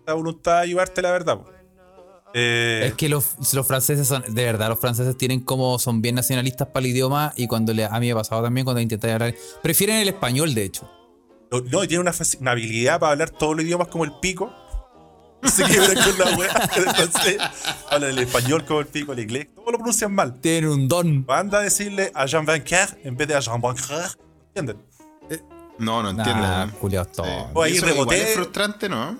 la 0.06 0.14
voluntad 0.14 0.56
de 0.58 0.62
ayudarte, 0.62 1.02
la 1.02 1.12
verdad. 1.12 1.38
po. 1.40 1.50
Eh, 2.40 2.88
Es 2.88 2.94
que 2.94 3.10
los, 3.10 3.54
los 3.54 3.66
franceses 3.66 4.08
son, 4.08 4.24
de 4.28 4.44
verdad, 4.46 4.70
los 4.70 4.80
franceses 4.80 5.18
tienen 5.18 5.40
como, 5.40 5.80
son 5.80 6.02
bien 6.04 6.14
nacionalistas 6.16 6.68
para 6.68 6.86
el 6.86 6.92
idioma 6.92 7.34
y 7.36 7.48
cuando 7.48 7.74
le, 7.74 7.86
a 7.86 8.00
mí 8.00 8.06
me 8.06 8.12
ha 8.12 8.16
pasado 8.16 8.44
también 8.44 8.64
cuando 8.64 8.80
intenté 8.80 9.12
hablar, 9.12 9.34
prefieren 9.64 9.98
el 9.98 10.08
español 10.10 10.54
de 10.54 10.64
hecho. 10.66 10.88
no, 11.72 11.84
y 11.84 11.88
tiene 11.88 12.02
una, 12.02 12.14
una 12.40 12.52
habilidad 12.52 13.00
para 13.00 13.14
hablar 13.14 13.32
todos 13.32 13.56
los 13.56 13.66
idiomas 13.66 13.88
como 13.88 14.06
el 14.06 14.12
pico. 14.22 14.54
Se 15.44 15.64
quiebra 15.64 15.94
con 16.04 16.18
la 16.18 16.38
weá. 16.38 16.70
Entonces, 16.76 17.38
habla 17.92 18.10
el 18.10 18.18
español 18.20 18.66
como 18.66 18.80
el 18.82 18.88
pico, 18.88 19.14
el 19.14 19.20
inglés. 19.20 19.48
Todo 19.56 19.72
lo 19.72 19.78
pronuncian 19.78 20.14
mal. 20.14 20.40
Tienen 20.42 20.70
un 20.70 20.88
don. 20.88 21.26
Anda 21.30 21.60
a 21.60 21.62
decirle 21.62 22.12
a 22.14 22.26
Jean 22.26 22.46
Bancaire 22.46 22.98
en 23.04 23.16
vez 23.16 23.28
de 23.28 23.36
a 23.36 23.40
Jean 23.40 23.62
Bancaire. 23.62 24.08
¿Entienden? 24.56 24.78
No, 25.80 26.02
no 26.02 26.10
entiendo. 26.10 26.42
Nah, 26.42 26.72
culiados 26.72 27.12
todos. 27.12 27.30
Sí. 27.30 27.44
O 27.54 27.62
ahí 27.62 27.74
eso 27.78 27.86
igual 27.88 27.98
reboté. 28.10 28.24
es 28.24 28.34
frustrante, 28.36 28.90
¿no? 28.90 29.20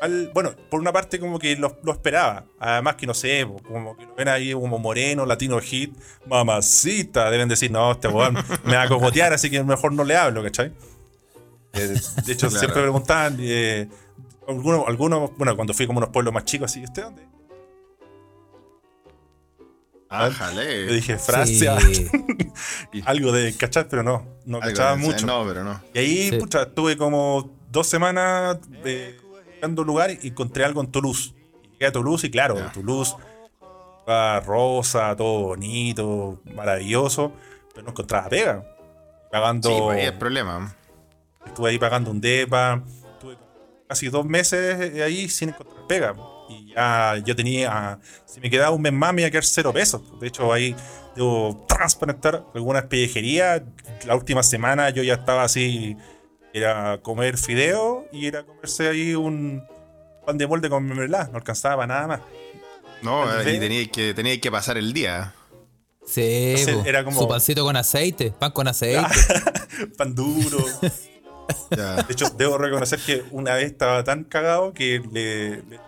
Al- 0.00 0.30
bueno, 0.32 0.54
por 0.70 0.80
una 0.80 0.92
parte 0.92 1.18
como 1.18 1.38
que 1.38 1.56
lo, 1.56 1.76
lo 1.82 1.92
esperaba. 1.92 2.44
Además 2.60 2.94
que 2.96 3.06
no 3.06 3.14
sé, 3.14 3.46
como 3.66 3.96
que 3.96 4.06
lo 4.06 4.14
ven 4.14 4.28
ahí 4.28 4.52
como 4.52 4.78
moreno, 4.78 5.26
latino 5.26 5.58
hit, 5.60 5.94
mamacita. 6.26 7.30
Deben 7.30 7.48
decir, 7.48 7.70
no, 7.70 7.92
este 7.92 8.08
weón 8.08 8.34
me 8.64 8.76
va 8.76 8.82
a 8.82 8.88
cogotear, 8.88 9.32
así 9.32 9.50
que 9.50 9.62
mejor 9.64 9.92
no 9.92 10.04
le 10.04 10.16
hablo, 10.16 10.42
¿cachai? 10.42 10.72
Eh, 11.74 11.94
de 12.26 12.32
hecho, 12.32 12.46
Claro. 12.48 12.58
siempre 12.60 12.82
preguntaban, 12.82 13.36
eh, 13.40 13.88
algunos, 14.46 14.86
algunos, 14.86 15.36
bueno, 15.36 15.54
cuando 15.56 15.74
fui 15.74 15.86
como 15.86 15.98
unos 15.98 16.10
pueblos 16.10 16.32
más 16.32 16.44
chicos, 16.44 16.70
así, 16.70 16.82
¿usted 16.84 17.02
dónde? 17.02 17.22
Ah, 20.10 20.28
Yo 20.28 20.34
jale. 20.34 20.86
dije, 20.86 21.18
Francia, 21.18 21.76
Sí. 21.80 22.08
algo 23.04 23.30
de 23.30 23.54
cachar, 23.54 23.88
pero 23.90 24.02
no, 24.02 24.26
no 24.46 24.56
Algo 24.56 24.68
cachaba 24.70 24.92
de- 24.96 25.02
mucho. 25.02 25.26
No, 25.26 25.44
pero 25.46 25.64
no. 25.64 25.80
Y 25.92 25.98
ahí, 25.98 26.30
Sí. 26.30 26.38
pucha, 26.38 26.62
estuve 26.62 26.96
como 26.96 27.50
dos 27.70 27.86
semanas 27.88 28.56
eh, 28.84 29.18
buscando 29.58 29.84
lugar 29.84 30.10
y 30.22 30.28
encontré 30.28 30.64
algo 30.64 30.80
en 30.80 30.90
Toulouse. 30.90 31.34
Llegué 31.72 31.86
a 31.86 31.92
Toulouse 31.92 32.24
y 32.26 32.30
claro, 32.30 32.56
Ya. 32.56 32.72
Toulouse, 32.72 33.16
rosa, 34.46 35.14
todo 35.16 35.40
bonito, 35.48 36.40
maravilloso, 36.54 37.32
pero 37.74 37.84
no 37.84 37.90
encontraba 37.90 38.28
pega. 38.28 38.64
Pagando, 39.30 39.68
Sí, 39.68 39.76
pues 39.78 39.98
ahí 39.98 40.06
el 40.06 40.14
problema. 40.14 40.74
estuve 41.44 41.70
ahí 41.70 41.78
pagando 41.78 42.10
un 42.10 42.20
depa, 42.20 42.82
estuve 43.12 43.36
casi 43.86 44.08
dos 44.08 44.24
meses 44.24 44.94
eh, 44.94 45.02
ahí 45.02 45.28
sin 45.28 45.50
encontrar 45.50 45.86
pega. 45.86 46.14
Y 46.48 46.72
ya 46.72 47.16
yo 47.26 47.36
tenía, 47.36 47.98
si 48.24 48.40
me 48.40 48.48
quedaba 48.48 48.70
un 48.74 48.80
mes 48.80 48.92
más 48.92 49.12
me 49.12 49.20
iba 49.22 49.28
a 49.28 49.30
quedar 49.30 49.44
cero 49.44 49.70
pesos. 49.72 50.00
De 50.18 50.28
hecho 50.28 50.50
ahí 50.52 50.74
debo 51.14 51.66
transparentar 51.68 52.44
algunas 52.54 52.84
pellejerías. 52.84 53.62
La 54.06 54.14
última 54.14 54.42
semana 54.42 54.88
yo 54.90 55.02
ya 55.02 55.14
estaba 55.14 55.42
así, 55.42 55.94
era 56.58 56.98
comer 57.02 57.38
fideo 57.38 58.06
y 58.12 58.26
era 58.26 58.44
comerse 58.44 58.88
ahí 58.88 59.14
un 59.14 59.64
pan 60.26 60.36
de 60.38 60.46
molde 60.46 60.68
con 60.68 60.84
mermelada. 60.84 61.28
No 61.32 61.38
alcanzaba 61.38 61.76
para 61.76 61.86
nada 61.94 62.06
más. 62.06 62.20
No, 63.02 63.24
y 63.42 63.58
tenía 63.58 63.86
que, 63.88 64.12
tenía 64.14 64.40
que 64.40 64.50
pasar 64.50 64.76
el 64.76 64.92
día. 64.92 65.32
Sí, 66.04 66.54
Entonces, 66.58 66.86
era 66.86 67.04
como- 67.04 67.20
su 67.20 67.28
pancito 67.28 67.64
con 67.64 67.76
aceite, 67.76 68.30
pan 68.32 68.50
con 68.52 68.66
aceite. 68.68 69.02
Pan 69.96 70.14
duro. 70.14 70.58
Ya. 71.70 72.02
De 72.02 72.12
hecho, 72.12 72.28
debo 72.30 72.58
reconocer 72.58 72.98
que 72.98 73.22
una 73.30 73.54
vez 73.54 73.66
estaba 73.66 74.02
tan 74.02 74.24
cagado 74.24 74.72
que 74.72 75.00
le, 75.12 75.62
le 75.62 75.78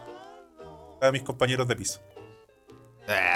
a 1.01 1.11
mis 1.11 1.23
compañeros 1.23 1.67
de 1.67 1.75
piso. 1.77 2.01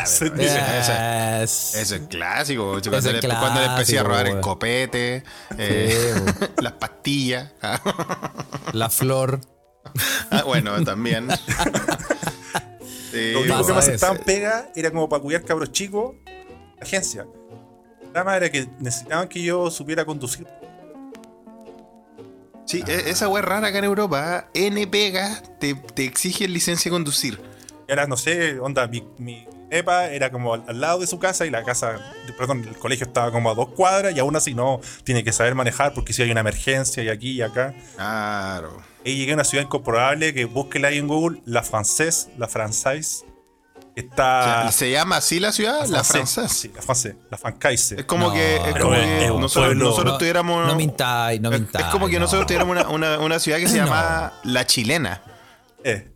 Ah, 0.04 1.42
eso 1.42 1.94
es 1.96 2.00
clásico. 2.08 2.78
Cuando, 2.82 2.96
es 2.98 3.04
le, 3.04 3.20
cuando 3.28 3.60
le 3.60 3.66
empecé 3.66 3.98
a 3.98 4.02
clásico, 4.02 4.08
robar 4.08 4.26
el 4.26 4.40
copete, 4.40 5.22
eh, 5.58 6.14
Sí, 6.14 6.44
las 6.62 6.72
pastillas. 6.74 7.52
La 8.72 8.90
flor. 8.90 9.40
Ah, 10.30 10.42
bueno, 10.44 10.82
también. 10.84 11.28
Sí, 13.10 13.30
Lo 13.32 13.42
único 13.42 13.58
que 13.64 13.72
me 13.72 13.78
eso. 13.78 13.90
aceptaban 13.90 14.18
pega 14.26 14.72
era 14.74 14.90
como 14.90 15.08
para 15.08 15.22
cuidar 15.22 15.44
cabros 15.44 15.70
chicos 15.70 16.16
la 16.26 16.82
agencia. 16.82 17.24
El 18.02 18.12
drama 18.12 18.36
era 18.36 18.50
que 18.50 18.68
necesitaban 18.80 19.28
que 19.28 19.40
yo 19.40 19.70
supiera 19.70 20.04
conducir. 20.04 20.48
Sí, 22.66 22.82
e- 22.88 23.10
esa 23.10 23.28
wea 23.28 23.40
es 23.40 23.48
rara 23.48 23.68
acá 23.68 23.78
en 23.78 23.84
Europa. 23.84 24.48
¿eh? 24.52 24.66
N 24.66 24.86
pega 24.88 25.40
te, 25.60 25.74
te 25.74 26.04
exige 26.04 26.48
licencia 26.48 26.90
de 26.90 26.94
conducir. 26.94 27.40
Y 27.86 27.92
ahora, 27.92 28.08
no 28.08 28.16
sé, 28.16 28.58
onda, 28.58 28.88
mi, 28.88 29.06
mi 29.18 29.46
EPA 29.70 30.10
era 30.10 30.30
como 30.30 30.54
al, 30.54 30.64
al 30.68 30.80
lado 30.80 30.98
de 31.00 31.06
su 31.06 31.18
casa 31.18 31.46
y 31.46 31.50
la 31.50 31.64
casa, 31.64 31.98
perdón, 32.38 32.64
el 32.68 32.76
colegio 32.76 33.06
estaba 33.06 33.30
como 33.32 33.50
a 33.50 33.54
dos 33.54 33.68
cuadras 33.70 34.14
y 34.14 34.18
aún 34.20 34.36
así 34.36 34.54
no, 34.54 34.80
tiene 35.04 35.24
que 35.24 35.32
saber 35.32 35.54
manejar 35.54 35.92
porque 35.94 36.12
si 36.12 36.22
hay 36.22 36.30
una 36.30 36.40
emergencia 36.40 37.02
y 37.02 37.08
aquí 37.08 37.30
y 37.32 37.42
acá. 37.42 37.74
Claro. 37.96 38.82
Y 39.04 39.16
llegué 39.16 39.32
a 39.32 39.34
una 39.34 39.44
ciudad 39.44 39.64
incomprobable 39.64 40.32
que 40.32 40.44
búsquela 40.46 40.88
ahí 40.88 40.98
en 40.98 41.08
Google, 41.08 41.40
la 41.44 41.62
francés, 41.62 42.28
la 42.38 42.48
francés. 42.48 43.24
Está. 43.96 44.72
¿Se 44.72 44.90
llama 44.90 45.18
así 45.18 45.38
la 45.38 45.52
ciudad? 45.52 45.86
La, 45.86 46.02
Francés. 46.02 46.34
francesa. 46.34 46.48
Sí, 46.48 46.70
la 46.74 46.82
francesa. 46.82 47.16
La 47.30 47.38
Francaise. 47.38 47.94
Es 47.98 48.04
como 48.06 48.28
No, 48.28 48.32
que, 48.34 48.56
es 48.56 48.76
como 48.76 48.90
que 48.90 49.24
es 49.24 49.28
nosotros, 49.30 49.52
pueblo- 49.68 49.84
nosotros 49.84 50.12
No, 50.14 50.18
tuviéramos. 50.18 50.66
no 50.66 50.74
mintáis, 50.74 51.40
no 51.40 51.52
es- 51.52 51.60
mintáis, 51.60 51.86
Es 51.86 51.92
como 51.92 52.08
que 52.08 52.14
no. 52.14 52.20
nosotros 52.20 52.46
tuviéramos 52.46 52.72
una, 52.76 52.88
una, 52.88 53.18
una 53.20 53.38
ciudad 53.38 53.58
que 53.58 53.68
se 53.68 53.76
No. 53.78 53.84
llama 53.84 54.32
La 54.42 54.66
Chilena. 54.66 55.22
Eh, 55.84 56.10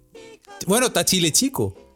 Bueno, 0.67 0.87
está 0.87 1.05
Chile 1.05 1.31
chico. 1.31 1.88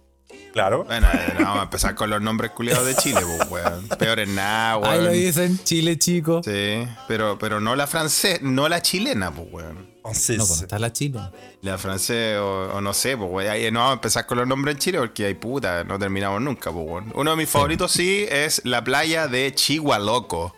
Claro. 0.52 0.84
Bueno, 0.84 1.08
eh, 1.12 1.34
no, 1.38 1.44
vamos 1.44 1.60
a 1.60 1.62
empezar 1.64 1.94
con 1.94 2.10
los 2.10 2.20
nombres 2.22 2.52
culiados 2.52 2.86
de 2.86 2.94
Chile, 2.94 3.20
pues, 3.20 3.50
weón. 3.50 3.88
Peor 3.98 4.20
en 4.20 4.34
nada, 4.34 4.78
weón. 4.78 4.92
Ahí 4.92 5.04
lo 5.04 5.10
dicen, 5.10 5.58
Chile 5.64 5.98
chico. 5.98 6.42
Sí, 6.44 6.86
pero, 7.08 7.38
pero 7.38 7.60
no 7.60 7.74
la 7.76 7.86
francesa, 7.86 8.38
no 8.42 8.68
la 8.68 8.80
chilena, 8.82 9.30
pues, 9.32 9.48
weón. 9.50 9.92
Entonces, 10.04 10.38
No, 10.38 10.46
pues 10.46 10.62
está 10.62 10.78
la 10.78 10.92
Chile. 10.92 11.20
La 11.60 11.78
francesa, 11.78 12.42
o, 12.42 12.76
o 12.76 12.80
no 12.80 12.92
sé, 12.92 13.16
pues, 13.16 13.30
weón. 13.30 13.50
Ahí 13.50 13.70
No 13.70 13.80
vamos 13.80 13.92
a 13.92 13.94
empezar 13.94 14.26
con 14.26 14.38
los 14.38 14.46
nombres 14.46 14.74
en 14.74 14.78
Chile 14.80 14.98
porque 14.98 15.26
hay 15.26 15.34
puta, 15.34 15.84
no 15.84 15.98
terminamos 15.98 16.40
nunca, 16.40 16.72
pues, 16.72 16.86
weón. 16.86 17.12
Uno 17.14 17.30
de 17.32 17.36
mis 17.36 17.48
favoritos, 17.48 17.92
sí, 17.92 18.26
es 18.30 18.62
la 18.64 18.82
playa 18.84 19.28
de 19.28 19.52
Chihualoco. 19.54 20.54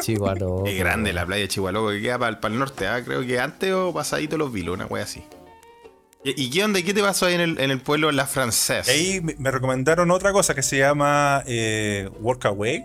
Chihuahua. 0.00 0.68
Es 0.68 0.78
grande 0.78 1.12
la 1.12 1.24
playa 1.24 1.42
de 1.42 1.48
Chihualoco, 1.48 1.90
que 1.90 2.02
queda 2.02 2.18
para 2.18 2.38
el 2.42 2.58
norte, 2.58 2.86
¿ah? 2.88 3.02
Creo 3.04 3.24
que 3.24 3.38
antes 3.38 3.72
o 3.72 3.92
pasadito 3.92 4.36
los 4.36 4.52
vilos, 4.52 4.74
una 4.74 4.86
wea 4.86 5.04
así. 5.04 5.22
¿Y, 6.24 6.40
y 6.44 6.50
qué 6.50 6.64
onda? 6.64 6.80
¿Qué 6.82 6.94
te 6.94 7.02
pasó 7.02 7.26
ahí 7.26 7.34
en 7.34 7.40
el, 7.40 7.58
en 7.60 7.70
el 7.70 7.80
pueblo 7.80 8.12
La 8.12 8.26
Francés? 8.26 8.86
Y 8.88 8.90
ahí 8.90 9.20
me 9.20 9.34
me 9.38 9.50
recomendaron 9.50 10.10
otra 10.10 10.32
cosa 10.32 10.54
que 10.54 10.62
se 10.62 10.78
llama 10.78 11.42
eh, 11.46 12.08
Workaway. 12.20 12.84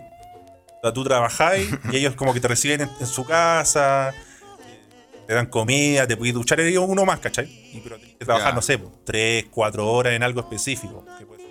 O 0.78 0.80
sea, 0.82 0.92
tú 0.92 1.04
trabajáis 1.04 1.68
y 1.92 1.96
ellos 1.96 2.14
como 2.14 2.32
que 2.34 2.40
te 2.40 2.48
reciben 2.48 2.82
en, 2.82 2.90
en 3.00 3.06
su 3.06 3.24
casa, 3.24 4.10
eh, 4.10 5.24
te 5.26 5.34
dan 5.34 5.46
comida, 5.46 6.06
te 6.06 6.16
puedes 6.16 6.34
duchar, 6.34 6.60
y 6.60 6.76
uno 6.76 7.04
más, 7.04 7.18
¿cachai? 7.20 7.46
Y, 7.74 7.80
pero 7.82 7.96
tienes 7.98 8.16
que 8.16 8.24
trabajar, 8.24 8.50
Ya. 8.52 8.54
no 8.54 8.62
sé, 8.62 8.78
pues, 8.78 8.92
tres, 9.04 9.46
cuatro 9.50 9.86
horas 9.88 10.12
en 10.14 10.22
algo 10.22 10.40
específico. 10.40 11.04
Que 11.18 11.26
puede 11.26 11.42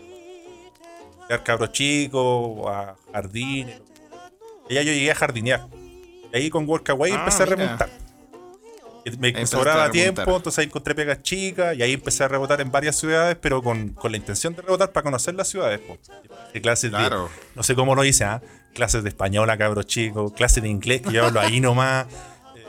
ser 1.28 1.44
cabros 1.44 1.72
chicos, 1.74 2.68
a 2.68 2.96
jardines. 3.14 3.82
Y 4.70 4.76
ya 4.76 4.82
yo 4.82 4.92
llegué 4.94 5.12
a 5.12 5.16
jardinear. 5.16 5.68
Y 6.34 6.38
ahí 6.38 6.50
con 6.50 6.68
Workaway 6.68 7.12
Ah, 7.12 7.16
empecé 7.20 7.44
a 7.44 7.46
remontar. 7.48 7.90
Me 9.20 9.46
sobraba 9.48 9.90
tiempo, 9.92 10.22
entonces 10.36 10.60
ahí 10.60 10.66
encontré 10.66 10.96
pegas 10.96 11.22
chicas 11.24 11.76
y 11.78 11.82
ahí 11.84 11.94
empecé 11.94 12.24
a 12.24 12.28
rebotar 12.28 12.60
en 12.62 12.72
varias 12.72 12.96
ciudades, 12.98 13.38
pero 13.42 13.62
con, 13.62 13.90
con 13.90 14.12
la 14.12 14.18
intención 14.18 14.56
de 14.56 14.62
rebotar 14.62 14.92
para 14.92 15.04
conocer 15.04 15.36
las 15.36 15.48
ciudades. 15.48 15.80
po. 15.80 15.98
Clases 16.62 16.90
Claro. 16.90 17.26
de, 17.26 17.30
no 17.56 17.64
sé 17.64 17.76
cómo 17.76 17.96
lo 17.96 18.04
hice, 18.04 18.24
¿ah? 18.24 18.42
clases 18.74 19.04
de 19.04 19.10
español 19.10 19.50
a 19.50 19.58
cabros 19.58 19.86
chicos, 19.88 20.34
clases 20.34 20.62
de 20.64 20.70
inglés 20.70 21.02
que 21.02 21.12
yo 21.12 21.26
hablo 21.26 21.40
ahí 21.40 21.60
nomás. 21.60 22.06
Eh, 22.56 22.64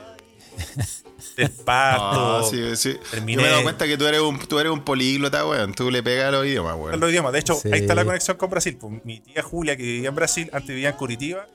desparto. 1.37 2.37
Ah, 2.39 2.43
sí, 2.49 2.75
sí. 2.75 2.97
terminé- 3.11 3.35
Yo 3.37 3.41
me 3.41 3.47
he 3.47 3.51
dado 3.51 3.63
cuenta 3.63 3.85
que 3.85 3.97
tú 3.97 4.05
eres 4.07 4.19
un, 4.21 4.39
tú 4.39 4.59
eres 4.59 4.71
un 4.71 4.81
políglota, 4.83 5.45
weón. 5.45 5.73
Tú 5.73 5.89
le 5.91 6.03
pegas 6.03 6.27
a 6.27 6.31
los 6.31 6.45
idiomas, 6.45 6.75
weón. 6.77 6.99
los 6.99 7.09
idiomas. 7.11 7.31
De 7.33 7.39
hecho, 7.39 7.55
Sí. 7.55 7.69
ahí 7.71 7.81
está 7.81 7.95
la 7.95 8.05
conexión 8.05 8.37
con 8.37 8.49
Brasil. 8.49 8.75
po. 8.77 8.89
Mi 9.03 9.19
tía 9.19 9.41
Julia, 9.43 9.75
que 9.77 9.83
vivía 9.83 10.09
en 10.09 10.15
Brasil, 10.15 10.49
antes 10.51 10.69
vivía 10.69 10.89
en 10.89 10.95
Curitiba. 10.95 11.47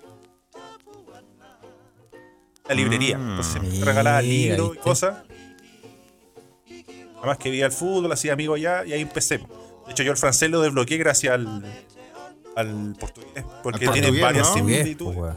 La 2.68 2.74
librería. 2.74 3.18
Mm. 3.18 3.30
Entonces 3.30 3.62
me 3.78 3.84
regalaba 3.84 4.22
libros 4.22 4.76
y 4.76 4.78
cosas. 4.78 5.16
Además 7.18 7.38
que 7.38 7.50
veía 7.50 7.66
el 7.66 7.72
fútbol, 7.72 8.12
hacía 8.12 8.32
amigos 8.34 8.56
allá 8.58 8.84
y 8.86 8.92
ahí 8.92 9.00
empecé. 9.02 9.38
De 9.38 9.44
hecho, 9.92 10.02
yo 10.02 10.12
el 10.12 10.18
francés 10.18 10.50
lo 10.50 10.60
desbloqueé 10.62 10.98
gracias 10.98 11.34
al, 11.34 11.62
al 12.56 12.94
portugués. 12.98 13.44
Porque 13.62 13.86
portugués, 13.86 14.20
varias 14.20 14.48
¿no? 14.48 14.54
Similitudes. 14.54 15.16
pues. 15.18 15.34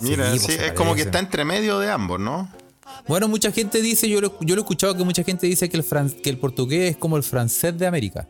Mira, 0.00 0.30
Sí, 0.32 0.38
sí, 0.40 0.46
pues, 0.46 0.60
es 0.60 0.72
como 0.72 0.94
que 0.94 1.02
está 1.02 1.18
entre 1.20 1.44
medio 1.44 1.78
de 1.78 1.90
ambos, 1.90 2.20
¿no? 2.20 2.52
Bueno, 3.08 3.28
mucha 3.28 3.50
gente 3.52 3.80
dice, 3.80 4.08
yo 4.08 4.20
lo, 4.20 4.38
yo 4.40 4.54
lo 4.56 4.60
he 4.60 4.64
escuchado 4.64 4.96
que 4.96 5.04
mucha 5.04 5.22
gente 5.22 5.46
dice 5.46 5.68
que 5.68 5.76
el, 5.76 5.84
fran- 5.84 6.10
que 6.20 6.28
el 6.28 6.38
portugués 6.38 6.90
es 6.92 6.96
como 6.96 7.16
el 7.16 7.22
francés 7.22 7.76
de 7.78 7.86
América. 7.86 8.28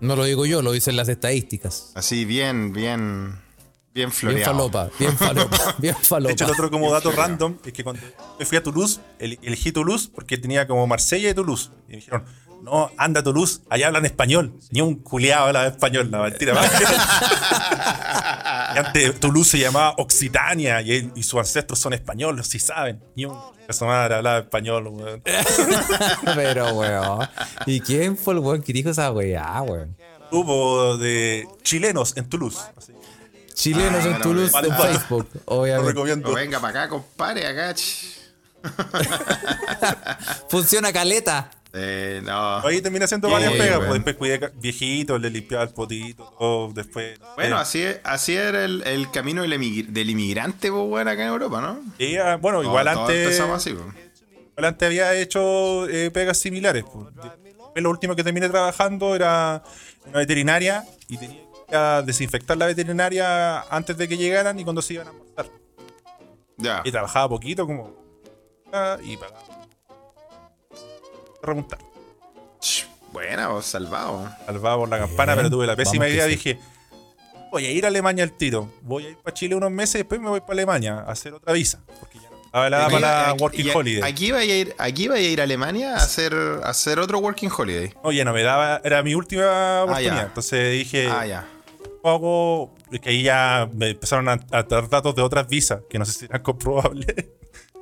No 0.00 0.16
lo 0.16 0.24
digo 0.24 0.46
yo, 0.46 0.62
lo 0.62 0.72
dicen 0.72 0.96
las 0.96 1.08
estadísticas. 1.08 1.92
Así 1.94 2.24
bien, 2.24 2.72
bien, 2.72 3.38
bien 3.98 4.10
Bien 4.10 4.12
floreado. 4.12 4.52
falopa, 4.54 4.90
bien 4.98 5.16
falopa, 5.18 5.74
bien 5.78 5.94
De 5.94 6.04
falopa. 6.04 6.32
hecho, 6.32 6.44
el 6.44 6.50
otro 6.52 6.70
como 6.70 6.92
dato 6.92 7.10
random 7.12 7.56
es 7.64 7.72
que 7.72 7.82
cuando 7.84 8.02
me 8.38 8.44
fui 8.46 8.56
a 8.58 8.62
Toulouse, 8.62 9.00
el- 9.18 9.38
elegí 9.42 9.72
Toulouse 9.72 10.08
porque 10.14 10.38
tenía 10.38 10.66
como 10.66 10.86
Marsella 10.86 11.30
y 11.30 11.34
Toulouse. 11.34 11.70
Y 11.88 11.92
me 11.92 11.96
dijeron, 11.96 12.24
no, 12.62 12.90
anda 12.96 13.20
a 13.20 13.22
Toulouse, 13.22 13.60
allá 13.70 13.88
hablan 13.88 14.04
español. 14.06 14.54
Ni 14.70 14.80
un 14.80 14.96
culiado 14.96 15.46
habla 15.46 15.66
español, 15.66 16.10
la 16.10 16.22
mentira. 16.22 16.54
y 18.74 18.78
antes 18.78 19.20
Toulouse 19.20 19.50
se 19.50 19.58
llamaba 19.58 19.94
Occitania 19.98 20.80
y, 20.82 20.92
él- 20.92 21.12
y 21.14 21.22
sus 21.22 21.38
ancestros 21.40 21.78
son 21.78 21.92
españoles, 21.92 22.46
si 22.46 22.58
saben. 22.58 23.02
Ni 23.16 23.24
un 23.26 23.36
esa 23.68 23.84
madre 23.84 24.14
hablaba 24.14 24.38
español, 24.38 24.86
weón. 24.88 25.22
Pero, 26.34 26.72
weón. 26.74 27.28
¿Y 27.66 27.80
quién 27.80 28.16
fue 28.16 28.34
el 28.34 28.40
weón 28.40 28.62
que 28.62 28.72
dijo 28.72 28.90
esa 28.90 29.10
weá, 29.12 29.60
weón? 29.62 29.96
Grupo 30.30 30.96
de 30.98 31.46
chilenos 31.62 32.16
en 32.16 32.28
Toulouse. 32.28 32.58
Así, 32.76 32.92
Chilenos 33.58 33.94
Ah, 33.94 34.06
en 34.06 34.10
bueno, 34.10 34.22
Toulouse 34.22 34.52
vale, 34.52 34.68
en 34.68 34.76
vale. 34.78 34.92
Facebook, 34.92 35.28
lo 35.34 35.40
obviamente. 35.46 35.88
recomiendo. 35.90 36.28
No, 36.28 36.34
venga 36.36 36.60
para 36.60 36.82
acá, 36.82 36.88
compadre, 36.90 37.44
acá. 37.46 37.74
ch. 37.74 38.18
Funciona 40.48 40.92
caleta. 40.92 41.50
Eh, 41.72 42.22
no. 42.24 42.58
Ahí 42.58 42.80
terminé 42.80 43.04
haciendo 43.04 43.28
varias 43.28 43.52
pegas, 43.52 43.78
pues 43.78 43.92
después 43.92 44.16
cuidé 44.16 44.52
viejitos, 44.54 45.20
le 45.20 45.28
limpiaba 45.30 45.64
el 45.64 45.70
potito, 45.70 46.32
todo, 46.38 46.72
después... 46.72 47.18
Bueno, 47.36 47.56
eh, 47.56 47.60
así, 47.60 47.84
así 48.04 48.34
era 48.36 48.64
el, 48.64 48.82
el 48.86 49.10
camino 49.10 49.42
del, 49.42 49.52
emigr- 49.52 49.88
del 49.88 50.08
inmigrante, 50.10 50.70
pues, 50.70 50.82
weón, 50.86 51.08
acá 51.08 51.22
en 51.22 51.28
Europa, 51.28 51.60
¿no? 51.60 51.80
y, 51.98 52.16
ah, 52.16 52.36
bueno, 52.36 52.62
igual 52.62 52.88
antes... 52.88 53.16
empezamos 53.24 53.56
así, 53.58 53.74
pues. 53.74 53.86
Igual 54.52 54.64
antes 54.64 54.86
había 54.86 55.14
hecho 55.14 55.86
eh, 55.88 56.10
pegas 56.10 56.38
similares. 56.38 56.84
pues. 56.90 57.06
Después 57.14 57.82
lo 57.82 57.90
último 57.90 58.16
que 58.16 58.24
terminé 58.24 58.48
trabajando 58.48 59.14
era 59.14 59.62
una 60.06 60.18
veterinaria 60.20 60.84
y 61.06 61.18
tenía 61.18 61.42
a 61.72 62.02
desinfectar 62.04 62.56
la 62.56 62.66
veterinaria 62.66 63.60
antes 63.62 63.96
de 63.96 64.08
que 64.08 64.16
llegaran 64.16 64.58
y 64.58 64.64
cuando 64.64 64.82
se 64.82 64.94
iban 64.94 65.06
a 65.08 65.10
almorzar. 65.10 65.46
Ya. 66.56 66.82
Y 66.84 66.90
trabajaba 66.90 67.28
poquito, 67.28 67.66
como. 67.66 67.94
ah, 68.72 68.96
y 69.02 69.16
pagaba. 69.16 69.42
Remontar. 71.42 71.78
Buena, 73.12 73.48
vos, 73.48 73.64
salvado. 73.64 74.28
Salvaba 74.46 74.76
por 74.76 74.88
la 74.88 74.98
campana, 74.98 75.32
Bien, 75.34 75.44
pero 75.46 75.50
tuve 75.56 75.66
la 75.66 75.76
pésima 75.76 76.04
vamos 76.04 76.14
idea. 76.14 76.24
sí. 76.24 76.30
Dije, 76.30 76.58
voy 77.50 77.64
a 77.64 77.70
ir 77.70 77.84
a 77.84 77.88
Alemania 77.88 78.24
al 78.24 78.32
tiro. 78.32 78.70
Voy 78.82 79.06
a 79.06 79.10
ir 79.10 79.16
para 79.16 79.32
Chile 79.34 79.54
unos 79.54 79.70
meses 79.70 79.94
y 79.94 79.98
después 79.98 80.20
me 80.20 80.28
voy 80.28 80.40
para 80.40 80.52
Alemania 80.52 80.98
a 81.06 81.12
hacer 81.12 81.32
otra 81.32 81.52
visa. 81.54 81.80
Porque 82.00 82.18
ya 82.18 82.28
no 82.28 82.36
estaba 82.44 82.68
la 82.68 82.84
para 82.88 83.00
la 83.00 83.30
Aquí- 83.30 83.42
Working 83.42 83.70
Holiday. 83.74 84.10
Aquí 84.12 84.30
vaya 84.30 84.52
a 84.52 84.56
ir, 84.56 84.74
aquí 84.78 85.08
vaya 85.08 85.26
a 85.26 85.30
ir 85.30 85.40
a 85.40 85.44
Alemania 85.44 85.94
a 85.94 85.96
hacer, 85.96 86.34
a 86.34 86.68
hacer 86.68 86.98
otro 86.98 87.18
Working 87.20 87.50
Holiday. 87.56 87.94
Oye, 88.02 88.22
no 88.24 88.32
me 88.34 88.42
daba, 88.42 88.80
era 88.84 89.02
mi 89.02 89.14
última 89.14 89.84
oportunidad. 89.84 90.16
ya. 90.16 90.22
Entonces 90.24 90.72
dije, 90.72 91.08
Ah, 91.10 91.24
ya. 91.26 91.48
Hago. 92.04 92.74
Es 92.90 93.00
que 93.00 93.10
ahí 93.10 93.22
ya 93.22 93.68
me 93.74 93.90
empezaron 93.90 94.28
a, 94.28 94.38
a 94.50 94.62
dar 94.62 94.88
datos 94.88 95.14
de 95.14 95.22
otras 95.22 95.48
visas, 95.48 95.80
que 95.90 95.98
no 95.98 96.04
sé 96.04 96.12
si 96.12 96.24
eran 96.26 96.42
comprobables. 96.42 97.06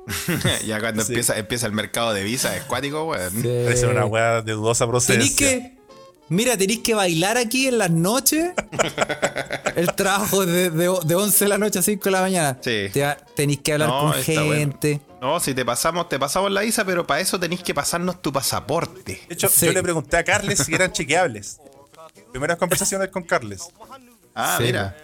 ya 0.65 0.79
cuando 0.79 1.03
Sí. 1.03 1.11
empieza, 1.13 1.37
empieza 1.37 1.65
el 1.67 1.73
mercado 1.73 2.13
de 2.13 2.23
visas, 2.23 2.55
es 2.55 2.63
cuático, 2.63 3.05
weón. 3.05 3.33
Parece 3.33 3.87
una 3.87 4.05
weá 4.05 4.41
de 4.41 4.53
dudosa 4.53 4.87
procedencia. 4.87 5.35
Tenéis 5.47 5.61
que. 5.71 5.77
Mira, 6.29 6.57
tenéis 6.57 6.79
que 6.79 6.93
bailar 6.93 7.37
aquí 7.37 7.67
en 7.67 7.77
las 7.77 7.89
noches. 7.89 8.51
El 9.77 9.93
trabajo 9.93 10.45
de, 10.45 10.71
de, 10.71 10.93
de 11.05 11.15
11 11.15 11.45
de 11.45 11.49
la 11.49 11.57
noche 11.57 11.79
a 11.79 11.81
5 11.81 12.03
de 12.03 12.11
la 12.11 12.21
mañana. 12.21 12.57
Sí. 12.61 12.89
Tenéis 13.35 13.59
que 13.61 13.73
hablar 13.73 13.87
No, 13.89 13.99
con 13.99 14.09
bueno. 14.09 14.23
gente. 14.51 14.99
No, 15.21 15.39
si 15.39 15.53
te 15.53 15.63
pasamos, 15.63 16.09
te 16.09 16.19
pasamos 16.19 16.51
la 16.51 16.61
visa, 16.61 16.83
pero 16.83 17.07
para 17.07 17.21
eso 17.21 17.39
tenéis 17.39 17.61
que 17.63 17.73
pasarnos 17.73 18.21
tu 18.21 18.33
pasaporte. 18.33 19.21
De 19.27 19.33
hecho, 19.35 19.47
Sí. 19.47 19.67
yo 19.67 19.71
le 19.73 19.81
pregunté 19.83 20.17
a 20.17 20.23
Carles 20.23 20.59
si 20.59 20.73
eran 20.73 20.91
chequeables. 20.91 21.59
Primeras 22.31 22.57
conversaciones 22.57 23.07
con 23.09 23.23
Carles. 23.23 23.69
Ah, 24.37 24.55
Sí, 24.57 24.63
mira. 24.65 24.95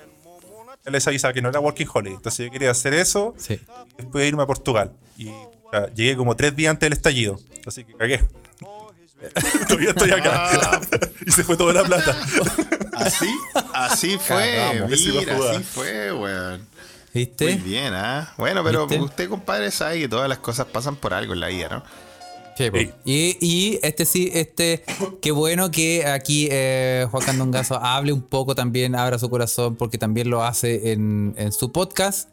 Él 0.85 0.91
les 0.93 1.07
avisaba 1.07 1.33
que 1.33 1.41
no 1.41 1.49
era 1.49 1.59
Working 1.59 1.87
Holiday. 1.93 2.15
Entonces 2.15 2.45
yo 2.45 2.51
quería 2.51 2.69
hacer 2.71 2.93
eso 2.93 3.33
Sí. 3.37 3.53
y 3.53 4.01
después 4.01 4.27
irme 4.27 4.43
a 4.43 4.45
Portugal. 4.45 4.91
Y 5.17 5.29
o 5.29 5.69
sea, 5.71 5.87
llegué 5.93 6.15
como 6.17 6.35
tres 6.35 6.55
días 6.55 6.71
antes 6.71 6.87
del 6.87 6.93
estallido. 6.93 7.39
Así 7.65 7.83
que 7.85 7.93
cagué. 7.93 8.21
Todavía 9.67 9.89
estoy 9.91 10.11
acá. 10.11 10.49
Ah. 10.61 10.81
y 11.25 11.31
se 11.31 11.43
fue 11.43 11.55
toda 11.55 11.71
la 11.73 11.83
plata. 11.83 12.15
Así, 12.93 13.33
así 13.73 14.17
fue, 14.17 14.55
Cagamos. 14.55 14.91
Ese 14.91 15.03
iba 15.09 15.21
a 15.21 15.25
mira, 15.25 15.51
así 15.51 15.63
fue, 15.63 16.13
weón. 16.13 16.67
Muy 17.13 17.55
bien, 17.55 17.93
¿ah? 17.93 18.33
Bueno, 18.37 18.63
pero 18.63 18.87
¿Viste? 18.87 19.03
usted, 19.03 19.29
compadre, 19.29 19.71
sabe 19.71 19.99
que 19.99 20.07
todas 20.09 20.27
las 20.27 20.39
cosas 20.39 20.65
pasan 20.65 20.95
por 20.95 21.13
algo 21.13 21.33
en 21.33 21.39
la 21.39 21.47
vida, 21.47 21.69
¿no? 21.69 21.83
Sí, 22.57 22.69
po. 22.69 22.77
Sí. 22.77 22.91
Y, 23.05 23.37
y 23.41 23.79
este 23.83 24.05
sí, 24.05 24.29
este, 24.33 24.83
qué 25.21 25.31
bueno 25.31 25.71
que 25.71 26.05
aquí 26.05 26.47
eh, 26.51 27.07
Juan 27.09 27.23
Candongazo 27.25 27.75
hable 27.75 28.13
un 28.13 28.21
poco 28.21 28.55
también, 28.55 28.95
abra 28.95 29.17
su 29.19 29.29
corazón, 29.29 29.75
porque 29.75 29.97
también 29.97 30.29
lo 30.29 30.43
hace 30.43 30.91
en, 30.91 31.33
en 31.37 31.51
su 31.51 31.71
podcast. 31.71 32.32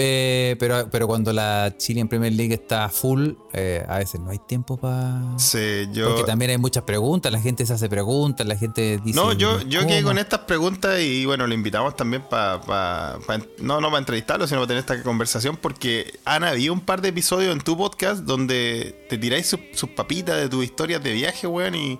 Eh, 0.00 0.54
pero, 0.60 0.88
pero 0.90 1.08
cuando 1.08 1.32
la 1.32 1.74
Chile 1.76 2.00
en 2.00 2.08
Premier 2.08 2.32
League 2.32 2.54
está 2.54 2.88
full, 2.88 3.32
eh, 3.52 3.84
a 3.88 3.98
veces 3.98 4.20
no 4.20 4.30
hay 4.30 4.38
tiempo 4.38 4.76
para. 4.76 5.36
Sí, 5.38 5.88
yo. 5.92 6.08
Porque 6.08 6.22
también 6.22 6.52
hay 6.52 6.58
muchas 6.58 6.84
preguntas, 6.84 7.32
la 7.32 7.40
gente 7.40 7.66
se 7.66 7.72
hace 7.72 7.88
preguntas, 7.88 8.46
la 8.46 8.56
gente 8.56 9.00
dice. 9.04 9.18
No, 9.18 9.32
yo, 9.32 9.60
yo 9.62 9.80
¿cómo? 9.80 9.90
quedé 9.90 10.02
con 10.04 10.18
estas 10.18 10.40
preguntas 10.40 11.00
y 11.00 11.26
bueno, 11.26 11.48
lo 11.48 11.54
invitamos 11.54 11.96
también 11.96 12.22
para. 12.22 13.18
no, 13.58 13.80
no 13.80 13.88
para 13.88 13.98
entrevistarlo, 13.98 14.46
sino 14.46 14.60
para 14.60 14.68
tener 14.68 14.80
esta 14.80 15.02
conversación, 15.02 15.56
porque 15.56 16.18
Ana, 16.24 16.50
había 16.50 16.70
un 16.70 16.80
par 16.80 17.00
de 17.00 17.08
episodios 17.08 17.52
en 17.52 17.60
tu 17.60 17.76
podcast 17.76 18.22
donde 18.22 19.04
te 19.08 19.18
tiráis 19.18 19.48
sus, 19.48 19.60
sus 19.74 19.90
papitas 19.90 20.36
de 20.36 20.48
tus 20.48 20.64
historias 20.64 21.02
de 21.02 21.12
viaje, 21.12 21.48
weón, 21.48 21.74
y, 21.74 21.98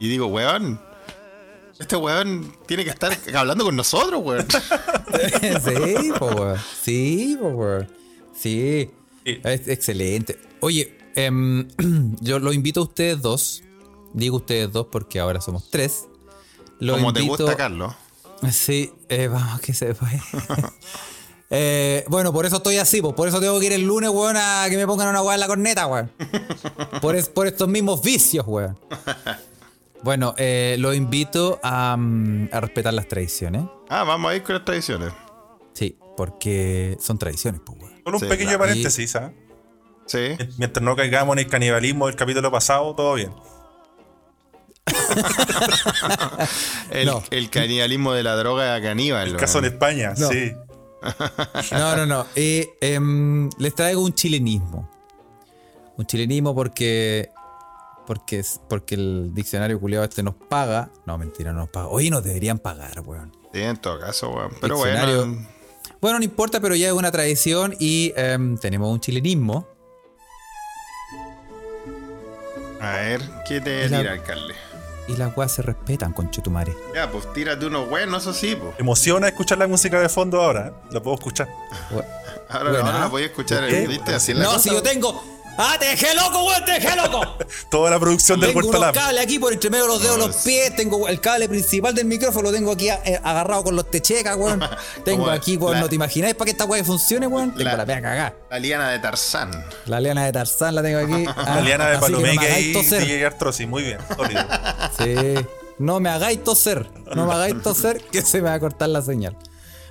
y 0.00 0.08
digo, 0.08 0.26
weón, 0.26 0.80
este 1.78 1.96
weón 1.96 2.52
tiene 2.66 2.84
que 2.84 2.90
estar 2.90 3.16
hablando 3.34 3.64
con 3.64 3.76
nosotros, 3.76 4.20
weón. 4.24 4.46
sí, 5.64 6.10
po, 6.18 6.26
weón. 6.26 6.58
Sí, 6.82 7.36
po, 7.40 7.48
weón. 7.48 7.88
Sí. 8.38 8.90
Sí. 9.24 9.40
Es 9.42 9.68
excelente. 9.68 10.38
Oye, 10.60 10.96
em, 11.14 11.68
yo 12.20 12.38
lo 12.38 12.52
invito 12.52 12.80
a 12.80 12.84
ustedes 12.84 13.20
dos. 13.20 13.62
Digo 14.12 14.36
ustedes 14.36 14.72
dos 14.72 14.86
porque 14.90 15.20
ahora 15.20 15.40
somos 15.40 15.68
tres. 15.70 16.04
Lo 16.78 16.94
Como 16.94 17.12
te 17.12 17.22
gusta, 17.22 17.56
Carlos. 17.56 17.94
Sí, 18.52 18.92
eh, 19.08 19.28
vamos 19.28 19.60
que 19.60 19.72
se 19.74 19.94
fue. 19.94 20.08
Eh, 21.48 22.04
bueno, 22.08 22.32
por 22.32 22.44
eso 22.44 22.56
estoy 22.56 22.78
así, 22.78 23.00
pues, 23.00 23.14
por 23.14 23.28
eso 23.28 23.38
tengo 23.40 23.60
que 23.60 23.66
ir 23.66 23.72
el 23.72 23.82
lunes, 23.86 24.10
weón, 24.10 24.36
a 24.36 24.66
que 24.68 24.76
me 24.76 24.84
pongan 24.84 25.06
una 25.06 25.22
weá 25.22 25.34
en 25.34 25.40
la 25.40 25.46
corneta, 25.46 25.86
weón. 25.86 26.10
Por, 27.00 27.14
es- 27.14 27.28
por 27.28 27.46
estos 27.46 27.68
mismos 27.68 28.02
vicios, 28.02 28.44
weón. 28.48 28.76
Bueno, 30.02 30.34
eh, 30.36 30.76
lo 30.78 30.94
invito 30.94 31.58
a, 31.62 31.96
mm, 31.98 32.50
a 32.52 32.60
respetar 32.60 32.94
las 32.94 33.08
tradiciones. 33.08 33.64
Ah, 33.88 34.04
vamos 34.04 34.30
a 34.30 34.36
ir 34.36 34.42
con 34.42 34.54
las 34.54 34.64
tradiciones. 34.64 35.12
Sí, 35.72 35.98
porque 36.16 36.96
son 37.00 37.18
tradiciones, 37.18 37.60
pues, 37.64 37.78
weón. 37.80 38.00
Solo 38.04 38.16
un 38.18 38.22
Sí, 38.22 38.28
pequeño 38.28 38.50
claro. 38.50 38.64
paréntesis, 38.64 39.16
¿ah? 39.16 39.32
Sí. 40.06 40.36
Mientras 40.58 40.82
no 40.84 40.94
caigamos 40.94 41.32
en 41.34 41.40
el 41.40 41.46
canibalismo 41.48 42.06
del 42.06 42.14
capítulo 42.16 42.50
pasado, 42.52 42.94
todo 42.94 43.14
bien. 43.14 43.32
El, 46.90 47.06
No. 47.06 47.22
el 47.30 47.50
canibalismo 47.50 48.12
de 48.12 48.22
la 48.22 48.36
droga 48.36 48.80
caníbal. 48.80 49.28
El 49.28 49.36
caso 49.36 49.58
en 49.58 49.66
España, 49.66 50.14
No. 50.16 50.28
sí. 50.28 50.52
No, 51.72 51.96
no, 51.96 52.06
no. 52.06 52.26
Eh, 52.34 52.68
em, 52.80 53.48
les 53.58 53.74
traigo 53.74 54.02
un 54.02 54.12
chilenismo. 54.14 54.90
Un 55.96 56.06
chilenismo 56.06 56.54
porque. 56.54 57.30
Porque, 58.06 58.38
es- 58.38 58.60
porque 58.68 58.94
el 58.94 59.30
diccionario 59.34 59.80
culiado 59.80 60.04
este 60.04 60.22
nos 60.22 60.34
paga. 60.34 60.90
No, 61.06 61.18
mentira, 61.18 61.52
no 61.52 61.60
nos 61.60 61.68
paga. 61.70 61.88
Oye, 61.88 62.08
nos 62.10 62.22
deberían 62.24 62.58
pagar, 62.58 63.00
weón. 63.00 63.32
Sí, 63.52 63.60
en 63.62 63.76
todo 63.78 63.98
caso, 63.98 64.30
weón. 64.30 64.52
Pero 64.60 64.76
Diccionario. 64.76 65.16
bueno. 65.26 65.48
Bueno, 66.00 66.18
no 66.18 66.24
importa, 66.24 66.60
pero 66.60 66.74
ya 66.74 66.88
es 66.88 66.92
una 66.92 67.10
tradición 67.10 67.74
y 67.80 68.12
em, 68.16 68.56
tenemos 68.58 68.92
un 68.92 69.00
chilenismo. 69.00 69.66
A 72.80 72.90
ver, 72.92 73.20
¿qué 73.48 73.60
te 73.60 73.88
La- 73.88 73.98
tira, 73.98 74.12
alcalde? 74.12 74.54
Y 75.08 75.16
las 75.16 75.36
weas 75.36 75.52
se 75.52 75.62
respetan, 75.62 76.12
conchetumare. 76.12 76.74
Ya, 76.94 77.10
pues 77.10 77.32
tírate 77.32 77.64
unos 77.66 77.88
buenos, 77.88 78.22
eso 78.22 78.32
sí, 78.34 78.56
pues. 78.56 78.74
Emociona 78.78 79.28
escuchar 79.28 79.56
la 79.58 79.68
música 79.68 80.00
de 80.00 80.08
fondo 80.08 80.42
ahora. 80.42 80.68
¿eh? 80.68 80.72
La 80.90 81.00
puedo 81.00 81.16
escuchar. 81.16 81.48
We- 81.92 82.04
Ahora, 82.48 82.70
ahora 82.80 83.00
la 83.00 83.08
podía 83.10 83.26
escuchar, 83.26 83.60
¿Por 83.60 83.68
qué? 83.70 83.86
¿viste? 83.88 84.14
Así 84.14 84.32
la 84.34 84.44
No, 84.44 84.50
cosa. 84.52 84.60
si 84.60 84.70
yo 84.70 84.82
tengo. 84.82 85.22
¡Ah, 85.58 85.76
te 85.78 85.86
dejé 85.86 86.14
loco, 86.14 86.44
weón! 86.44 86.64
¡Te 86.64 86.72
dejé 86.72 86.96
loco! 86.96 87.20
Toda 87.70 87.90
la 87.90 87.98
producción 87.98 88.38
del 88.40 88.50
Tengo 88.50 88.60
Puerto 88.60 88.78
unos 88.78 88.94
Lam. 88.94 88.94
cables 88.94 89.22
aquí 89.22 89.38
por 89.38 89.52
entre 89.52 89.70
medio 89.70 89.84
de 89.84 89.88
los 89.90 90.02
dedos, 90.02 90.18
No, 90.18 90.26
los 90.28 90.36
es- 90.36 90.42
pies. 90.42 90.76
Tengo 90.76 91.08
el 91.08 91.20
cable 91.20 91.48
principal 91.48 91.94
del 91.94 92.04
micrófono, 92.06 92.50
lo 92.50 92.52
tengo 92.52 92.72
aquí 92.72 92.88
eh, 92.88 93.20
agarrado 93.22 93.64
con 93.64 93.76
los 93.76 93.90
techecas, 93.90 94.36
weón. 94.36 94.62
Tengo 95.04 95.30
aquí, 95.30 95.56
weón, 95.56 95.74
la- 95.74 95.80
no 95.80 95.88
te 95.88 95.94
imagináis 95.94 96.34
para 96.34 96.46
que 96.46 96.50
esta 96.52 96.64
weá 96.64 96.84
funcione, 96.84 97.26
weón. 97.26 97.50
Tengo 97.54 97.64
La- 97.70 97.76
la 97.78 97.86
pega 97.86 98.02
cagada. 98.02 98.34
La 98.50 98.58
liana 98.58 98.90
de 98.90 98.98
Tarzán. 98.98 99.64
La 99.86 100.00
liana 100.00 100.24
de 100.24 100.32
Tarzán 100.32 100.74
la 100.74 100.82
tengo 100.82 100.98
aquí. 100.98 101.24
La 101.46 101.60
liana 101.60 101.88
de 101.90 101.98
Palomeque. 101.98 102.72
DJ 102.74 103.24
Artrosi. 103.26 103.66
Muy 103.66 103.82
bien, 103.82 103.98
sólido. 104.16 104.42
Sí. 104.98 105.14
No 105.78 106.00
me 106.00 106.08
hagáis 106.10 106.42
toser. 106.42 106.88
No 107.14 107.26
me 107.26 107.32
hagáis 107.34 107.62
toser 107.62 108.00
que 108.02 108.22
se 108.22 108.38
me 108.40 108.48
va 108.48 108.54
a 108.54 108.60
cortar 108.60 108.88
la 108.88 109.02
señal. 109.02 109.36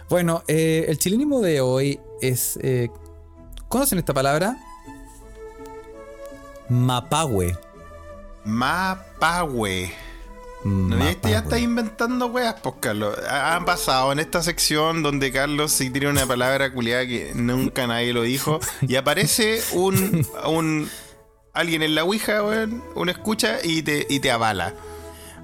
Bueno, 0.10 0.44
eh, 0.48 0.86
el 0.88 0.98
chilenismo 1.00 1.42
de 1.42 1.62
hoy 1.62 2.00
es. 2.22 2.58
eh, 2.62 2.90
¿Conocen 3.68 3.98
esta 4.00 4.14
palabra? 4.14 4.58
Mapahue. 6.70 7.58
Mapahue. 8.44 9.92
No, 10.64 10.98
ya, 10.98 11.10
este 11.12 11.30
ya 11.30 11.36
está 11.38 11.44
Mapahue. 11.50 11.62
inventando 11.62 12.26
weas, 12.28 12.56
pues, 12.62 12.76
Carlos. 12.80 13.16
Ha- 13.30 13.56
Han 13.56 13.66
pasado 13.66 14.12
en 14.12 14.20
esta 14.20 14.42
sección 14.42 15.04
donde 15.04 15.32
Carlos 15.32 15.72
sí 15.72 15.90
tiene 15.92 16.08
una 16.10 16.26
palabra 16.26 16.74
culiada 16.74 17.06
que 17.06 17.34
nunca 17.36 17.86
nadie 17.86 18.14
lo 18.14 18.24
dijo. 18.24 18.60
Y 18.82 18.96
aparece 18.96 19.62
un, 19.74 20.26
un 20.48 20.90
alguien 21.54 21.84
en 21.84 21.94
la 21.94 22.04
Ouija, 22.04 22.44
weón, 22.44 22.84
un 22.96 23.10
escucha 23.10 23.58
y 23.64 23.84
te, 23.84 24.08
y 24.10 24.20
te 24.20 24.32
avala. 24.32 24.74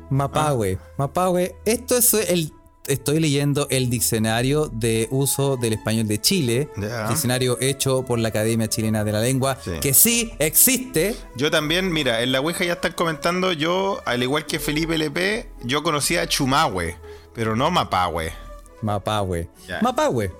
Mapahue. 0.09 0.79
Mapahue. 0.97 1.55
Esto 1.65 1.97
es 1.97 2.13
el. 2.15 2.51
Estoy 2.87 3.19
leyendo 3.19 3.67
el 3.69 3.89
diccionario 3.91 4.67
de 4.67 5.07
uso 5.11 5.55
del 5.55 5.73
español 5.73 6.07
de 6.07 6.19
Chile. 6.19 6.69
Diccionario 7.09 7.57
hecho 7.61 8.03
por 8.03 8.17
la 8.17 8.29
Academia 8.29 8.67
Chilena 8.67 9.03
de 9.03 9.11
la 9.11 9.21
Lengua. 9.21 9.57
Sí. 9.63 9.71
Que 9.79 9.93
sí 9.93 10.33
existe. 10.39 11.15
Yo 11.35 11.51
también, 11.51 11.91
mira, 11.91 12.21
en 12.23 12.31
la 12.31 12.39
Ouija 12.41 12.65
ya 12.65 12.73
están 12.73 12.93
comentando, 12.93 13.51
yo, 13.53 14.01
al 14.05 14.23
igual 14.23 14.45
que 14.47 14.59
Felipe 14.59 14.95
LP, 14.95 15.47
yo 15.63 15.83
conocía 15.83 16.23
a 16.23 16.27
Chumahue, 16.27 16.97
pero 17.35 17.55
no 17.55 17.69
Mapahue. 17.69 18.33
Mapahue. 18.81 19.47
Ya. 19.67 19.79
Mapahue. 19.81 20.33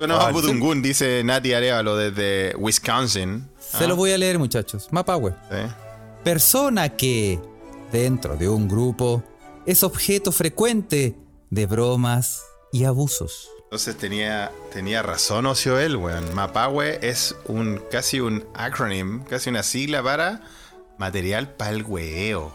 Bueno, 0.00 0.16
Ah, 0.20 0.30
Budungun, 0.32 0.82
dice 0.82 1.22
Nati 1.24 1.52
Arevalo 1.52 1.96
desde 1.96 2.54
Wisconsin. 2.56 3.48
Se 3.58 3.86
lo 3.86 3.94
voy 3.96 4.10
a 4.12 4.18
leer, 4.18 4.38
muchachos. 4.40 4.88
Mapahue. 4.90 5.32
¿Sí? 5.50 5.56
Persona 6.24 6.88
que, 6.96 7.38
dentro 7.92 8.36
de 8.36 8.48
un 8.48 8.68
grupo, 8.68 9.22
es 9.66 9.82
objeto 9.82 10.32
frecuente 10.32 11.14
de 11.50 11.66
bromas 11.66 12.42
y 12.72 12.84
abusos. 12.84 13.48
Entonces 13.64 13.96
tenía, 13.98 14.50
tenía 14.72 15.02
razón 15.02 15.44
Ocioel, 15.46 15.96
weón. 15.96 16.34
Mapahue 16.34 16.98
es 17.06 17.34
un 17.46 17.82
casi 17.90 18.20
un 18.20 18.46
acronym, 18.54 19.24
casi 19.24 19.50
una 19.50 19.62
sigla 19.62 20.02
para 20.02 20.40
material 20.98 21.50
para 21.54 21.70
el 21.72 21.84
hueeo. 21.84 22.50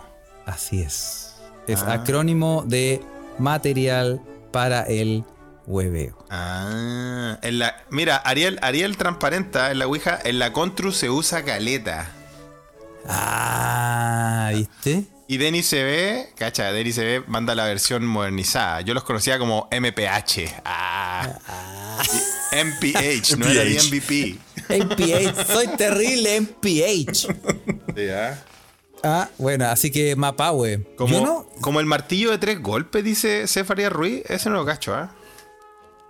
Así 0.45 0.81
es. 0.81 1.35
Es 1.67 1.81
Ah. 1.83 1.93
acrónimo 1.93 2.63
de 2.67 3.01
material 3.39 4.21
para 4.51 4.81
el 4.83 5.23
hueveo. 5.67 6.17
Ah, 6.29 7.37
en 7.41 7.59
la, 7.59 7.83
mira, 7.89 8.17
Ariel, 8.17 8.59
Ariel 8.61 8.97
transparenta 8.97 9.71
en 9.71 9.79
la 9.79 9.87
Ouija, 9.87 10.19
en 10.23 10.39
la 10.39 10.51
Contru 10.51 10.91
se 10.91 11.09
usa 11.09 11.43
caleta. 11.45 12.11
Ah, 13.07 14.51
¿viste? 14.53 15.05
Y 15.27 15.37
Denis 15.37 15.69
CB, 15.69 16.35
cacha, 16.35 16.71
Denis 16.71 16.95
CB 16.95 17.27
manda 17.27 17.55
la 17.55 17.65
versión 17.65 18.05
modernizada. 18.05 18.81
Yo 18.81 18.93
los 18.93 19.03
conocía 19.03 19.39
como 19.39 19.67
MPH. 19.71 20.61
Ah. 20.65 21.29
MPH, 22.51 23.37
no 23.37 23.47
era. 23.47 23.63
MVP. 23.63 24.37
MPH, 24.69 25.45
soy 25.47 25.67
terrible 25.77 26.41
MPH. 26.41 27.13
Sí, 27.95 28.09
ah. 28.09 28.37
Ah, 29.05 29.29
bueno, 29.37 29.65
así 29.65 29.91
que 29.91 30.15
Mapahue. 30.15 30.85
Como, 30.95 31.19
no. 31.21 31.45
como 31.61 31.79
el 31.79 31.85
martillo 31.85 32.31
de 32.31 32.37
tres 32.37 32.61
golpes, 32.61 33.03
dice 33.03 33.47
Cefaria 33.47 33.89
Ruiz. 33.89 34.23
Ese 34.29 34.49
no 34.49 34.57
lo 34.57 34.65
cacho, 34.65 34.93
¿ah? 34.93 35.13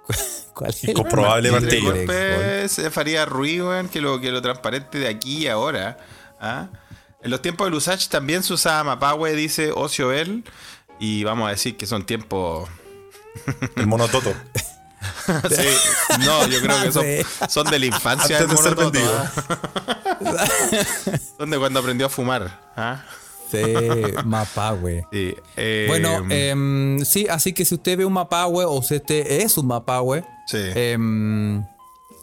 ¿Cuál 0.54 0.70
es? 0.70 0.84
Incomprobable 0.84 1.50
Tres 1.50 1.62
martillo. 1.62 1.94
golpes, 1.96 2.76
Cefaria 2.76 3.26
Ruiz, 3.26 3.62
weón, 3.62 3.90
que 3.90 4.02
lo, 4.02 4.20
que 4.20 4.32
lo 4.32 4.42
transparente 4.42 5.00
de 5.00 5.08
aquí 5.08 5.44
y 5.44 5.48
ahora. 5.48 5.98
¿ah? 6.40 6.70
En 7.24 7.32
los 7.32 7.42
tiempos 7.42 7.68
de 7.68 7.72
Lusach 7.72 8.08
también 8.08 8.44
se 8.44 8.54
usaba 8.54 8.84
Mapahue, 8.84 9.34
dice 9.34 9.72
Ocio 9.72 10.10
Bell. 10.10 10.44
Y 11.00 11.24
vamos 11.24 11.48
a 11.48 11.52
decir 11.52 11.78
que 11.78 11.86
son 11.88 12.06
tiempos. 12.06 12.70
El 13.76 13.88
monototo. 13.88 14.34
Sí, 15.50 16.18
no, 16.26 16.48
yo 16.48 16.62
creo 16.62 16.82
que 16.82 16.92
son, 16.92 17.06
son 17.50 17.68
de 17.70 17.78
la 17.80 17.86
infancia. 17.88 18.38
Antes 18.38 18.48
del 18.48 18.58
de 18.58 18.64
ser 18.64 18.76
monototo, 18.76 18.92
vendido. 18.92 19.18
¿ah? 20.38 20.48
Son 21.38 21.50
de 21.50 21.60
cuando 21.60 21.80
aprendió 21.80 22.06
a 22.08 22.10
fumar. 22.10 22.62
¿ah? 22.76 23.04
Sí, 23.52 23.62
Mapahue. 24.26 25.06
Sí, 25.12 25.36
eh, 25.58 25.86
Bueno, 25.88 26.26
em, 26.30 27.04
sí, 27.06 27.28
así 27.30 27.54
que 27.54 27.66
si 27.66 27.76
usted 27.76 27.98
ve 27.98 28.06
un 28.06 28.14
Mapahue 28.14 28.66
o 28.66 28.82
si 28.82 28.96
usted 28.96 29.30
es 29.30 29.58
un 29.58 29.68
Mapahue, 29.68 30.24
sí. 30.48 30.58
em, 30.74 31.64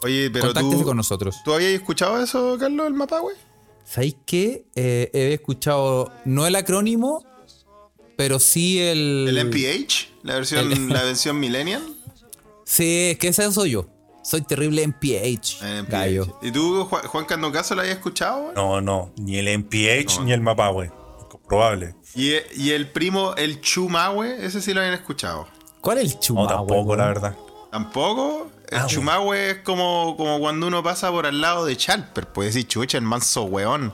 Oye, 0.03 0.29
pero 0.31 0.53
tú, 0.53 0.83
con 0.83 0.97
nosotros. 0.97 1.37
¿tú 1.45 1.53
habías 1.53 1.71
escuchado 1.71 2.21
eso, 2.21 2.57
Carlos, 2.59 2.87
el 2.87 2.93
Mapahue? 2.93 3.33
¿Sabéis 3.85 4.15
qué? 4.25 4.65
Eh, 4.75 5.09
he 5.13 5.33
escuchado, 5.33 6.11
no 6.25 6.47
el 6.47 6.55
acrónimo, 6.55 7.25
pero 8.15 8.39
sí 8.39 8.79
el... 8.79 9.25
¿El 9.29 9.45
MPH? 9.47 10.09
¿La 10.23 10.35
versión, 10.35 10.71
El- 10.71 10.89
la 10.89 11.03
versión 11.03 11.39
Millennial? 11.39 11.81
Sí, 12.65 13.09
es 13.11 13.17
que 13.17 13.29
ese 13.29 13.51
soy 13.51 13.71
yo. 13.71 13.87
Soy 14.23 14.41
terrible 14.43 14.83
MPH, 14.87 15.61
El 15.63 15.83
MPH. 15.83 15.89
gallo. 15.91 16.39
¿Y 16.41 16.51
tú, 16.51 16.85
Juan, 16.85 17.07
Juan 17.07 17.25
Candocaso, 17.25 17.73
lo 17.75 17.81
habías 17.81 17.97
escuchado? 17.97 18.53
No, 18.55 18.79
no. 18.79 19.11
Ni 19.17 19.37
el 19.37 19.47
MPH 19.59 20.19
No. 20.19 20.23
ni 20.25 20.31
el 20.33 20.41
Mapahue. 20.41 20.91
Incomprobable. 21.25 21.95
¿Y, 22.15 22.33
y 22.55 22.69
el 22.71 22.91
primo, 22.91 23.33
el 23.35 23.59
Chumahue, 23.61 24.45
ese 24.45 24.61
sí 24.61 24.73
lo 24.73 24.79
habían 24.81 24.93
escuchado. 24.93 25.47
¿Cuál 25.81 25.97
es 25.97 26.03
el 26.05 26.13
No, 26.13 26.19
chumahue? 26.19 26.47
tampoco, 26.49 26.81
weón? 26.83 26.99
la 26.99 27.07
verdad. 27.07 27.37
¿Tampoco? 27.71 28.51
El 28.71 28.85
chumahue 28.87 29.51
es 29.51 29.57
como, 29.59 30.15
como 30.17 30.39
cuando 30.39 30.67
uno 30.67 30.81
pasa 30.81 31.11
por 31.11 31.25
al 31.25 31.41
lado 31.41 31.65
de 31.65 31.75
Chalper, 31.75 32.27
puede 32.27 32.49
decir 32.49 32.67
chucha, 32.67 32.97
el 32.97 33.03
manso 33.03 33.43
weón. 33.43 33.93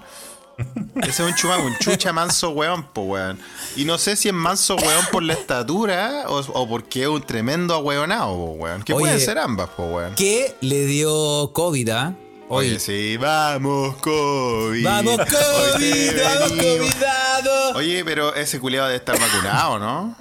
Ese 1.02 1.10
es 1.10 1.20
un 1.20 1.36
chumahue, 1.36 1.66
un 1.66 1.78
chucha 1.80 2.14
manso 2.14 2.52
weón, 2.52 2.84
po 2.94 3.02
weón. 3.02 3.40
Y 3.76 3.86
no 3.86 3.98
sé 3.98 4.16
si 4.16 4.28
es 4.28 4.34
manso 4.34 4.76
weón 4.76 5.06
por 5.12 5.24
la 5.24 5.34
estatura 5.34 6.26
o, 6.28 6.40
o 6.40 6.68
porque 6.70 7.04
es 7.04 7.08
un 7.08 7.22
tremendo 7.24 7.74
ahueonado, 7.74 8.36
po 8.36 8.52
weón. 8.52 8.84
Que 8.84 8.94
pueden 8.94 9.20
ser 9.20 9.40
ambas, 9.40 9.70
po 9.70 9.86
weón. 9.86 10.16
¿Qué 10.16 10.56
le 10.62 10.86
dio 10.86 11.52
COVID, 11.54 11.90
ah? 11.90 12.16
Oye, 12.50 12.70
Oye, 12.70 12.80
sí, 12.80 13.18
vamos, 13.18 13.98
COVID. 13.98 14.86
Vamos, 14.86 15.18
COVID, 15.18 16.24
vamos, 16.24 16.52
covidado. 16.52 17.74
Oye, 17.76 18.06
pero 18.06 18.34
ese 18.36 18.60
culiado 18.60 18.88
debe 18.88 19.00
estar 19.00 19.20
vacunado, 19.20 19.80
¿no? 19.80 20.16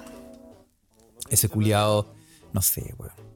Ese 1.29 1.47
culiado, 1.47 2.13
no 2.51 2.61
sé, 2.61 2.93
weón. 2.97 3.26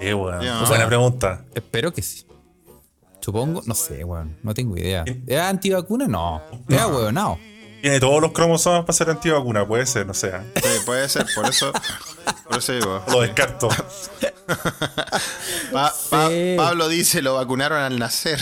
Eh, 0.00 0.14
weón. 0.14 0.40
Ya. 0.42 0.62
Buena 0.64 0.86
pregunta. 0.86 1.44
Espero 1.54 1.92
que 1.92 2.02
sí. 2.02 2.24
Supongo, 3.20 3.62
no 3.66 3.74
sé, 3.74 4.04
weón. 4.04 4.36
No 4.42 4.54
tengo 4.54 4.76
idea. 4.76 5.04
¿Era 5.26 5.48
antivacuna? 5.48 6.06
No. 6.06 6.42
Era 6.68 6.86
huevonao. 6.86 7.38
Tiene 7.82 8.00
todos 8.00 8.20
los 8.20 8.32
cromosomas 8.32 8.80
para 8.84 8.92
ser 8.92 9.10
antivacuna, 9.10 9.66
puede 9.66 9.86
ser, 9.86 10.06
no 10.06 10.14
sé. 10.14 10.28
¿eh? 10.28 10.40
Sí, 10.56 10.68
puede 10.86 11.08
ser, 11.08 11.26
por 11.34 11.46
eso, 11.46 11.72
por 12.48 12.58
eso 12.58 12.72
digo. 12.72 13.02
Lo 13.08 13.20
descarto. 13.20 13.68
Pa- 15.72 15.92
Pa- 16.10 16.28
Sí. 16.28 16.54
Pablo 16.56 16.88
dice, 16.88 17.22
lo 17.22 17.34
vacunaron 17.34 17.78
al 17.82 17.98
nacer. 17.98 18.38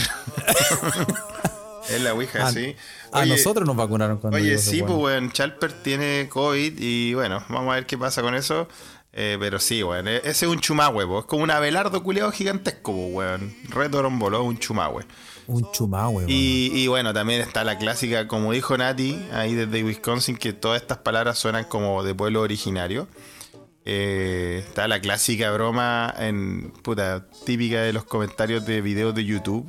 es 1.89 2.01
la 2.01 2.13
ouija, 2.13 2.47
A, 2.47 2.51
sí. 2.51 2.75
a 3.11 3.19
Oye, 3.21 3.29
nosotros 3.29 3.67
nos 3.67 3.75
vacunaron 3.75 4.17
cuando 4.17 4.37
Oye, 4.37 4.57
sí, 4.57 4.81
pues, 4.81 4.93
weón, 4.97 5.31
Chalper 5.31 5.73
tiene 5.83 6.27
COVID 6.29 6.73
y 6.79 7.13
bueno, 7.13 7.43
vamos 7.49 7.71
a 7.71 7.75
ver 7.75 7.85
qué 7.85 7.97
pasa 7.97 8.21
con 8.21 8.35
eso. 8.35 8.67
Eh, 9.17 9.37
pero 9.39 9.59
sí, 9.59 9.81
weón, 9.81 10.09
e- 10.09 10.17
ese 10.17 10.29
es 10.45 10.51
un 10.51 10.59
chumahue, 10.59 11.05
po. 11.07 11.19
es 11.19 11.25
como 11.25 11.43
un 11.43 11.51
abelardo 11.51 12.03
culiado 12.03 12.31
gigantesco, 12.33 12.91
weón. 12.91 13.55
Re 13.69 13.87
torombolo, 13.87 14.43
un 14.43 14.57
chumahue. 14.59 15.05
Un 15.47 15.71
chumahue, 15.71 16.15
weón. 16.17 16.29
Y, 16.29 16.71
y 16.73 16.87
bueno, 16.87 17.13
también 17.13 17.39
está 17.39 17.63
la 17.63 17.77
clásica, 17.77 18.27
como 18.27 18.51
dijo 18.51 18.77
Nati, 18.77 19.25
ahí 19.31 19.53
desde 19.55 19.83
Wisconsin, 19.85 20.35
que 20.35 20.51
todas 20.51 20.81
estas 20.81 20.97
palabras 20.97 21.37
suenan 21.37 21.63
como 21.63 22.03
de 22.03 22.13
pueblo 22.13 22.41
originario. 22.41 23.07
Eh, 23.85 24.63
está 24.67 24.87
la 24.87 24.99
clásica 24.99 25.51
broma 25.51 26.13
en 26.17 26.71
puta, 26.81 27.27
típica 27.45 27.81
de 27.83 27.93
los 27.93 28.03
comentarios 28.03 28.65
de 28.65 28.81
videos 28.81 29.13
de 29.15 29.23
YouTube. 29.23 29.65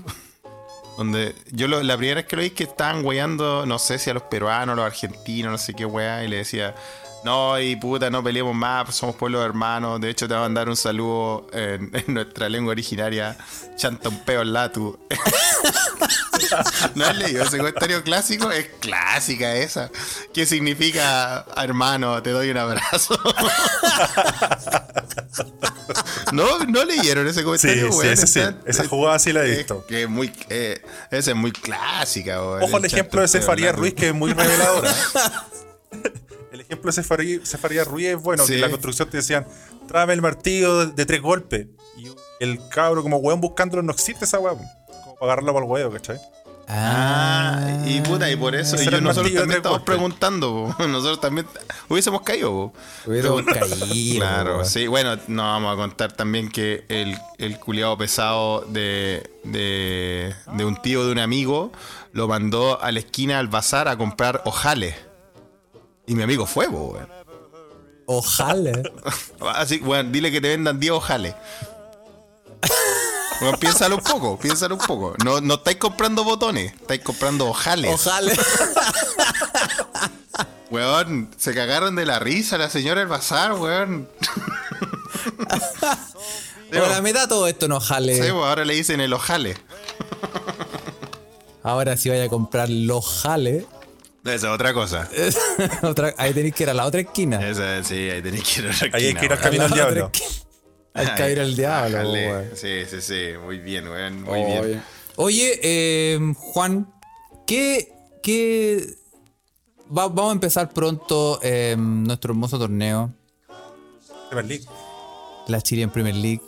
Donde 0.97 1.35
yo 1.53 1.69
lo- 1.69 1.83
la 1.83 1.97
primera 1.99 2.17
vez 2.23 2.27
que 2.27 2.37
lo 2.37 2.41
vi 2.41 2.49
es 2.49 2.55
que 2.55 2.65
estaban 2.65 3.05
weyando, 3.05 3.67
no 3.67 3.79
sé 3.79 3.99
si 3.99 4.09
a 4.11 4.15
los 4.15 4.23
peruanos, 4.25 4.75
los 4.75 4.87
argentinos, 4.87 5.53
no 5.53 5.59
sé 5.59 5.75
qué 5.75 5.85
wea, 5.85 6.25
y 6.25 6.29
le 6.29 6.39
decía, 6.39 6.75
no, 7.27 7.61
y 7.61 7.75
puta, 7.75 8.09
no 8.09 8.23
peleemos 8.23 8.55
más, 8.55 8.95
somos 8.95 9.17
pueblos 9.17 9.45
hermanos. 9.45 10.01
De 10.01 10.09
hecho, 10.11 10.29
te 10.29 10.35
va 10.35 10.41
a 10.41 10.43
mandar 10.45 10.69
un 10.69 10.77
saludo 10.77 11.49
en, 11.53 11.91
en 12.07 12.15
nuestra 12.15 12.49
lengua 12.49 12.71
originaria, 12.71 13.37
chantompeo 13.77 14.45
latu. 14.45 14.97
¿No 16.95 17.05
has 17.05 17.17
leído 17.17 17.43
ese 17.43 17.59
comentario 17.59 18.05
clásico? 18.05 18.53
Es 18.53 18.69
clásica 18.79 19.57
esa. 19.57 19.91
¿Qué 20.33 20.47
significa, 20.47 21.45
hermano, 21.57 22.23
te 22.23 22.31
doy 22.31 22.51
un 22.51 22.59
abrazo? 22.59 23.19
¿No, 26.33 26.59
no 26.69 26.85
leyeron 26.85 27.27
ese 27.27 27.41
Sí, 27.41 27.45
comentario, 27.45 27.91
sí, 27.93 27.99
weón? 27.99 28.13
ese 28.13 28.27
sí. 28.29 28.41
Esa 28.67 28.87
jugada 28.87 29.19
sí 29.19 29.33
la 29.33 29.43
he 29.45 29.51
es 29.53 29.59
visto. 29.59 29.85
que 29.87 30.03
es 30.05 30.09
muy, 30.09 30.33
eh, 30.49 30.81
esa 31.11 31.31
es 31.33 31.37
muy 31.37 31.51
clásica. 31.53 32.41
Ojo 32.43 32.77
al 32.77 32.85
El 32.85 32.93
ejemplo 32.93 33.21
de 33.21 33.29
Cefaría. 33.29 33.73
Ruiz, 33.73 33.95
que 33.95 34.09
es 34.09 34.15
muy 34.15 34.33
reveladora. 34.33 34.95
Ejemplo 36.69 36.93
Cefaría, 36.93 37.39
Cefaría 37.45 37.85
Ruiz 37.85 38.07
es 38.09 38.17
bueno, 38.21 38.43
que 38.45 38.49
Sí. 38.49 38.55
en 38.55 38.61
la 38.61 38.69
construcción 38.71 39.09
te 39.09 39.19
decían, 39.19 39.47
tráeme 39.89 40.13
el 40.15 40.23
martillo 40.23 40.87
de, 40.87 40.93
de 40.93 41.07
tres 41.07 41.23
golpes. 41.23 41.67
Y 41.97 42.09
el 42.41 42.61
cabro 42.69 43.03
como 43.03 43.17
weón 43.19 43.41
buscándolo, 43.41 43.83
no 43.83 43.93
existe 43.93 44.25
esa 44.25 44.39
weón. 44.39 44.59
Como 44.87 45.15
para 45.17 45.33
agarrarlo 45.33 45.53
para 45.55 45.65
el 45.67 45.71
huevo, 45.73 45.93
¿cachai? 45.93 46.19
Ah, 46.69 47.85
y 47.87 48.01
puta, 48.01 48.29
y 48.31 48.35
por 48.37 48.55
eso 48.57 48.75
y 48.81 48.85
yo- 48.85 49.01
nosotros 49.01 49.33
también 49.33 49.59
estamos 49.59 49.79
golpes. 49.79 49.85
preguntando, 49.95 50.75
po. 50.77 50.87
nosotros 50.89 51.21
también 51.21 51.47
hubiésemos 51.89 52.23
caído. 52.23 52.51
po. 52.51 52.73
Hubiéramos 53.07 53.43
Pregun- 53.43 53.79
caído, 53.89 54.19
Claro, 54.21 54.65
sí. 54.65 54.87
Bueno, 54.89 55.17
no 55.29 55.43
vamos 55.45 55.73
a 55.73 55.77
contar 55.77 56.13
también 56.13 56.51
que 56.51 56.85
el, 56.89 57.17
el 57.39 57.59
culiado 57.61 57.97
pesado 57.97 58.63
de, 58.63 59.31
de, 59.45 60.35
de 60.55 60.65
un 60.65 60.77
tío 60.83 61.07
de 61.07 61.13
un 61.13 61.19
amigo 61.21 61.71
lo 62.13 62.27
mandó 62.29 62.83
a 62.83 62.91
la 62.93 62.99
esquina 62.99 63.39
al 63.39 63.47
bazar 63.49 63.87
a 63.89 63.97
comprar 63.97 64.43
ojales. 64.45 64.95
Y 66.07 66.15
mi 66.15 66.23
amigo 66.23 66.47
fue, 66.47 66.69
po, 66.69 66.93
weón. 66.93 67.09
Ojalá. 68.07 68.83
Así, 69.55 69.79
bueno, 69.79 70.11
dile 70.11 70.31
que 70.31 70.41
te 70.41 70.49
vendan 70.49 70.79
10 70.79 70.93
ojales. 70.93 71.35
Bueno, 73.41 73.59
piénsalo 73.59 73.97
un 73.97 74.03
poco, 74.03 74.39
piénsalo 74.39 74.77
un 74.77 74.81
poco. 74.81 75.15
No, 75.25 75.41
no 75.41 75.55
estáis 75.55 75.77
comprando 75.77 76.25
botones, 76.25 76.73
estáis 76.73 77.03
comprando 77.03 77.47
ojales. 77.47 77.93
Ojalá. 77.93 78.33
Weón, 80.71 81.31
se 81.37 81.55
cagaron 81.55 81.95
de 81.95 82.07
la 82.07 82.19
risa 82.19 82.59
la 82.59 82.69
señora 82.69 83.01
del 83.01 83.09
bazar, 83.09 83.53
weón. 83.53 84.09
Ahora 86.75 87.01
me 87.01 87.13
da 87.13 87.29
todo 87.29 87.47
esto 87.47 87.67
en 87.67 87.73
ojale. 87.73 88.21
Sí, 88.21 88.29
ahora 88.29 88.65
le 88.65 88.75
dicen 88.75 89.01
el 89.01 89.13
ojale. 89.13 89.57
Ahora 91.63 91.97
si 91.97 92.09
vaya 92.09 92.25
a 92.25 92.29
comprar 92.29 92.69
los 92.69 93.23
jales. 93.23 93.65
Esa 94.35 94.49
es 94.49 94.53
otra 94.55 94.73
cosa. 94.75 95.09
otra- 95.83 96.15
ahí 96.19 96.33
tenéis 96.35 96.55
que 96.55 96.63
ir 96.65 96.71
a 96.71 96.75
la 96.75 96.87
otra 96.87 97.01
esquina. 97.01 97.47
Esa, 97.49 97.83
sí, 97.85 97.95
ahí 98.11 98.23
tenéis 98.23 98.45
que 98.45 98.61
ir 98.61 98.67
a 98.67 98.71
la 98.71 98.75
Ahí 98.75 98.91
hay 98.95 99.03
esquina, 99.05 99.21
que 99.21 99.27
ir 99.27 99.33
al 99.33 99.41
camino 99.41 99.63
A 99.63 99.67
al 99.67 99.73
diablo. 99.73 100.11
esquina. 100.13 100.31
Hay 100.95 101.07
que 101.15 101.33
ir 101.33 101.41
al 101.41 101.57
diablo. 101.57 102.43
Sí, 102.55 102.69
sí, 102.89 103.01
sí, 103.03 103.23
muy 103.45 103.59
bien, 103.59 103.87
weón, 103.89 104.23
muy 104.23 104.43
bien. 104.45 104.83
Oye, 105.17 105.61
eh, 105.63 106.19
Juan, 106.37 106.93
¿qué, 107.47 107.93
qué 108.23 108.87
va- 109.89 110.09
vamos 110.09 110.31
a 110.31 110.33
empezar 110.33 110.71
pronto 110.73 111.39
eh, 111.43 111.75
nuestro 111.79 112.33
hermoso 112.33 112.59
torneo, 112.59 113.13
Premier 114.31 114.47
League. 114.47 114.65
la 115.49 115.61
Chilean 115.61 115.91
Premier 115.91 116.15
League. 116.15 116.43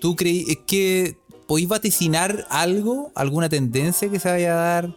¿Tú 0.00 0.14
creí 0.16 0.44
es 0.48 0.58
que 0.66 1.16
podéis 1.48 1.68
vaticinar 1.68 2.46
algo, 2.50 3.10
alguna 3.14 3.48
tendencia 3.48 4.08
que 4.10 4.18
se 4.20 4.28
vaya 4.30 4.52
a 4.52 4.56
dar? 4.56 4.94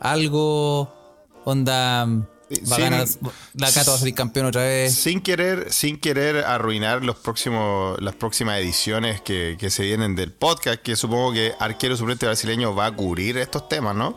Algo, 0.00 0.93
onda, 1.44 2.04
va 2.06 2.76
a 2.76 2.78
ganar, 2.78 3.06
la 3.54 3.72
Cato 3.72 3.90
va 3.92 3.96
a 3.96 3.98
salir 4.00 4.14
campeón 4.14 4.46
otra 4.46 4.62
vez. 4.62 4.94
Sin 4.94 5.20
querer, 5.20 5.72
sin 5.72 5.98
querer 5.98 6.38
arruinar 6.44 7.04
los 7.04 7.16
próximos, 7.16 8.00
las 8.00 8.14
próximas 8.14 8.58
ediciones 8.60 9.20
que, 9.20 9.56
que 9.58 9.70
se 9.70 9.82
vienen 9.84 10.14
del 10.16 10.32
podcast, 10.32 10.80
que 10.82 10.96
supongo 10.96 11.32
que 11.32 11.52
Arquero 11.58 11.96
Suplente 11.96 12.26
Brasileño 12.26 12.74
va 12.74 12.86
a 12.86 12.92
cubrir 12.92 13.38
estos 13.38 13.68
temas, 13.68 13.94
¿no? 13.96 14.14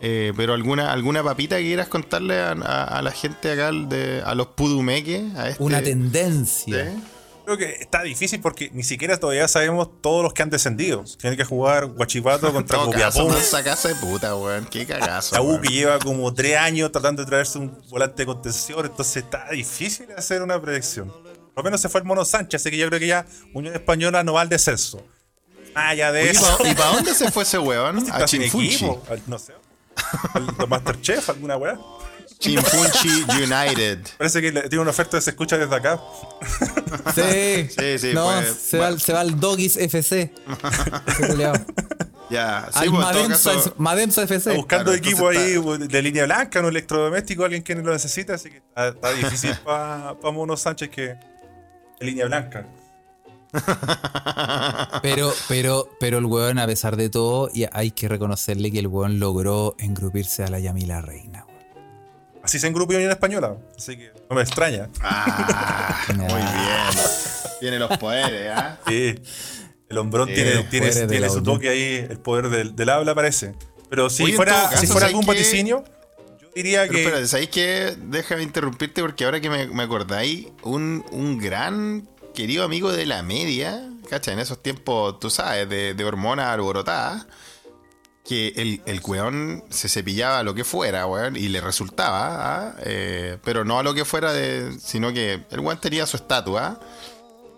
Eh, 0.00 0.32
pero 0.36 0.52
alguna, 0.54 0.92
alguna 0.92 1.22
papita 1.22 1.56
que 1.56 1.62
quieras 1.64 1.88
contarle 1.88 2.38
a, 2.38 2.50
a- 2.52 2.84
a 2.98 3.02
la 3.02 3.10
gente 3.10 3.52
acá, 3.52 3.70
de, 3.72 4.22
a 4.24 4.34
los 4.34 4.48
pudumeque, 4.48 5.24
a 5.36 5.48
este, 5.48 5.62
Una 5.62 5.82
tendencia. 5.82 6.92
¿sí? 6.92 7.02
Creo 7.44 7.58
que 7.58 7.72
está 7.74 8.02
difícil 8.02 8.40
porque 8.40 8.70
ni 8.72 8.82
siquiera 8.82 9.18
todavía 9.18 9.46
sabemos 9.48 10.00
todos 10.00 10.22
los 10.22 10.32
que 10.32 10.42
han 10.42 10.50
descendido. 10.50 11.04
Tiene 11.18 11.36
que 11.36 11.44
jugar 11.44 11.86
Guachipato 11.86 12.52
contra 12.52 12.78
Copiapó. 12.78 13.36
esa 13.36 13.62
de 13.88 13.94
puta, 13.96 14.34
weón. 14.34 14.64
Qué 14.66 14.86
cagazo. 14.86 15.34
La 15.34 15.60
que 15.60 15.68
lleva 15.68 15.98
como 15.98 16.32
tres 16.32 16.56
años 16.56 16.90
tratando 16.90 17.22
de 17.22 17.28
traerse 17.28 17.58
un 17.58 17.78
volante 17.90 18.22
de 18.22 18.26
contención, 18.26 18.86
entonces 18.86 19.16
está 19.24 19.48
difícil 19.50 20.06
hacer 20.16 20.42
una 20.42 20.60
predicción. 20.60 21.08
Por 21.10 21.62
lo 21.62 21.64
menos 21.64 21.80
se 21.80 21.88
fue 21.88 22.00
el 22.00 22.06
Mono 22.06 22.24
Sánchez, 22.24 22.62
así 22.62 22.70
que 22.70 22.78
yo 22.78 22.88
creo 22.88 22.98
que 22.98 23.06
ya 23.06 23.26
Unión 23.52 23.74
Española 23.74 24.24
no 24.24 24.32
va 24.32 24.40
al 24.40 24.48
descenso. 24.48 25.04
Ah, 25.74 25.94
ya 25.94 26.12
de 26.12 26.30
eso. 26.30 26.58
¿Y 26.64 26.74
para 26.74 26.90
dónde 26.90 27.14
se 27.14 27.30
fue 27.30 27.42
ese 27.42 27.58
weón? 27.58 28.10
A 28.10 28.24
Chinfunchi. 28.24 28.86
no 29.26 29.38
sé. 29.38 29.52
Al 30.32 30.68
Masterchef, 30.68 31.28
alguna 31.30 31.56
weá. 31.56 31.78
Chinfunchi 32.44 33.08
United. 33.42 33.98
Parece 34.18 34.42
que 34.42 34.52
tiene 34.52 34.78
una 34.80 34.90
oferta 34.90 35.16
de 35.16 35.22
se 35.22 35.30
escucha 35.30 35.56
desde 35.58 35.74
acá. 35.74 36.00
Sí, 37.14 37.68
Sí, 37.78 37.98
sí, 37.98 38.10
No, 38.14 38.24
pues, 38.26 38.54
se, 38.54 38.78
va, 38.78 38.98
se 38.98 39.12
va 39.12 39.20
al 39.20 39.38
Doggies 39.40 39.76
FC. 39.76 40.32
Ya, 42.30 42.68
sí, 42.72 42.78
al 42.78 42.90
pues, 42.90 43.28
caso- 43.44 43.74
Mademsa 43.76 44.22
FC. 44.22 44.54
Buscando 44.56 44.90
Claro, 44.92 44.98
equipo 44.98 45.28
ahí 45.28 45.52
entonces 45.54 45.88
de 45.88 46.02
línea 46.02 46.24
blanca, 46.24 46.60
un 46.60 46.66
electrodoméstico, 46.66 47.44
alguien 47.44 47.62
que 47.62 47.74
lo 47.74 47.92
necesita, 47.92 48.34
así 48.34 48.50
que 48.50 48.56
está, 48.56 48.88
está 48.88 49.12
difícil 49.12 49.54
para 49.62 50.14
Mono 50.32 50.56
Sánchez 50.56 50.88
que 50.88 51.02
de 51.02 51.16
línea 52.00 52.24
blanca. 52.26 52.66
Pero, 55.02 55.32
pero, 55.48 55.88
pero 56.00 56.18
el 56.18 56.24
weón, 56.24 56.58
a 56.58 56.66
pesar 56.66 56.96
de 56.96 57.10
todo, 57.10 57.50
y 57.52 57.66
hay 57.72 57.90
que 57.90 58.08
reconocerle 58.08 58.72
que 58.72 58.78
el 58.80 58.86
weón 58.88 59.20
logró 59.20 59.76
engrupirse 59.78 60.42
a 60.44 60.48
la 60.48 60.58
Yamila 60.58 61.02
Reina. 61.02 61.46
Así 62.44 62.58
se 62.58 62.66
engrupió 62.66 62.98
Unión 62.98 63.10
Española, 63.10 63.56
así 63.74 63.96
que 63.96 64.12
no 64.28 64.36
me 64.36 64.42
extraña. 64.42 64.90
Ah, 65.00 66.04
muy 66.14 66.26
bien. 66.26 67.04
Tiene 67.58 67.78
los 67.78 67.96
poderes, 67.96 68.52
¿ah? 68.54 68.78
Sí, 68.86 69.14
el 69.88 69.98
hombrón 69.98 70.28
Sí, 70.28 70.34
tiene, 70.34 70.62
tiene, 70.64 70.90
tiene 71.06 71.30
su 71.30 71.42
toque 71.42 71.70
ahí, 71.70 72.06
el 72.08 72.18
poder 72.18 72.50
del, 72.50 72.76
del 72.76 72.88
habla 72.90 73.14
parece. 73.14 73.54
Pero 73.88 74.10
si 74.10 74.24
Oye, 74.24 74.34
fuera, 74.34 74.52
caso, 74.68 74.76
si 74.76 74.86
fuera 74.86 75.06
¿sabes 75.06 75.14
algún 75.14 75.24
vaticinio, 75.24 75.84
yo 76.38 76.48
diría 76.54 76.82
Pero 76.82 76.92
que 76.92 77.02
espérate, 77.02 77.26
¿sabéis 77.28 77.48
qué? 77.48 77.96
Déjame 77.98 78.42
interrumpirte 78.42 79.00
porque 79.00 79.24
ahora 79.24 79.40
que 79.40 79.48
me, 79.48 79.66
me 79.68 79.82
acordáis, 79.84 80.48
un, 80.64 81.02
un 81.12 81.38
gran 81.38 82.06
querido 82.34 82.64
amigo 82.64 82.92
de 82.92 83.06
la 83.06 83.22
media, 83.22 83.88
¿cachai? 84.10 84.34
En 84.34 84.40
esos 84.40 84.62
tiempos, 84.62 85.18
tú 85.18 85.30
sabes, 85.30 85.66
de, 85.66 85.94
de 85.94 86.04
hormonas 86.04 86.48
alborotadas, 86.48 87.26
que 88.24 88.54
el, 88.56 88.80
el 88.86 89.00
weón 89.04 89.62
se 89.68 89.88
cepillaba 89.88 90.42
lo 90.42 90.54
que 90.54 90.64
fuera, 90.64 91.06
weón, 91.06 91.36
y 91.36 91.48
le 91.48 91.60
resultaba, 91.60 92.68
¿ah? 92.68 92.76
Eh, 92.82 93.36
pero 93.44 93.64
no 93.64 93.78
a 93.78 93.82
lo 93.82 93.92
que 93.92 94.04
fuera, 94.06 94.32
de, 94.32 94.78
sino 94.80 95.12
que 95.12 95.44
el 95.50 95.60
weón 95.60 95.78
tenía 95.78 96.06
su 96.06 96.16
estatua, 96.16 96.80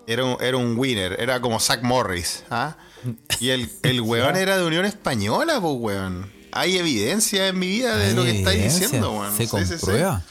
era 0.08 0.24
un, 0.24 0.36
era 0.40 0.56
un 0.56 0.76
winner, 0.76 1.16
era 1.20 1.40
como 1.40 1.60
Zach 1.60 1.82
Morris, 1.82 2.42
¿ah? 2.50 2.76
Y 3.40 3.50
el, 3.50 3.70
el 3.84 4.00
weón 4.00 4.34
era 4.36 4.56
de 4.58 4.64
Unión 4.64 4.84
Española, 4.84 5.60
pues, 5.60 5.74
weón. 5.78 6.32
Hay 6.52 6.78
evidencia 6.78 7.48
en 7.48 7.58
mi 7.58 7.66
vida 7.68 7.96
de 7.96 8.14
lo 8.14 8.24
que 8.24 8.38
estáis 8.38 8.62
diciendo, 8.64 9.12
weón. 9.12 9.36
Se 9.36 9.46
Sí, 9.46 9.56
sí, 9.58 9.64
sí. 9.66 9.74
comprueba. 9.76 10.22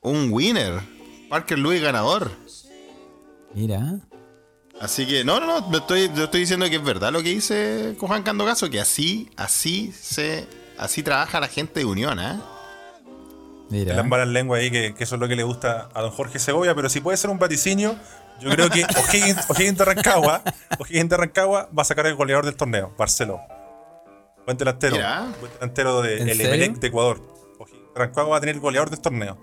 Un 0.00 0.28
winner. 0.32 0.80
Parker 1.30 1.58
Lewis 1.58 1.80
ganador. 1.80 2.32
Mira. 3.54 4.00
Así 4.80 5.06
que, 5.06 5.24
no, 5.24 5.40
no, 5.40 5.60
no, 5.60 5.78
estoy, 5.78 6.10
yo 6.14 6.24
estoy 6.24 6.40
diciendo 6.40 6.68
que 6.68 6.76
es 6.76 6.84
verdad 6.84 7.12
lo 7.12 7.22
que 7.22 7.30
dice 7.30 7.96
Juan 7.98 8.22
Candogaso, 8.22 8.70
que 8.70 8.80
así, 8.80 9.28
así 9.36 9.92
se, 9.92 10.46
así 10.78 11.02
trabaja 11.02 11.40
la 11.40 11.48
gente 11.48 11.80
de 11.80 11.86
Unión, 11.86 12.20
¿eh? 12.20 12.38
Mira. 13.70 13.96
las 13.96 14.06
malas 14.06 14.28
lenguas 14.28 14.60
ahí, 14.60 14.70
que, 14.70 14.94
que 14.94 15.04
eso 15.04 15.16
es 15.16 15.20
lo 15.20 15.28
que 15.28 15.36
le 15.36 15.42
gusta 15.42 15.90
a 15.92 16.00
don 16.00 16.10
Jorge 16.10 16.38
Segovia, 16.38 16.74
pero 16.74 16.88
si 16.88 17.00
puede 17.00 17.18
ser 17.18 17.28
un 17.28 17.38
vaticinio, 17.38 17.96
yo 18.40 18.50
creo 18.50 18.70
que 18.70 18.84
O'Higgins, 18.84 19.46
de 19.78 19.84
Rancagua, 19.84 20.42
O'Higgins 20.78 21.10
de 21.10 21.16
Rancagua 21.16 21.68
va 21.76 21.82
a 21.82 21.84
sacar 21.84 22.06
el 22.06 22.14
goleador 22.14 22.44
del 22.44 22.56
torneo, 22.56 22.94
Barceló. 22.96 23.40
Buen 24.46 24.56
delantero. 24.56 24.96
Buen 25.40 25.52
delantero 25.54 26.02
de. 26.02 26.18
Emelec 26.32 26.78
de 26.78 26.86
Ecuador. 26.86 27.20
O'Higgins 27.58 27.94
de 27.94 28.00
Rancagua 28.00 28.30
va 28.30 28.36
a 28.36 28.40
tener 28.40 28.54
el 28.54 28.60
goleador 28.60 28.90
del 28.90 29.00
torneo. 29.00 29.36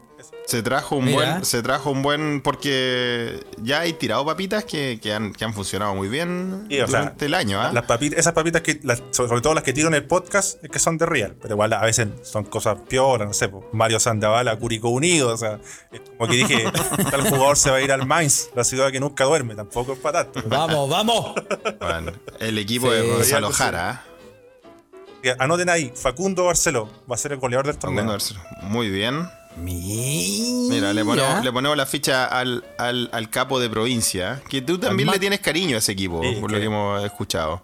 Se 0.47 0.61
trajo 0.61 0.97
un 0.97 1.05
Mira. 1.05 1.17
buen, 1.17 1.45
se 1.45 1.63
trajo 1.63 1.89
un 1.89 2.03
buen, 2.03 2.41
porque 2.41 3.43
ya 3.63 3.79
hay 3.79 3.93
tirado 3.93 4.23
papitas 4.25 4.63
que, 4.63 4.99
que 5.01 5.11
han, 5.13 5.33
que 5.33 5.43
han 5.43 5.53
funcionado 5.55 5.95
muy 5.95 6.07
bien 6.07 6.67
Sí, 6.69 6.79
o 6.81 6.87
sea, 6.87 6.99
durante 6.99 7.25
el 7.25 7.33
año, 7.33 7.59
¿ah? 7.59 7.71
Las 7.73 7.85
papitas, 7.85 8.19
esas 8.19 8.33
papitas 8.33 8.61
que, 8.61 8.79
las- 8.83 9.01
sobre 9.09 9.41
todo 9.41 9.55
las 9.55 9.63
que 9.63 9.73
tiro 9.73 9.87
en 9.87 9.95
el 9.95 10.05
podcast, 10.05 10.63
es 10.63 10.69
que 10.69 10.77
son 10.77 10.99
de 10.99 11.07
real, 11.07 11.35
pero 11.41 11.55
igual 11.55 11.73
a 11.73 11.81
veces 11.81 12.09
son 12.23 12.43
cosas 12.45 12.77
pioras, 12.87 13.27
no 13.27 13.33
sé, 13.33 13.49
Mario 13.73 13.99
Sandavala, 13.99 14.55
Curicó 14.57 14.89
Unido, 14.89 15.33
o 15.33 15.37
sea, 15.37 15.59
es 15.91 16.01
como 16.17 16.29
que 16.29 16.37
dije, 16.37 16.63
tal 17.11 17.21
jugador 17.27 17.57
se 17.57 17.71
va 17.71 17.77
a 17.77 17.81
ir 17.81 17.91
al 17.91 18.05
Mainz, 18.05 18.49
la 18.55 18.63
ciudad 18.63 18.91
que 18.91 18.99
nunca 18.99 19.23
duerme, 19.23 19.55
tampoco 19.55 19.93
es 19.93 19.99
para 19.99 20.31
tanto. 20.31 20.47
Vamos, 20.47 20.87
vamos. 20.89 21.33
Bueno, 21.79 22.11
el 22.39 22.57
equipo 22.59 22.87
Sí, 22.87 22.93
de 22.93 23.01
Gonzalo. 23.09 23.51
Jara, 23.51 24.03
¿eh? 25.23 25.35
Anoten 25.39 25.69
ahí, 25.69 25.91
Facundo 25.95 26.45
Barceló 26.45 26.87
va 27.09 27.15
a 27.15 27.17
ser 27.17 27.31
el 27.31 27.39
goleador 27.39 27.65
del 27.65 27.77
torneo. 27.79 28.05
Muy 28.61 28.91
bien. 28.91 29.27
Mira. 29.57 30.75
Mira, 30.75 30.93
le 30.93 31.05
ponemos, 31.05 31.43
le 31.43 31.51
ponemos 31.51 31.77
la 31.77 31.85
ficha 31.85 32.25
al, 32.25 32.63
al, 32.77 33.09
al 33.13 33.29
capo 33.29 33.59
de 33.59 33.69
provincia, 33.69 34.41
que 34.49 34.61
tú 34.61 34.77
también 34.77 35.09
le 35.09 35.19
tienes 35.19 35.39
cariño 35.39 35.75
a 35.75 35.79
ese 35.79 35.93
equipo, 35.93 36.21
Sí, 36.21 36.37
por 36.41 36.49
que- 36.49 36.55
lo 36.55 36.59
que 36.59 36.65
hemos 36.65 37.03
escuchado. 37.05 37.63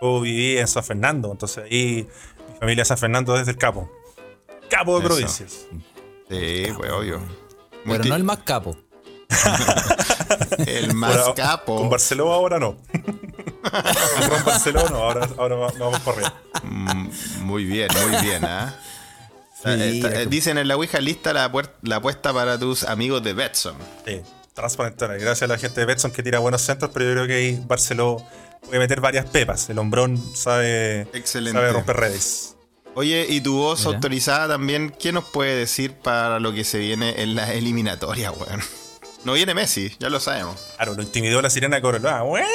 Yo 0.00 0.20
viví 0.20 0.58
en 0.58 0.66
San 0.68 0.82
Fernando, 0.84 1.30
entonces 1.32 1.64
ahí 1.64 2.08
mi 2.52 2.58
familia 2.58 2.82
es 2.82 2.88
San 2.88 2.98
Fernando 2.98 3.34
desde 3.34 3.52
el 3.52 3.58
Capo. 3.58 3.90
Capo 4.68 4.92
de 4.98 5.06
Eso. 5.06 5.08
provincias. 5.14 5.52
Sí, 6.30 6.66
pues 6.76 6.90
obvio. 6.92 7.20
Pero 7.84 7.96
Multi- 7.98 8.08
no 8.08 8.14
el 8.16 8.24
más 8.24 8.38
capo. 8.38 8.76
el 10.66 10.94
más 10.94 11.30
capo. 11.34 11.76
Con 11.76 11.90
Barceló 11.90 12.32
ahora 12.32 12.58
no. 12.58 12.76
con 12.92 14.44
Barceló 14.44 14.88
no, 14.88 14.96
ahora, 14.96 15.28
ahora 15.38 15.56
va- 15.56 15.72
vamos 15.78 16.00
por 16.00 16.14
arriba. 16.14 16.34
Mm, 16.62 17.08
Muy 17.42 17.64
bien, 17.64 17.88
muy 18.08 18.20
bien, 18.22 18.44
¿ah? 18.44 18.74
Eh, 18.78 19.01
Eh, 19.64 20.26
dicen 20.28 20.58
en 20.58 20.68
la 20.68 20.76
Ouija 20.76 21.00
lista 21.00 21.32
la, 21.32 21.44
apuesta 21.44 22.32
para 22.32 22.58
tus 22.58 22.84
amigos 22.84 23.22
de 23.22 23.32
Betson. 23.32 23.76
Sí, 24.06 24.20
transparente. 24.54 25.06
Gracias 25.06 25.42
a 25.42 25.46
la 25.46 25.58
gente 25.58 25.80
de 25.80 25.86
Betson 25.86 26.10
que 26.10 26.22
tira 26.22 26.38
buenos 26.38 26.62
centros, 26.62 26.90
pero 26.92 27.06
yo 27.06 27.12
creo 27.12 27.26
que 27.26 27.34
ahí 27.34 27.62
Barceló 27.66 28.24
puede 28.66 28.78
meter 28.78 29.00
varias 29.00 29.26
pepas. 29.26 29.70
El 29.70 29.78
hombrón 29.78 30.20
sabe, 30.34 31.02
Excelente. 31.12 31.58
sabe 31.58 31.72
romper 31.72 31.96
redes. 31.96 32.56
Oye, 32.94 33.26
y 33.28 33.40
tu 33.40 33.56
voz 33.56 33.80
Mira. 33.86 33.94
autorizada 33.96 34.48
también, 34.48 34.94
¿qué 34.98 35.12
nos 35.12 35.24
puede 35.24 35.56
decir 35.56 35.94
para 35.94 36.40
lo 36.40 36.52
que 36.52 36.64
se 36.64 36.78
viene 36.78 37.22
en 37.22 37.34
la 37.34 37.52
eliminatoria, 37.54 38.30
weón? 38.32 38.60
No 39.24 39.34
viene 39.34 39.54
Messi, 39.54 39.92
ya 39.98 40.10
lo 40.10 40.20
sabemos. 40.20 40.58
Claro, 40.76 40.94
lo 40.94 41.02
intimidó 41.02 41.40
la 41.40 41.48
sirena. 41.48 41.78
¡Ué! 42.24 42.44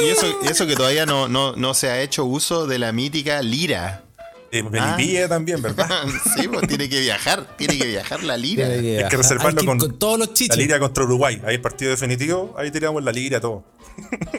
Y 0.00 0.08
eso, 0.10 0.38
y 0.42 0.46
eso 0.46 0.66
que 0.66 0.76
todavía 0.76 1.06
no, 1.06 1.28
no, 1.28 1.54
no 1.56 1.74
se 1.74 1.88
ha 1.90 2.00
hecho 2.00 2.24
uso 2.24 2.66
de 2.66 2.78
la 2.78 2.92
mítica 2.92 3.42
lira. 3.42 4.04
De 4.52 4.62
Melipilla 4.62 5.28
también, 5.28 5.60
¿verdad? 5.62 5.88
sí, 6.36 6.46
pues 6.46 6.68
tiene 6.68 6.88
que 6.88 7.00
viajar, 7.00 7.56
tiene 7.56 7.78
que 7.78 7.86
viajar 7.86 8.22
la 8.22 8.36
lira. 8.36 8.66
Tiene 8.68 8.82
que 8.82 9.02
Hay 9.04 9.08
que 9.10 9.16
reservarlo 9.16 9.60
Hay 9.60 9.66
que 9.66 9.72
ir 9.72 9.78
con- 9.78 9.98
todos 9.98 10.18
los 10.18 10.28
La 10.28 10.34
chiches. 10.34 10.56
liria 10.58 10.78
contra 10.78 11.04
Uruguay. 11.04 11.40
Ahí 11.46 11.54
el 11.54 11.60
partido 11.60 11.90
definitivo. 11.90 12.54
Ahí 12.58 12.70
tiramos 12.70 13.02
la 13.02 13.10
liria 13.12 13.40
todo. 13.40 13.64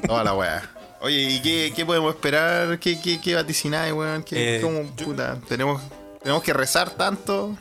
Toda 0.07 0.23
la 0.23 0.33
weá. 0.35 0.69
Oye, 1.01 1.19
¿y 1.19 1.41
qué, 1.41 1.73
qué 1.75 1.85
podemos 1.85 2.13
esperar? 2.15 2.79
¿Qué, 2.79 2.99
qué, 3.01 3.19
qué 3.19 3.35
vaticináis, 3.35 3.91
weón? 3.93 4.23
¿Qué, 4.23 4.57
Eh, 4.57 4.61
cómo, 4.61 4.83
yo- 4.95 5.05
puta, 5.05 5.37
¿tenemos, 5.49 5.81
¿Tenemos 6.21 6.43
que 6.43 6.53
rezar 6.53 6.91
tanto? 6.91 7.57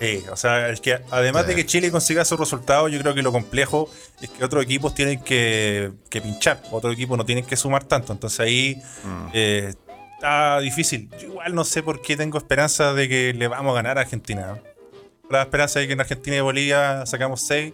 Sí, 0.00 0.24
o 0.32 0.36
sea, 0.36 0.68
es 0.70 0.80
que 0.80 0.98
además 1.12 1.42
Sí. 1.44 1.48
de 1.50 1.54
que 1.54 1.64
Chile 1.66 1.90
consiga 1.92 2.24
sus 2.24 2.38
resultados, 2.38 2.90
yo 2.90 2.98
creo 2.98 3.14
que 3.14 3.22
lo 3.22 3.30
complejo 3.30 3.88
es 4.20 4.28
que 4.28 4.44
otros 4.44 4.64
equipos 4.64 4.94
tienen 4.94 5.22
que, 5.22 5.92
que 6.10 6.20
pinchar, 6.20 6.60
otros 6.72 6.92
equipos 6.94 7.16
no 7.16 7.24
tienen 7.24 7.44
que 7.46 7.56
sumar 7.56 7.84
tanto. 7.84 8.12
Entonces 8.12 8.40
ahí 8.40 8.82
Mm. 9.04 9.26
eh, 9.32 9.74
está 10.22 10.60
difícil. 10.60 11.10
Yo 11.18 11.28
igual 11.28 11.52
no 11.54 11.64
sé 11.64 11.82
por 11.82 12.00
qué 12.00 12.16
tengo 12.16 12.38
esperanza 12.38 12.94
de 12.94 13.08
que 13.08 13.34
le 13.34 13.48
vamos 13.48 13.72
a 13.72 13.74
ganar 13.74 13.98
a 13.98 14.02
Argentina. 14.02 14.56
La 15.28 15.42
esperanza 15.42 15.80
de 15.80 15.88
que 15.88 15.94
en 15.94 16.00
Argentina 16.00 16.36
y 16.36 16.40
Bolivia 16.40 17.04
sacamos 17.06 17.40
6. 17.42 17.72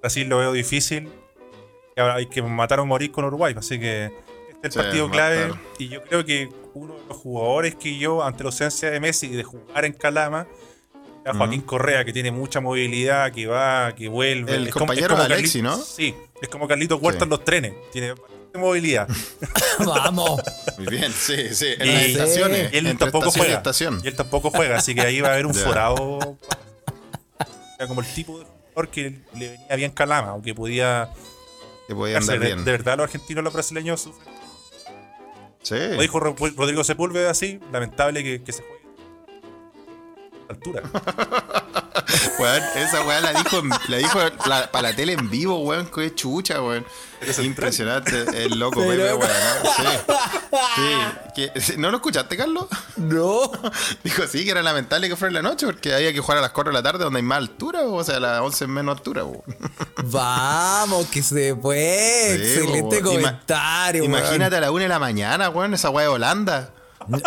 Brasil 0.00 0.28
lo 0.28 0.38
veo 0.38 0.52
difícil. 0.52 1.08
Y 1.96 2.00
ahora 2.00 2.16
hay 2.16 2.26
que 2.26 2.42
matar 2.42 2.80
o 2.80 2.86
morir 2.86 3.10
con 3.10 3.24
Uruguay. 3.24 3.54
Así 3.56 3.80
que 3.80 4.06
este 4.06 4.18
es 4.52 4.64
el 4.64 4.72
Sí, 4.72 4.78
partido 4.78 5.10
clave. 5.10 5.46
matar. 5.48 5.60
Y 5.78 5.88
yo 5.88 6.02
creo 6.02 6.24
que 6.26 6.48
uno 6.74 6.94
de 6.94 7.06
los 7.08 7.16
jugadores 7.16 7.74
que 7.74 7.96
yo, 7.96 8.22
ante 8.22 8.42
la 8.44 8.48
ausencia 8.48 8.90
de 8.90 9.00
Messi 9.00 9.26
y 9.28 9.36
de 9.36 9.42
jugar 9.42 9.86
en 9.86 9.94
Calama, 9.94 10.46
a 11.24 11.34
Joaquín 11.34 11.60
Correa, 11.62 12.04
que 12.04 12.12
tiene 12.12 12.30
mucha 12.30 12.60
movilidad, 12.60 13.30
que 13.32 13.46
va, 13.46 13.94
que 13.94 14.08
vuelve. 14.08 14.54
El 14.56 14.66
Es 14.68 14.72
como- 14.72 14.86
compañero 14.86 15.06
es 15.06 15.12
como 15.12 15.28
de 15.28 15.34
Alexi, 15.34 15.62
¿no? 15.62 15.76
Sí, 15.76 16.14
es 16.40 16.48
como 16.48 16.66
Carlitos 16.66 17.00
Huerta 17.00 17.20
Sí. 17.20 17.24
en 17.24 17.30
los 17.30 17.44
trenes. 17.44 17.74
Tiene 17.92 18.10
bastante 18.12 18.58
movilidad. 18.58 19.08
Vamos. 19.84 20.40
Muy 20.78 20.86
bien, 20.86 21.12
sí, 21.12 21.54
sí. 21.54 21.66
En 21.78 21.86
Y- 21.88 21.92
las 21.92 22.02
estaciones. 22.04 22.72
Y 22.72 22.76
él 22.78 22.98
tampoco 22.98 23.26
estación 23.26 23.44
y 23.44 23.46
juega. 23.46 23.56
estación. 23.58 24.00
Y 24.02 24.08
él 24.08 24.16
tampoco 24.16 24.50
juega, 24.50 24.76
así 24.78 24.94
que 24.94 25.02
ahí 25.02 25.20
va 25.20 25.28
a 25.28 25.32
haber 25.34 25.46
un 25.46 25.54
forado. 25.54 26.38
Era 27.78 27.86
como 27.88 28.00
el 28.00 28.06
tipo 28.14 28.38
de 28.38 28.44
jugador 28.44 28.88
que 28.90 29.20
le 29.34 29.48
venía 29.50 29.76
bien 29.76 29.90
Calama, 29.92 30.28
aunque 30.30 30.54
podía. 30.54 31.08
Que 31.88 31.94
podía 31.94 32.18
andar 32.18 32.38
de, 32.38 32.46
bien. 32.46 32.64
de 32.64 32.70
verdad, 32.72 32.96
los 32.96 33.04
argentinos 33.04 33.42
y 33.42 33.44
los 33.44 33.52
brasileños 33.52 34.00
sufren. 34.02 34.28
Sí. 35.62 35.76
Como 35.90 36.02
dijo 36.02 36.20
Ro- 36.20 36.36
Rodrigo 36.56 36.84
Sepúlveda, 36.84 37.30
así, 37.30 37.60
lamentable 37.72 38.22
que, 38.24 38.42
que 38.42 38.52
se 38.52 38.62
juegue. 38.62 38.79
Altura. 40.50 40.82
Weón, 42.38 42.62
esa 42.76 43.02
weá 43.06 43.20
la 43.20 43.32
dijo, 43.32 43.62
la 43.88 43.96
dijo 43.98 44.18
la- 44.46 44.70
para 44.70 44.90
la 44.90 44.96
tele 44.96 45.12
en 45.12 45.30
vivo, 45.30 45.58
weón, 45.60 45.86
que 45.86 46.14
chucha, 46.14 46.60
weón. 46.62 46.84
Impresionante, 47.42 48.44
el 48.44 48.58
loco 48.58 48.80
Pero- 48.80 49.02
Pepe, 49.02 49.14
weón. 49.14 49.30
¿no? 50.08 51.50
Sí. 51.54 51.74
¿No 51.76 51.90
lo 51.90 51.98
escuchaste, 51.98 52.36
Carlos? 52.36 52.66
No. 52.96 53.50
Dijo, 54.04 54.26
sí, 54.26 54.44
que 54.44 54.50
era 54.52 54.62
lamentable 54.62 55.08
que 55.08 55.16
fuera 55.16 55.28
en 55.28 55.34
la 55.44 55.48
noche 55.48 55.66
porque 55.66 55.94
había 55.94 56.12
que 56.12 56.20
jugar 56.20 56.38
a 56.38 56.40
las 56.40 56.50
4 56.52 56.72
de 56.72 56.78
la 56.78 56.82
tarde 56.82 57.04
donde 57.04 57.18
hay 57.18 57.22
más 57.24 57.38
altura, 57.38 57.82
o 57.82 58.02
sea, 58.02 58.16
a 58.16 58.20
las 58.20 58.40
11 58.40 58.64
en 58.64 58.70
menos 58.70 58.96
altura. 58.96 59.24
weón. 59.24 59.42
Vamos, 60.04 61.06
que 61.06 61.22
se 61.22 61.54
fue. 61.54 62.36
Sí, 62.38 62.42
Excelente 62.60 63.00
po, 63.00 63.10
ima- 63.12 63.16
comentario. 63.20 64.02
weón. 64.04 64.14
Imagínate 64.18 64.56
a 64.56 64.60
la 64.60 64.70
1 64.70 64.82
de 64.82 64.88
la 64.88 64.98
mañana, 64.98 65.50
weón, 65.50 65.74
esa 65.74 65.90
weá 65.90 66.04
de 66.06 66.12
Holanda. 66.12 66.70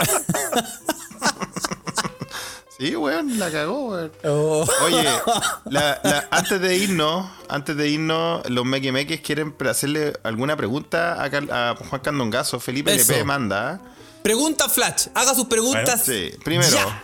sí, 2.88 2.96
weón, 2.96 3.40
la 3.40 3.52
cagó, 3.52 3.88
weón. 3.90 4.12
Oh. 4.26 4.66
Oye, 4.84 5.04
la- 5.70 6.00
la- 6.04 6.28
antes 6.32 6.60
de 6.62 6.76
irnos, 6.78 7.30
antes 7.50 7.76
de 7.78 7.88
irnos, 7.90 8.50
los 8.50 8.66
mequemeques 8.66 9.22
quieren 9.22 9.56
hacerle 9.70 10.14
alguna 10.24 10.56
pregunta 10.58 11.22
a, 11.24 11.30
Car- 11.30 11.52
a 11.52 11.76
Juan 11.90 12.02
Candongazo. 12.02 12.60
Felipe 12.60 12.94
Eso. 12.94 13.14
LP 13.14 13.24
manda. 13.26 13.80
Pregunta 14.22 14.70
Flash. 14.70 15.08
Haga 15.14 15.36
sus 15.36 15.46
preguntas. 15.46 16.04
Sí, 16.06 16.32
primero, 16.44 16.72
Ya. 16.76 17.04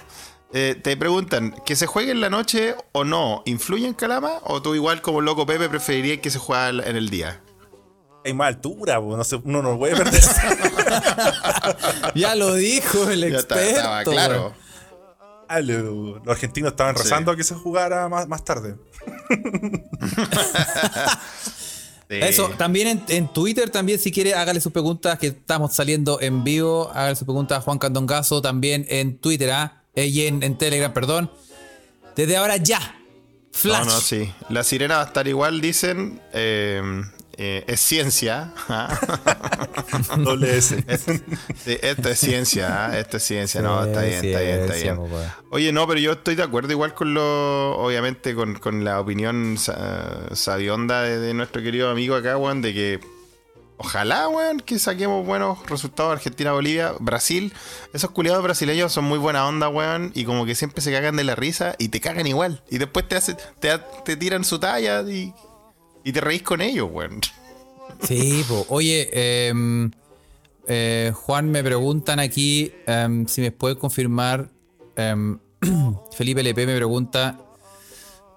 eh, 0.53 0.80
te 0.82 0.95
preguntan, 0.97 1.53
¿que 1.65 1.75
se 1.75 1.86
juegue 1.86 2.11
en 2.11 2.21
la 2.21 2.30
noche 2.30 2.75
o 2.93 3.03
no? 3.03 3.43
¿Influye 3.45 3.86
en 3.88 3.93
Calama? 3.93 4.39
¿O 4.43 4.61
tú 4.61 4.73
igual 4.75 5.01
como 5.01 5.19
loco 5.21 5.45
Pepe 5.45 5.67
preferirías 5.69 6.19
que 6.19 6.30
se 6.30 6.39
juegue 6.39 6.89
en 6.89 6.95
el 6.95 7.09
día? 7.09 7.41
Hay 8.25 8.34
más 8.34 8.49
altura, 8.49 8.99
po, 8.99 9.15
no 9.15 9.23
sé, 9.23 9.38
uno 9.43 9.61
no 9.61 9.77
puede 9.77 9.95
perder. 9.95 10.21
Ya 12.15 12.36
lo 12.36 12.53
dijo 12.55 13.09
el 13.09 13.21
Ya 13.32 13.39
está- 13.39 13.55
experto. 13.55 13.80
estaba 13.80 14.03
claro. 14.03 14.53
Ah, 15.51 15.61
lo- 15.61 16.19
los 16.19 16.27
argentinos 16.27 16.71
estaban 16.71 16.95
Sí. 16.95 17.03
rezando 17.03 17.31
a 17.31 17.35
que 17.35 17.43
se 17.43 17.55
jugara 17.55 18.07
más, 18.07 18.27
más 18.27 18.43
tarde. 18.45 18.75
Sí. 22.09 22.15
Eso, 22.21 22.49
también 22.57 22.87
en, 22.87 23.03
en 23.09 23.27
Twitter, 23.31 23.69
también 23.69 23.99
si 23.99 24.11
quiere, 24.11 24.33
hágale 24.33 24.59
sus 24.61 24.71
preguntas, 24.71 25.19
que 25.19 25.27
estamos 25.27 25.75
saliendo 25.75 26.19
en 26.19 26.43
vivo. 26.43 26.89
Hágale 26.91 27.15
sus 27.15 27.25
preguntas 27.25 27.59
a 27.59 27.61
Juan 27.61 27.77
Candongazo, 27.77 28.41
también 28.41 28.83
en 28.89 29.19
Twitter, 29.19 29.51
¿ah? 29.51 29.83
Eh, 29.93 30.07
y 30.07 30.25
en, 30.25 30.41
en 30.41 30.57
Telegram, 30.57 30.91
perdón. 30.91 31.29
Desde 32.15 32.35
ahora 32.37 32.57
ya, 32.57 32.79
Flash. 33.51 33.85
No, 33.85 33.91
no, 33.93 34.01
sí. 34.01 34.33
La 34.49 34.63
sirena 34.63 34.95
va 34.95 35.03
a 35.03 35.05
estar 35.05 35.27
igual, 35.27 35.61
dicen. 35.61 36.19
eh, 36.33 36.81
eh, 37.41 37.63
es 37.67 37.79
ciencia. 37.79 38.53
¿ah? 38.67 38.99
Doble 40.17 40.57
S. 40.57 40.83
Esto 41.65 42.09
es 42.09 42.19
ciencia, 42.19 42.85
¿ah? 42.87 42.99
esto 42.99 43.15
es 43.17 43.23
ciencia. 43.23 43.61
No, 43.61 43.81
está 43.83 44.01
bien, 44.01 44.25
está 44.25 44.41
bien, 44.41 44.59
está 44.59 44.73
bien. 44.75 44.99
Oye, 45.49 45.71
no, 45.71 45.87
pero 45.87 45.99
yo 46.01 46.11
estoy 46.11 46.35
de 46.35 46.43
acuerdo 46.43 46.71
igual 46.73 46.93
con 46.93 47.13
lo, 47.13 47.77
obviamente, 47.77 48.35
con, 48.35 48.55
con 48.55 48.83
la 48.83 48.99
opinión 48.99 49.57
sa- 49.57 50.35
sabionda 50.35 51.01
de, 51.01 51.17
de 51.19 51.33
nuestro 51.33 51.61
querido 51.61 51.89
amigo 51.89 52.15
acá, 52.15 52.37
weón, 52.37 52.61
de 52.61 52.73
que 52.73 52.99
ojalá, 53.77 54.27
weón, 54.27 54.59
que 54.59 54.77
saquemos 54.77 55.25
buenos 55.25 55.65
resultados 55.67 56.11
Argentina, 56.11 56.51
Bolivia, 56.51 56.91
Brasil. 56.99 57.53
Esos 57.93 58.11
culiados 58.11 58.43
brasileños 58.43 58.91
son 58.91 59.05
muy 59.05 59.17
buena 59.17 59.47
onda, 59.47 59.69
weón, 59.69 60.11
y 60.13 60.25
como 60.25 60.45
que 60.45 60.55
siempre 60.55 60.81
se 60.81 60.91
cagan 60.91 61.15
de 61.15 61.23
la 61.23 61.35
risa 61.35 61.75
y 61.77 61.87
te 61.87 62.01
cagan 62.01 62.27
igual. 62.27 62.61
Y 62.69 62.79
después 62.79 63.07
te 63.07 63.15
hacen, 63.15 63.37
te, 63.61 63.69
te 64.03 64.17
tiran 64.17 64.43
su 64.43 64.59
talla 64.59 65.01
y, 65.03 65.33
y 66.03 66.11
te 66.11 66.21
reís 66.21 66.41
con 66.43 66.61
ellos, 66.61 66.89
weón. 66.91 67.21
Sí, 68.01 68.43
po. 68.47 68.65
oye, 68.69 69.09
em, 69.47 69.91
eh, 70.67 71.11
Juan, 71.15 71.49
me 71.51 71.63
preguntan 71.63 72.19
aquí 72.19 72.71
em, 72.87 73.25
si 73.27 73.41
me 73.41 73.51
puede 73.51 73.75
confirmar. 73.77 74.49
em, 74.95 75.39
Felipe 76.15 76.41
LP 76.41 76.65
me 76.65 76.75
pregunta 76.75 77.37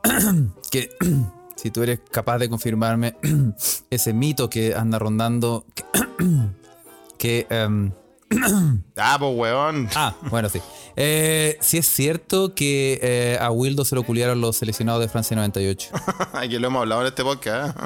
que 0.70 0.90
si 1.56 1.70
tú 1.70 1.82
eres 1.82 2.00
capaz 2.10 2.38
de 2.38 2.48
confirmarme 2.48 3.14
ese 3.90 4.12
mito 4.12 4.48
que 4.50 4.74
anda 4.74 4.98
rondando. 4.98 5.64
Que, 7.18 7.46
que, 7.46 7.46
Ah, 8.96 9.16
pues, 9.18 9.36
weón. 9.36 9.88
ah, 9.94 10.16
bueno, 10.30 10.48
sí. 10.48 10.60
Eh, 10.96 11.56
si 11.60 11.78
es 11.78 11.86
cierto 11.86 12.54
que 12.54 12.98
eh, 13.02 13.38
a 13.40 13.50
Wildo 13.50 13.84
se 13.84 13.94
lo 13.94 14.02
culiaron 14.02 14.40
los 14.40 14.56
seleccionados 14.56 15.00
de 15.00 15.08
Francia 15.08 15.36
98. 15.36 15.90
que 16.50 16.58
lo 16.58 16.66
hemos 16.66 16.80
hablado 16.80 17.02
en 17.02 17.06
este 17.08 17.22
podcast. 17.22 17.76
¿eh? 17.78 17.82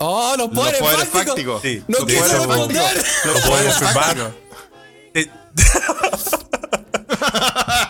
¡Oh, 0.00 0.34
los 0.36 0.48
Los 0.48 0.56
poderes 0.56 0.80
poderes 0.80 1.08
fácticos! 1.08 1.62
fácticos. 1.62 1.62
Sí, 1.62 1.82
¡No 1.88 1.98
hecho, 1.98 2.06
responder! 2.24 2.96
Los 2.96 3.26
Lo 3.26 3.32
puedo 3.32 3.46
poderes 3.50 3.74
confirmar. 3.76 4.04
fácticos. 4.04 4.34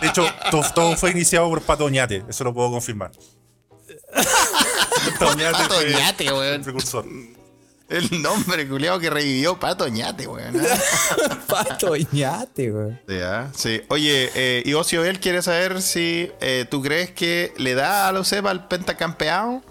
De 0.01 0.07
hecho, 0.07 0.25
to- 0.51 0.63
todo 0.73 0.95
fue 0.95 1.11
iniciado 1.11 1.49
por 1.49 1.61
Pato 1.61 1.85
Oñate, 1.85 2.23
eso 2.29 2.43
lo 2.43 2.53
puedo 2.53 2.69
confirmar. 2.71 3.11
Pato 5.19 5.31
Oñate 5.31 5.51
Pato 5.51 5.77
Oñate, 5.77 6.31
weón. 6.31 6.63
precursor. 6.63 7.05
El 7.87 8.21
nombre 8.21 8.67
culiado 8.67 8.99
que 8.99 9.09
revivió 9.09 9.59
Pato 9.59 9.87
Ñate, 9.87 10.27
weón. 10.27 10.55
Pato 11.47 11.95
Iñate, 11.95 12.71
güey. 12.71 12.91
Sí, 13.07 13.15
¿ah? 13.21 13.51
Sí. 13.55 13.81
Oye, 13.89 14.31
eh, 14.33 14.63
y 14.65 14.73
Ocio 14.73 15.05
él 15.05 15.19
quiere 15.19 15.43
saber 15.43 15.81
si 15.83 16.31
eh, 16.41 16.65
tú 16.69 16.81
crees 16.81 17.11
que 17.11 17.53
le 17.57 17.75
da 17.75 18.07
a 18.07 18.11
la 18.11 18.21
UCEPA 18.21 18.49
al 18.49 18.67
pentacampeón. 18.67 19.63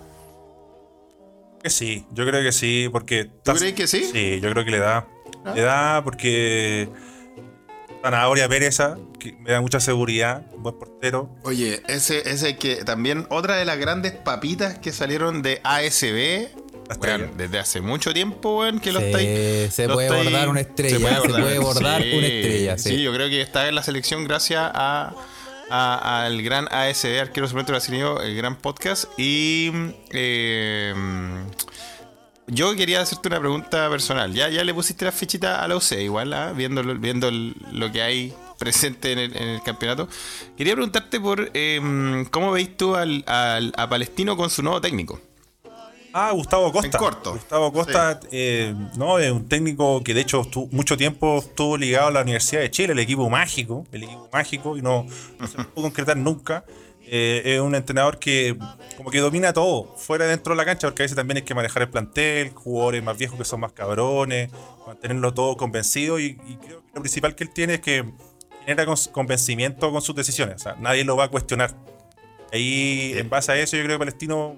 Que 1.63 1.71
sí, 1.71 2.07
yo 2.13 2.25
creo 2.25 2.43
que 2.43 2.53
sí, 2.53 2.89
porque... 2.93 3.25
¿Tú 3.43 3.53
crees 3.53 3.75
que 3.75 3.87
sí? 3.89 4.05
Sí, 4.05 4.39
yo 4.41 4.51
creo 4.51 4.65
que 4.65 4.71
le 4.71 4.79
da. 4.79 5.09
Le 5.55 5.63
da 5.63 6.03
porque... 6.05 6.89
Zanahoria 8.05 8.47
Péreza, 8.51 8.99
que 9.19 9.33
me 9.33 9.53
da 9.53 9.63
mucha 9.63 9.81
seguridad, 9.81 10.45
un 10.53 10.63
buen 10.63 10.79
portero. 10.79 11.31
Oye, 11.43 11.83
ese, 11.89 12.29
ese 12.29 12.59
que 12.59 12.85
también 12.85 13.27
otra 13.31 13.57
de 13.57 13.65
las 13.65 13.79
grandes 13.79 14.13
papitas 14.13 14.79
que 14.79 14.93
salieron 14.93 15.41
de 15.41 15.63
ASB. 15.65 16.51
Desde 17.37 17.59
hace 17.59 17.81
mucho 17.81 18.13
tiempo, 18.13 18.59
weón, 18.61 18.79
que 18.81 18.93
lo 18.93 19.01
Sí, 19.01 19.07
estáis. 19.07 19.75
se 19.75 19.87
lo 19.89 19.95
puede 19.95 20.09
estáis- 20.09 20.25
bordar 20.25 20.49
una 20.49 20.61
estrella, 20.61 20.99
se 21.23 21.29
puede 21.29 21.59
bordar 21.59 22.01
una 22.03 22.27
estrella, 22.27 22.79
sí. 22.79 23.03
yo 23.03 23.13
creo 23.13 23.29
que 23.29 23.41
está 23.41 23.69
en 23.69 23.75
la 23.75 23.83
selección 23.83 24.25
gracias 24.25 24.61
a, 24.75 25.15
al 25.71 26.43
gran 26.43 26.69
ASB, 26.71 27.21
arquero 27.21 27.47
suplente 27.49 27.73
brasileño, 27.73 28.21
el 28.21 28.37
gran 28.37 28.57
podcast. 28.57 29.07
Y 29.19 29.71
eh, 30.11 30.95
yo 32.47 32.77
quería 32.77 33.01
hacerte 33.01 33.29
una 33.29 33.41
pregunta 33.41 33.89
personal. 33.89 34.33
Ya, 34.35 34.49
ya 34.51 34.63
le 34.65 34.75
pusiste 34.75 35.05
la 35.07 35.13
fichita 35.13 35.63
a 35.63 35.69
la 35.69 35.77
UC, 35.77 35.93
igual, 36.03 36.33
¿ah? 36.35 36.53
viendo, 36.55 36.83
lo- 36.83 36.95
viendo 36.97 37.31
lo 37.31 37.91
que 37.91 38.03
hay 38.03 38.35
presente 38.59 39.13
en 39.13 39.19
el, 39.19 39.37
en 39.37 39.49
el 39.49 39.63
campeonato. 39.63 40.09
Quería 40.57 40.75
preguntarte 40.75 41.19
por 41.21 41.51
eh, 41.55 42.25
cómo 42.31 42.53
veis 42.53 42.77
tú 42.77 42.95
al, 42.95 43.25
al- 43.27 43.73
a 43.77 43.89
Palestino 43.89 44.37
con 44.37 44.51
su 44.51 44.63
nuevo 44.63 44.81
técnico. 44.81 45.21
Ah, 46.17 46.31
Gustavo 46.31 46.71
Costa. 46.71 46.87
En 46.87 46.93
corto. 46.93 47.33
Gustavo 47.33 47.73
Costa, 47.73 48.21
eh, 48.31 48.73
no, 48.97 49.19
es 49.19 49.33
un 49.33 49.49
técnico 49.49 50.01
que 50.05 50.15
de 50.15 50.21
hecho 50.21 50.49
mucho 50.71 50.97
tiempo 50.97 51.39
estuvo 51.39 51.77
ligado 51.77 52.07
a 52.07 52.11
la 52.13 52.23
Universidad 52.23 52.61
de 52.61 52.71
Chile, 52.71 52.93
el 52.93 53.01
equipo 53.01 53.29
mágico, 53.29 53.85
el 53.91 54.05
equipo 54.05 54.29
mágico, 54.33 54.77
y 54.77 54.83
no, 54.83 55.07
no 55.41 55.47
se 55.49 55.57
pudo 55.65 55.87
concretar 55.87 56.17
nunca. 56.17 56.65
Eh, 57.03 57.43
es 57.45 57.61
un 57.61 57.75
entrenador 57.75 58.21
que 58.21 58.57
como 58.97 59.11
que 59.11 59.19
domina 59.19 59.53
todo, 59.53 59.93
fuera 59.97 60.27
y 60.27 60.29
dentro 60.29 60.55
de 60.55 60.57
la 60.57 60.65
cancha, 60.65 60.87
porque 60.87 61.03
a 61.03 61.05
veces 61.05 61.17
también 61.17 61.39
hay 61.39 61.43
que 61.43 61.53
manejar 61.53 61.83
el 61.83 61.91
plantel, 61.91 62.51
jugadores 62.55 63.03
más 63.03 63.19
viejos 63.19 63.37
que 63.37 63.45
son 63.45 63.59
más 63.59 63.73
cabrones, 63.73 64.53
mantenerlo 64.87 65.35
todo 65.35 65.57
convencido, 65.57 66.21
y, 66.21 66.39
y 66.47 66.57
creo 66.65 66.81
que 66.81 66.91
lo 66.95 67.01
principal 67.01 67.35
que 67.35 67.43
él 67.43 67.51
tiene 67.51 67.75
es 67.75 67.81
que 67.81 68.05
genera 68.65 68.87
convencimiento 69.11 69.91
con 69.91 70.01
sus 70.01 70.15
decisiones, 70.15 70.55
o 70.55 70.59
sea, 70.61 70.77
nadie 70.79 71.03
lo 71.03 71.17
va 71.17 71.25
a 71.25 71.29
cuestionar. 71.29 71.75
Ahí, 72.53 73.15
en 73.17 73.29
base 73.29 73.51
a 73.51 73.59
eso, 73.59 73.77
yo 73.77 73.83
creo 73.83 73.97
que 73.97 74.05
Palestino 74.05 74.57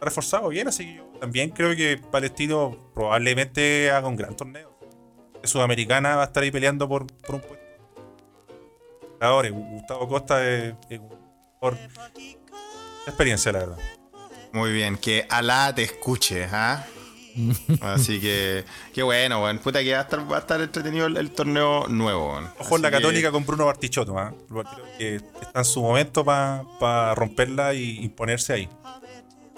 reforzado 0.00 0.48
bien, 0.48 0.68
así 0.68 0.84
que 0.84 0.94
yo 0.96 1.04
también 1.20 1.50
creo 1.50 1.74
que 1.76 1.98
Palestino 2.10 2.90
probablemente 2.94 3.90
haga 3.90 4.08
un 4.08 4.16
gran 4.16 4.36
torneo. 4.36 4.76
Sudamericana 5.44 6.16
va 6.16 6.22
a 6.22 6.26
estar 6.26 6.42
ahí 6.42 6.50
peleando 6.50 6.88
por, 6.88 7.06
por 7.06 7.36
un 7.36 7.40
puesto. 7.40 7.58
Ahora, 9.20 9.48
Gustavo 9.50 10.08
Costa 10.08 10.44
es, 10.48 10.74
es 10.90 11.00
de 11.00 11.78
experiencia, 13.06 13.52
la 13.52 13.58
verdad. 13.60 13.78
Muy 14.52 14.72
bien, 14.72 14.96
que 14.96 15.26
Alá 15.28 15.74
te 15.74 15.82
escuche, 15.82 16.44
¿ah? 16.52 16.84
Así 17.80 18.20
que, 18.20 18.64
qué 18.94 19.02
bueno, 19.02 19.42
weón. 19.42 19.58
Puta 19.58 19.82
que 19.82 19.92
va 19.92 19.98
a 20.00 20.02
estar, 20.02 20.30
va 20.32 20.36
a 20.36 20.40
estar 20.40 20.60
entretenido 20.60 21.06
el, 21.06 21.16
el 21.16 21.30
torneo 21.30 21.86
nuevo, 21.88 22.30
weón. 22.32 22.50
Ojo 22.58 22.76
en 22.76 22.82
la 22.82 22.90
que- 22.90 22.96
Católica 22.96 23.30
con 23.30 23.44
Bruno 23.46 23.66
Bartichotto, 23.66 24.18
¿ah? 24.18 24.32
Creo 24.48 24.64
que 24.98 25.16
está 25.16 25.58
en 25.60 25.64
su 25.64 25.82
momento 25.82 26.24
para 26.24 27.14
romperla 27.14 27.74
y 27.74 28.04
imponerse 28.04 28.52
ahí. 28.52 28.68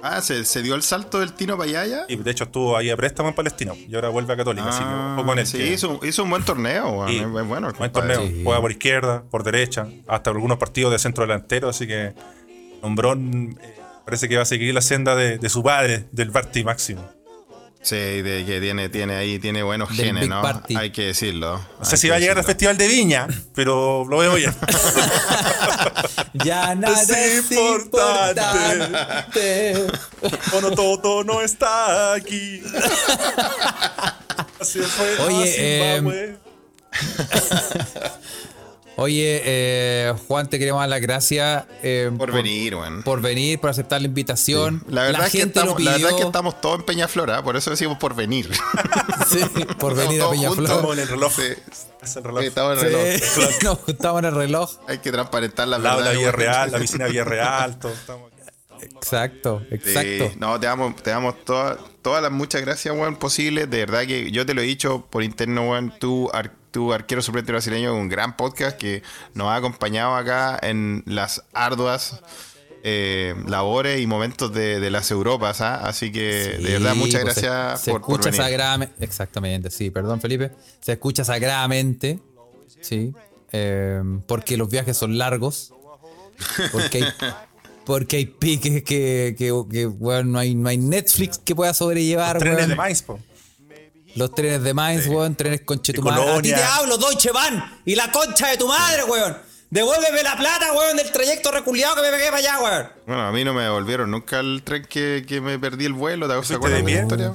Ah, 0.03 0.21
¿se, 0.23 0.45
se 0.45 0.63
dio 0.63 0.75
el 0.75 0.83
salto 0.83 1.21
del 1.21 1.33
Tino 1.35 1.59
para 1.59 1.83
allá? 1.83 2.05
Y 2.09 2.17
de 2.17 2.31
hecho 2.31 2.45
estuvo 2.45 2.77
ahí 2.77 2.89
a 2.91 2.97
préstamo 2.97 3.29
en 3.29 3.35
Palestino 3.35 3.75
y 3.77 3.95
ahora 3.95 4.09
vuelve 4.09 4.33
a 4.33 4.37
Católica, 4.37 4.69
así 4.69 4.79
que 4.79 4.85
Ah, 4.87 5.15
ojo 5.19 5.27
con 5.27 5.39
él. 5.39 5.47
sí, 5.47 5.59
que- 5.59 5.73
hizo, 5.73 6.01
hizo 6.03 6.23
un 6.25 6.31
buen 6.31 6.43
torneo, 6.45 6.91
bueno. 6.93 7.29
Buen 7.29 7.47
compadre. 7.91 7.91
torneo. 8.15 8.21
Sí. 8.27 8.41
Juega 8.45 8.61
por 8.61 8.71
izquierda, 8.71 9.23
por 9.31 9.43
derecha, 9.45 9.89
hasta 10.09 10.31
algunos 10.31 10.59
partidos 10.59 10.93
de 10.93 10.99
centro 10.99 11.25
delantero, 11.27 11.69
así 11.69 11.87
que 11.87 12.15
Nombrón 12.83 13.59
eh, 13.61 13.75
parece 14.05 14.29
que 14.29 14.37
va 14.37 14.43
a 14.43 14.47
seguir 14.47 14.73
la 14.75 14.81
senda 14.81 15.15
de, 15.15 15.39
de 15.39 15.49
su 15.49 15.63
padre, 15.63 16.07
del 16.13 16.31
Barty 16.31 16.65
Máximo. 16.65 17.07
Sí, 17.83 17.97
de 17.97 18.45
que 18.45 18.61
tiene, 18.61 18.91
tiene 18.91 19.15
ahí, 19.17 19.39
tiene 19.39 19.63
buenos 19.63 19.89
Del 19.89 20.07
genes, 20.07 20.21
Big 20.23 20.31
¿no? 20.31 20.43
Party. 20.43 20.77
Hay 20.77 20.91
que 20.91 21.07
decirlo. 21.07 21.65
No 21.79 21.85
sé 21.85 21.97
si 21.97 22.09
va 22.11 22.17
a 22.17 22.19
llegar 22.19 22.37
al 22.37 22.45
Festival 22.45 22.77
de 22.77 22.87
Viña, 22.87 23.27
pero 23.55 24.05
lo 24.07 24.19
veo 24.19 24.37
ya. 24.39 24.55
Ya 26.35 26.75
nada 26.75 27.01
Es 27.03 27.09
es 27.11 27.51
importante. 27.53 28.43
importante. 28.85 29.87
Bueno, 30.53 30.71
todo 30.73 31.25
no 31.25 31.41
está 31.41 32.13
aquí. 32.13 32.63
Así 34.61 34.81
fue 34.81 35.19
Oye, 35.21 35.47
Zimbabue. 35.47 36.37
Oye, 39.03 39.41
eh, 39.45 40.15
Juan, 40.29 40.51
te 40.51 40.59
queremos 40.59 40.81
dar 40.83 40.91
las 40.91 41.01
gracias 41.01 41.65
eh, 41.83 42.11
Por 42.19 42.33
venir, 42.33 42.75
weón. 42.75 43.03
por 43.03 43.23
venir, 43.23 43.59
por 43.59 43.71
aceptar 43.71 43.99
la 44.03 44.07
invitación. 44.09 44.85
La 44.89 45.05
verdad, 45.05 45.25
es 45.27 45.33
que 45.33 45.39
gente 45.39 45.59
estamos, 45.59 45.83
la 45.83 45.93
verdad 45.93 46.11
es 46.11 46.17
que 46.17 46.23
estamos 46.23 46.61
todos 46.61 46.81
en 46.81 46.85
Peñaflora, 46.85 47.43
por 47.43 47.57
eso 47.57 47.71
decimos 47.71 47.97
por 47.99 48.15
venir. 48.15 48.51
Sí, 49.31 49.39
por 49.79 49.95
venir 49.95 50.21
a 50.21 50.25
Todos 50.25 50.37
Peñaflor. 50.37 50.57
juntos. 50.57 50.71
Estamos 50.77 50.93
en 50.97 51.03
el 51.03 51.09
reloj. 51.09 51.33
Sí. 51.33 51.43
Es 52.03 52.17
el 52.17 52.25
reloj. 52.25 52.43
Estamos 52.43 52.73
en 52.73 52.87
el 52.87 52.93
reloj. 52.93 53.21
Sí, 53.23 53.65
nos 53.65 53.79
juntamos 53.79 54.19
en 54.19 54.25
el 54.25 54.35
reloj. 54.35 54.71
Hay 54.89 54.99
que 54.99 55.13
transparentar 55.13 55.69
la 55.69 55.79
la 55.79 55.95
verdad. 55.97 56.11
Villa 56.13 56.23
weón. 56.25 56.35
Real, 56.35 56.73
la 56.73 56.79
piscina 56.79 57.07
Villa 57.07 57.25
Real, 57.25 57.79
todo. 57.79 57.93
Estamos. 57.93 58.31
Exacto, 58.83 59.63
Sí, 59.69 59.75
exacto. 59.75 60.33
no, 60.39 60.59
te 60.59 60.67
damos, 60.67 60.97
te 61.03 61.11
damos 61.11 61.45
todas, 61.45 61.77
todas 62.03 62.23
las 62.23 62.33
muchas 62.33 62.63
gracias, 62.63 62.95
weón, 62.97 63.17
posibles. 63.17 63.69
De 63.71 63.79
verdad 63.79 64.07
que 64.07 64.31
yo 64.31 64.45
te 64.47 64.53
lo 64.55 64.63
he 64.63 64.65
dicho 64.65 65.07
por 65.11 65.23
interno, 65.23 65.71
weón. 65.71 65.93
Tú, 65.99 66.29
ar- 66.33 66.53
tu 66.71 66.93
arquero 66.93 67.23
suplente 67.23 67.53
brasileño, 67.53 67.95
un 67.95 68.09
gran 68.09 68.37
podcast 68.37 68.77
que 68.79 69.03
nos 69.35 69.49
ha 69.49 69.57
acompañado 69.57 70.15
acá 70.17 70.59
en 70.63 71.03
las 71.07 71.43
arduas 71.53 72.21
eh, 72.83 73.35
labores 73.47 74.01
y 74.01 74.07
momentos 74.07 74.53
de, 74.55 74.81
de 74.81 74.91
las 74.91 75.11
Europas, 75.11 75.61
¿ah? 75.61 75.87
Así 75.87 76.11
que, 76.13 76.59
de 76.59 76.73
verdad, 76.79 76.95
muchas 76.95 77.23
pues 77.23 77.35
se- 77.35 77.41
gracias 77.47 77.81
se, 77.83 77.91
por, 77.91 78.01
por 78.01 78.11
escucha 78.13 78.31
venir. 78.31 78.43
sagradamente. 78.43 79.05
Exactamente, 79.05 79.71
sí, 79.71 79.91
perdón, 79.91 80.21
Felipe. 80.21 80.53
Se 80.81 80.93
escucha 80.93 81.25
sagradamente. 81.25 82.19
Sí. 82.81 83.13
eh, 83.53 84.01
porque 84.27 84.57
los 84.57 84.71
viajes 84.71 84.97
son 84.97 85.19
largos. 85.19 85.75
Porque 86.73 86.99
hay, 87.05 87.05
porque 87.85 88.17
hay 88.17 88.27
piques 88.27 88.83
que, 88.83 89.35
que, 89.37 89.53
que, 89.71 89.87
weón, 89.87 90.33
no, 90.33 90.39
hay, 90.39 90.55
no 90.55 90.69
hay 90.71 90.79
Netflix 90.79 91.37
que 91.39 91.55
pueda 91.55 91.75
sobrellevar, 91.75 92.39
Trenes 92.39 92.69
de 92.69 92.77
maíz, 92.77 93.03
po. 93.03 93.19
Los 94.17 94.35
trenes 94.35 94.63
de 94.63 94.75
Mainz, 94.75 95.07
weón, 95.07 95.35
trenes 95.37 95.61
conche 95.63 95.93
tu 95.93 96.03
madre. 96.03 96.31
A 96.31 96.43
ti 96.43 96.49
te 96.53 96.63
hablo, 96.63 96.99
Deutsche 96.99 97.31
Bahn. 97.33 97.81
Y 97.85 97.95
la 97.95 98.11
concha 98.11 98.49
de 98.49 98.57
tu 98.57 98.67
madre, 98.69 99.05
weón. 99.05 99.37
Devuélveme 99.71 100.23
la 100.25 100.37
plata, 100.37 100.73
weón, 100.73 100.97
del 100.97 101.13
trayecto 101.13 101.53
reculiado 101.53 101.95
que 101.97 102.03
me 102.03 102.11
pegué 102.11 102.25
para 102.27 102.39
allá, 102.39 102.59
weón. 102.61 102.89
Bueno, 103.07 103.23
a 103.23 103.31
mí 103.33 103.45
no 103.45 103.55
me 103.55 103.63
devolvieron 103.63 104.11
nunca 104.11 104.41
el 104.41 104.63
tren 104.65 104.85
que, 104.85 105.25
que 105.27 105.41
me 105.41 105.59
perdí 105.61 105.85
el 105.85 105.93
vuelo. 105.93 106.27
¿Te 106.29 106.35
¿Fuiste 106.35 106.55
acuerdas 106.55 106.79
de 106.79 106.83
la 106.83 106.87
pie? 106.87 107.03
historia? 107.03 107.35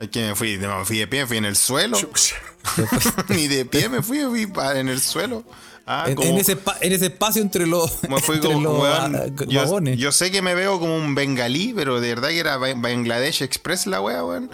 Es 0.00 0.08
que 0.08 0.28
me 0.28 0.34
fui, 0.34 0.56
me 0.56 0.84
fui 0.86 0.98
de 0.98 1.06
pie, 1.06 1.20
me 1.20 1.26
fui 1.26 1.36
en 1.36 1.44
el 1.44 1.56
suelo. 1.56 1.98
Ni 3.28 3.48
de 3.48 3.64
pie 3.66 3.88
me 3.88 4.02
fui, 4.02 4.18
me 4.24 4.28
fui 4.46 4.52
en 4.74 4.88
el 4.88 5.00
suelo. 5.00 5.44
Ah, 5.86 6.04
En, 6.08 6.14
como- 6.14 6.30
en 6.30 6.38
ese, 6.38 6.56
espa- 6.56 6.76
en 6.80 6.92
ese 6.92 7.06
espacio 7.06 7.42
entre 7.42 7.66
los, 7.66 8.02
me 8.08 8.20
fui 8.20 8.36
entre 8.36 8.52
como, 8.52 8.60
los 8.68 8.80
weón, 8.80 9.36
yo, 9.48 9.80
yo 9.94 10.12
sé 10.12 10.30
que 10.30 10.40
me 10.40 10.54
veo 10.54 10.78
como 10.78 10.94
un 10.96 11.14
bengalí, 11.14 11.72
pero 11.74 12.00
de 12.00 12.10
verdad 12.10 12.28
que 12.28 12.38
era 12.38 12.56
Ba- 12.58 12.74
Bangladesh 12.76 13.42
Express 13.42 13.86
la 13.86 14.00
wea, 14.00 14.24
weón. 14.24 14.50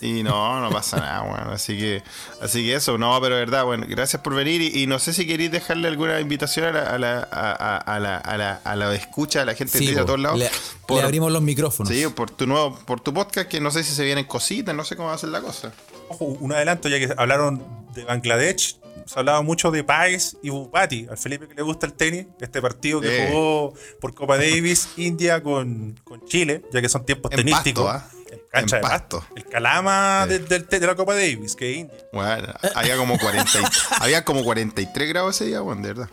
Y 0.00 0.22
no, 0.22 0.60
no 0.60 0.70
pasa 0.70 0.96
nada, 0.98 1.22
weón. 1.22 1.52
Así 1.54 1.76
que, 1.78 2.02
así 2.40 2.64
que 2.64 2.74
eso, 2.74 2.98
no, 2.98 3.18
pero 3.20 3.36
verdad, 3.36 3.64
bueno, 3.64 3.86
gracias 3.88 4.20
por 4.22 4.34
venir. 4.34 4.60
Y, 4.60 4.82
y 4.82 4.86
no 4.86 4.98
sé 4.98 5.12
si 5.12 5.26
queréis 5.26 5.50
dejarle 5.52 5.88
alguna 5.88 6.18
invitación 6.20 6.66
a 6.66 6.72
la, 6.72 6.82
a 6.82 6.98
la, 6.98 7.28
a, 7.30 7.52
a- 7.52 7.76
a 7.78 8.00
la, 8.00 8.16
a 8.18 8.36
la, 8.36 8.60
a 8.64 8.76
la 8.76 8.94
escucha, 8.94 9.42
a 9.42 9.44
la 9.44 9.54
gente 9.54 9.78
Sí, 9.78 9.86
de 9.86 9.98
po, 10.00 10.04
todos 10.06 10.20
lados. 10.20 10.38
le, 10.38 10.50
por- 10.86 10.98
le 10.98 11.04
abrimos 11.04 11.30
los 11.32 11.42
micrófonos. 11.42 11.92
Sí, 11.92 12.04
por 12.14 12.30
tu 12.30 12.46
nuevo, 12.46 12.76
por 12.84 13.00
tu 13.00 13.12
podcast, 13.14 13.48
que 13.48 13.60
no 13.60 13.70
sé 13.70 13.84
si 13.84 13.94
se 13.94 14.04
vienen 14.04 14.24
cositas, 14.24 14.74
no 14.74 14.84
sé 14.84 14.96
cómo 14.96 15.08
va 15.08 15.14
a 15.14 15.18
ser 15.18 15.30
la 15.30 15.40
cosa. 15.40 15.72
Ojo, 16.08 16.24
un 16.24 16.52
adelanto, 16.52 16.88
ya 16.88 16.98
que 16.98 17.12
hablaron 17.16 17.64
de 17.94 18.04
Bangladesh, 18.04 18.76
se 19.06 19.18
hablaba 19.18 19.42
mucho 19.42 19.70
de 19.70 19.84
Páez 19.84 20.36
y 20.42 20.50
Bupati. 20.50 21.06
Al 21.10 21.18
Felipe 21.18 21.48
que 21.48 21.54
le 21.54 21.62
gusta 21.62 21.86
el 21.86 21.92
tenis, 21.94 22.26
este 22.40 22.60
partido 22.62 23.00
que 23.00 23.16
Sí. 23.26 23.32
jugó 23.32 23.74
por 24.00 24.14
Copa 24.14 24.36
Davis, 24.36 24.88
India 24.96 25.42
con, 25.42 25.98
con 26.04 26.24
Chile, 26.26 26.62
ya 26.72 26.80
que 26.80 26.88
son 26.88 27.04
tiempos 27.04 27.30
En 27.32 27.36
tenísticos. 27.38 27.84
pasto, 27.86 28.08
¿ah? 28.16 28.22
En 28.32 28.40
cancha 28.50 28.76
En 28.76 28.82
de 28.82 28.88
pasto. 28.88 29.18
pasto. 29.20 29.34
El 29.36 29.44
calama 29.46 30.26
Sí. 30.28 30.38
de, 30.38 30.86
la 30.86 30.94
Copa 30.94 31.14
Davis, 31.14 31.54
que 31.56 31.70
es 31.72 31.76
India. 31.78 31.98
Bueno, 32.12 32.52
había 32.74 32.96
como 32.96 33.18
40, 33.18 33.60
y- 33.60 33.64
había 34.00 34.24
como 34.24 34.42
43 34.44 35.08
grados 35.08 35.36
ese 35.36 35.46
día, 35.46 35.62
weón, 35.62 35.82
de 35.82 35.88
verdad. 35.88 36.08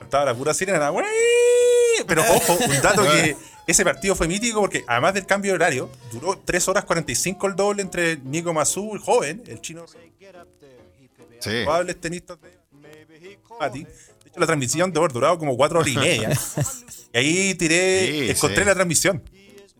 Estaba 0.00 0.24
la 0.24 0.34
pura 0.34 0.52
sirena. 0.54 0.88
¡güey! 0.88 1.04
Pero 2.06 2.22
ojo, 2.22 2.54
un 2.66 2.82
dato 2.82 3.02
que 3.04 3.36
ese 3.66 3.84
partido 3.84 4.16
fue 4.16 4.26
mítico 4.26 4.60
porque 4.60 4.82
además 4.88 5.14
del 5.14 5.26
cambio 5.26 5.52
de 5.52 5.56
horario, 5.56 5.90
duró 6.10 6.36
3 6.44 6.66
horas 6.68 6.84
45 6.84 7.46
el 7.46 7.54
doble 7.54 7.82
entre 7.82 8.16
Nico 8.16 8.52
Mazú, 8.52 8.94
el 8.94 9.00
joven, 9.00 9.42
el 9.46 9.60
chino 9.60 9.84
Sí. 11.40 11.50
probables 11.64 12.00
tenistas 12.00 12.38
de. 12.40 12.50
De 12.80 14.28
hecho, 14.30 14.40
la 14.40 14.46
transmisión 14.46 14.90
debe 14.92 15.00
haber 15.04 15.12
durado 15.12 15.38
como 15.38 15.56
4 15.56 15.80
horas 15.80 15.90
y 15.92 15.96
media. 15.96 16.30
y 17.12 17.18
ahí 17.18 17.54
tiré, 17.54 18.06
Sí, 18.06 18.30
encontré 18.30 18.62
sí. 18.62 18.64
la 18.68 18.74
transmisión. 18.74 19.22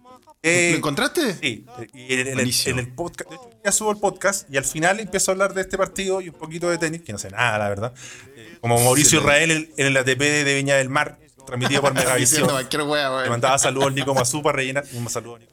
¿Lo 0.03 0.31
Eh, 0.43 0.75
encontraste? 0.77 1.35
Sí, 1.35 1.67
en, 1.93 2.27
en 2.29 2.41
el, 2.41 2.55
en 2.67 2.79
el 2.79 2.95
podcast, 2.95 3.31
de 3.31 3.37
hecho, 3.37 3.51
ya 3.65 3.73
subo 3.73 3.91
el 3.93 3.99
podcast 3.99 4.49
y 4.51 4.57
al 4.57 4.65
final 4.65 4.99
empiezo 5.01 5.31
a 5.31 5.33
hablar 5.33 5.53
de 5.55 5.61
este 5.61 5.77
partido 5.79 6.21
y 6.23 6.31
un 6.31 6.35
poquito 6.35 6.69
de 6.71 6.79
tenis, 6.79 7.03
que 7.03 7.13
no 7.13 7.19
sé 7.19 7.31
nada, 7.31 7.59
la 7.59 7.69
verdad. 7.69 7.93
Eh, 8.37 8.57
Como 8.61 8.79
Mauricio. 8.83 9.21
Israel 9.21 9.51
en, 9.77 9.87
el 9.87 9.97
ATP 9.97 10.19
de 10.19 10.55
Viña 10.55 10.77
del 10.77 10.89
Mar, 10.89 11.19
transmitido 11.47 11.81
por 11.83 11.93
Megavisión. 11.95 12.49
Le 12.49 13.29
mandaba 13.31 13.59
saludos 13.59 13.89
al 13.89 13.95
Nico 13.95 14.15
Mazú 14.15 14.43
para 14.43 14.57
rellenar. 14.57 14.85
Un 14.95 15.09
saludo, 15.11 15.39
Nico. 15.39 15.53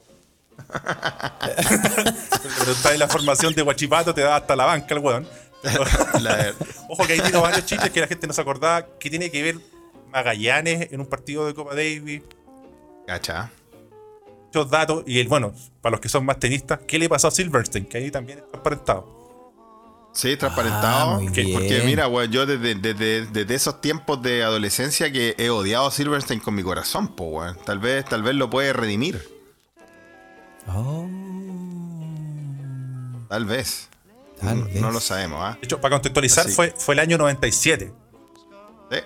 Pero 2.58 2.72
está 2.72 2.92
en 2.92 2.98
la 2.98 3.08
formación 3.08 3.54
de 3.54 3.62
Guachipato, 3.62 4.14
te 4.14 4.22
da 4.22 4.36
hasta 4.36 4.56
la 4.56 4.64
banca 4.64 4.94
el 4.94 5.00
weón. 5.00 5.28
La- 6.20 6.52
Ojo 6.88 7.06
que 7.06 7.14
ahí 7.14 7.20
tiene 7.20 7.38
varios 7.38 7.66
chistes 7.66 7.90
que 7.90 8.00
la 8.00 8.06
gente 8.06 8.26
no 8.26 8.32
se 8.32 8.40
acordaba. 8.40 8.86
que 8.98 9.10
tiene 9.10 9.30
que 9.30 9.42
ver 9.42 9.56
Magallanes 10.12 10.90
en 10.92 11.00
un 11.00 11.06
partido 11.06 11.46
de 11.46 11.54
Copa 11.54 11.74
Davis? 11.74 12.22
Cacha. 13.06 13.50
Muchos 14.46 14.70
datos. 14.70 15.04
Y 15.06 15.18
el, 15.20 15.28
bueno, 15.28 15.52
para 15.82 15.92
los 15.92 16.00
que 16.00 16.08
son 16.08 16.24
más 16.24 16.38
tenistas, 16.38 16.80
¿qué 16.86 16.98
le 16.98 17.08
pasó 17.08 17.28
a 17.28 17.30
Silverstein? 17.30 17.84
Que 17.86 17.98
ahí 17.98 18.10
también 18.10 18.38
está 18.38 18.50
transparentado. 18.52 19.18
Sí, 20.14 20.36
transparentado. 20.36 21.16
Ah, 21.16 21.20
porque 21.52 21.82
mira, 21.84 22.08
weón, 22.08 22.30
yo 22.32 22.46
desde, 22.46 22.74
desde- 22.74 23.26
desde 23.26 23.54
esos 23.54 23.80
tiempos 23.82 24.22
de 24.22 24.42
adolescencia 24.42 25.12
que 25.12 25.34
he 25.38 25.50
odiado 25.50 25.86
a 25.86 25.90
Silverstein 25.90 26.40
con 26.40 26.54
mi 26.54 26.62
corazón, 26.62 27.08
po, 27.14 27.24
weón. 27.24 27.56
Tal 27.66 27.78
vez, 27.78 28.04
tal 28.06 28.22
vez 28.22 28.34
lo 28.34 28.48
puede 28.48 28.72
redimir. 28.72 29.22
Oh, 30.66 31.06
Tal 33.28 33.44
vez. 33.44 33.88
Tal 34.40 34.60
no, 34.60 34.64
vez. 34.66 34.80
no 34.80 34.90
lo 34.90 35.00
sabemos, 35.00 35.40
¿ah? 35.42 35.58
De 35.60 35.64
hecho, 35.66 35.80
para 35.80 35.96
contextualizar, 35.96 36.46
Así. 36.46 36.54
fue, 36.54 36.74
fue 36.76 36.94
el 36.94 37.00
año 37.00 37.18
97. 37.18 37.92
Sí. 38.90 38.98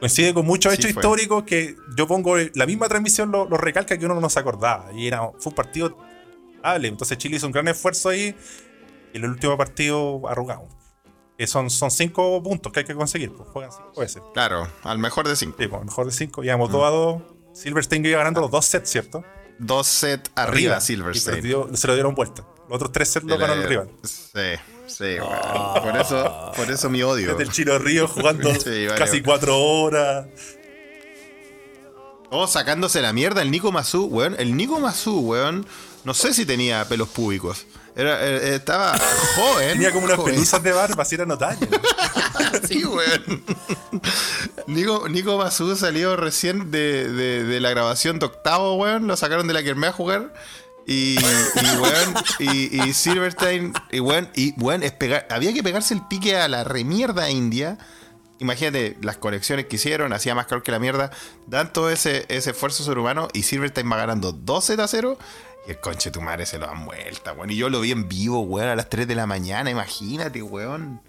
Coincide 0.00 0.34
con 0.34 0.46
muchos 0.46 0.72
Sí, 0.74 0.80
hechos 0.80 0.92
fue. 0.92 1.00
históricos 1.00 1.44
que 1.44 1.76
yo 1.96 2.06
pongo 2.06 2.36
la 2.54 2.66
misma 2.66 2.88
transmisión, 2.88 3.30
lo, 3.30 3.48
lo 3.48 3.56
recalca 3.56 3.96
que 3.98 4.04
uno 4.06 4.20
no 4.20 4.28
se 4.28 4.40
acordaba. 4.40 4.92
Y 4.92 5.06
era, 5.06 5.20
fue 5.38 5.50
un 5.50 5.54
partido 5.54 5.96
hable. 6.62 6.88
Entonces 6.88 7.18
Chile 7.18 7.36
hizo 7.36 7.46
un 7.46 7.52
gran 7.52 7.68
esfuerzo 7.68 8.08
ahí. 8.08 8.34
Y 9.12 9.18
en 9.18 9.24
el 9.24 9.30
último 9.30 9.56
partido 9.56 10.22
arrugado. 10.28 10.66
Que 11.38 11.46
son, 11.46 11.70
son 11.70 11.90
cinco 11.90 12.42
puntos 12.42 12.72
que 12.72 12.80
hay 12.80 12.84
que 12.86 12.94
conseguir. 12.94 13.32
Pues 13.32 13.48
juegan 13.50 13.70
cinco 13.72 14.00
veces. 14.00 14.22
Claro, 14.34 14.68
al 14.82 14.98
mejor 14.98 15.28
de 15.28 15.36
cinco. 15.36 15.56
Sí, 15.58 15.66
pues, 15.68 15.84
mejor 15.84 16.06
de 16.06 16.12
cinco. 16.12 16.42
Íbamos 16.44 16.70
2 16.70 16.84
a 16.84 16.88
2. 16.90 17.22
Silverstein 17.54 18.04
iba 18.06 18.18
ganando 18.18 18.40
los 18.40 18.50
dos 18.50 18.64
sets, 18.64 18.88
¿cierto? 18.90 19.24
Dos 19.58 19.86
sets 19.86 20.30
arriba, 20.34 20.80
Silverstein. 20.80 21.36
perdió- 21.36 21.76
se 21.76 21.86
lo 21.86 21.94
dieron 21.94 22.14
vuelta. 22.14 22.44
Los 22.68 22.76
otros 22.76 22.92
tres 22.92 23.08
sets 23.10 23.26
los 23.26 23.38
ganó 23.38 23.52
el 23.54 23.64
rival. 23.64 23.90
Sí, 24.02 24.40
sí, 24.86 25.04
weón. 25.18 25.82
Por 25.82 25.96
eso, 26.00 26.52
por 26.56 26.70
eso 26.70 26.88
mi 26.90 27.02
odio. 27.02 27.30
Desde 27.30 27.42
el 27.42 27.50
Chino 27.50 27.78
Río 27.78 28.08
jugando 28.08 28.52
Sí, 28.54 28.86
vale. 28.86 28.94
casi 28.98 29.20
cuatro 29.22 29.58
horas. 29.58 30.26
Todos 32.30 32.50
sacándose 32.52 33.02
la 33.02 33.12
mierda. 33.12 33.42
El 33.42 33.50
Nico 33.50 33.72
Mazú, 33.72 34.06
weón. 34.06 34.36
El 34.38 34.56
Nico 34.56 34.80
Mazú, 34.80 35.20
weón. 35.20 35.66
No 36.04 36.14
sé 36.14 36.32
si 36.32 36.46
tenía 36.46 36.84
pelos 36.88 37.08
públicos. 37.08 37.66
Era, 37.94 38.26
eh, 38.26 38.54
estaba 38.54 38.98
joven. 39.36 39.72
Tenía 39.74 39.92
como 39.92 40.06
unas 40.06 40.16
joven. 40.16 40.34
pelusas 40.34 40.62
de 40.62 40.72
barba, 40.72 41.02
así 41.02 41.14
era 41.16 41.26
notable. 41.26 41.68
Sí, 42.68 42.84
weón. 42.84 43.44
Nico, 44.66 45.08
Nico 45.08 45.36
Mazú 45.38 45.74
salió 45.76 46.16
recién 46.16 46.70
de, 46.70 47.08
de- 47.08 47.44
de 47.44 47.60
la 47.60 47.70
grabación 47.70 48.18
de 48.18 48.26
octavo, 48.26 48.74
weón. 48.76 49.06
Lo 49.06 49.16
sacaron 49.16 49.46
de 49.46 49.54
la 49.54 49.62
Kermés 49.62 49.90
a 49.90 49.92
jugar. 49.92 50.32
Y, 50.86 51.16
y 51.16 51.76
weón, 51.80 52.14
y, 52.40 52.82
y 52.82 52.92
Silverstein, 52.92 53.72
y 53.90 54.00
weón, 54.00 54.28
y 54.34 54.52
weón, 54.60 54.82
es 54.82 54.92
pegar, 54.92 55.26
había 55.30 55.52
que 55.52 55.62
pegarse 55.62 55.94
el 55.94 56.02
pique 56.08 56.36
a 56.36 56.48
la 56.48 56.64
remierda 56.64 57.30
india. 57.30 57.78
Imagínate 58.40 58.96
las 59.02 59.18
conexiones 59.18 59.66
que 59.66 59.76
hicieron, 59.76 60.12
hacía 60.12 60.34
más 60.34 60.46
calor 60.46 60.64
que 60.64 60.72
la 60.72 60.80
mierda. 60.80 61.10
Dan 61.46 61.72
todo 61.72 61.90
ese, 61.90 62.26
ese 62.28 62.50
esfuerzo 62.50 62.82
sobrehumano 62.82 63.28
y 63.32 63.44
Silverstein 63.44 63.90
va 63.90 63.96
ganando 63.96 64.32
12 64.32 64.74
a 64.82 64.88
0. 64.88 65.16
Y 65.68 65.70
el 65.70 65.78
conche 65.80 66.10
tu 66.10 66.20
madre 66.20 66.44
se 66.44 66.58
lo 66.58 66.66
dan 66.66 66.84
vuelta, 66.84 67.32
weón. 67.34 67.50
Y 67.50 67.56
yo 67.56 67.70
lo 67.70 67.80
vi 67.80 67.92
en 67.92 68.08
vivo, 68.08 68.40
weón, 68.40 68.68
a 68.68 68.74
las 68.74 68.88
3 68.90 69.06
de 69.06 69.14
la 69.14 69.26
mañana, 69.26 69.70
imagínate, 69.70 70.42
weón. 70.42 71.00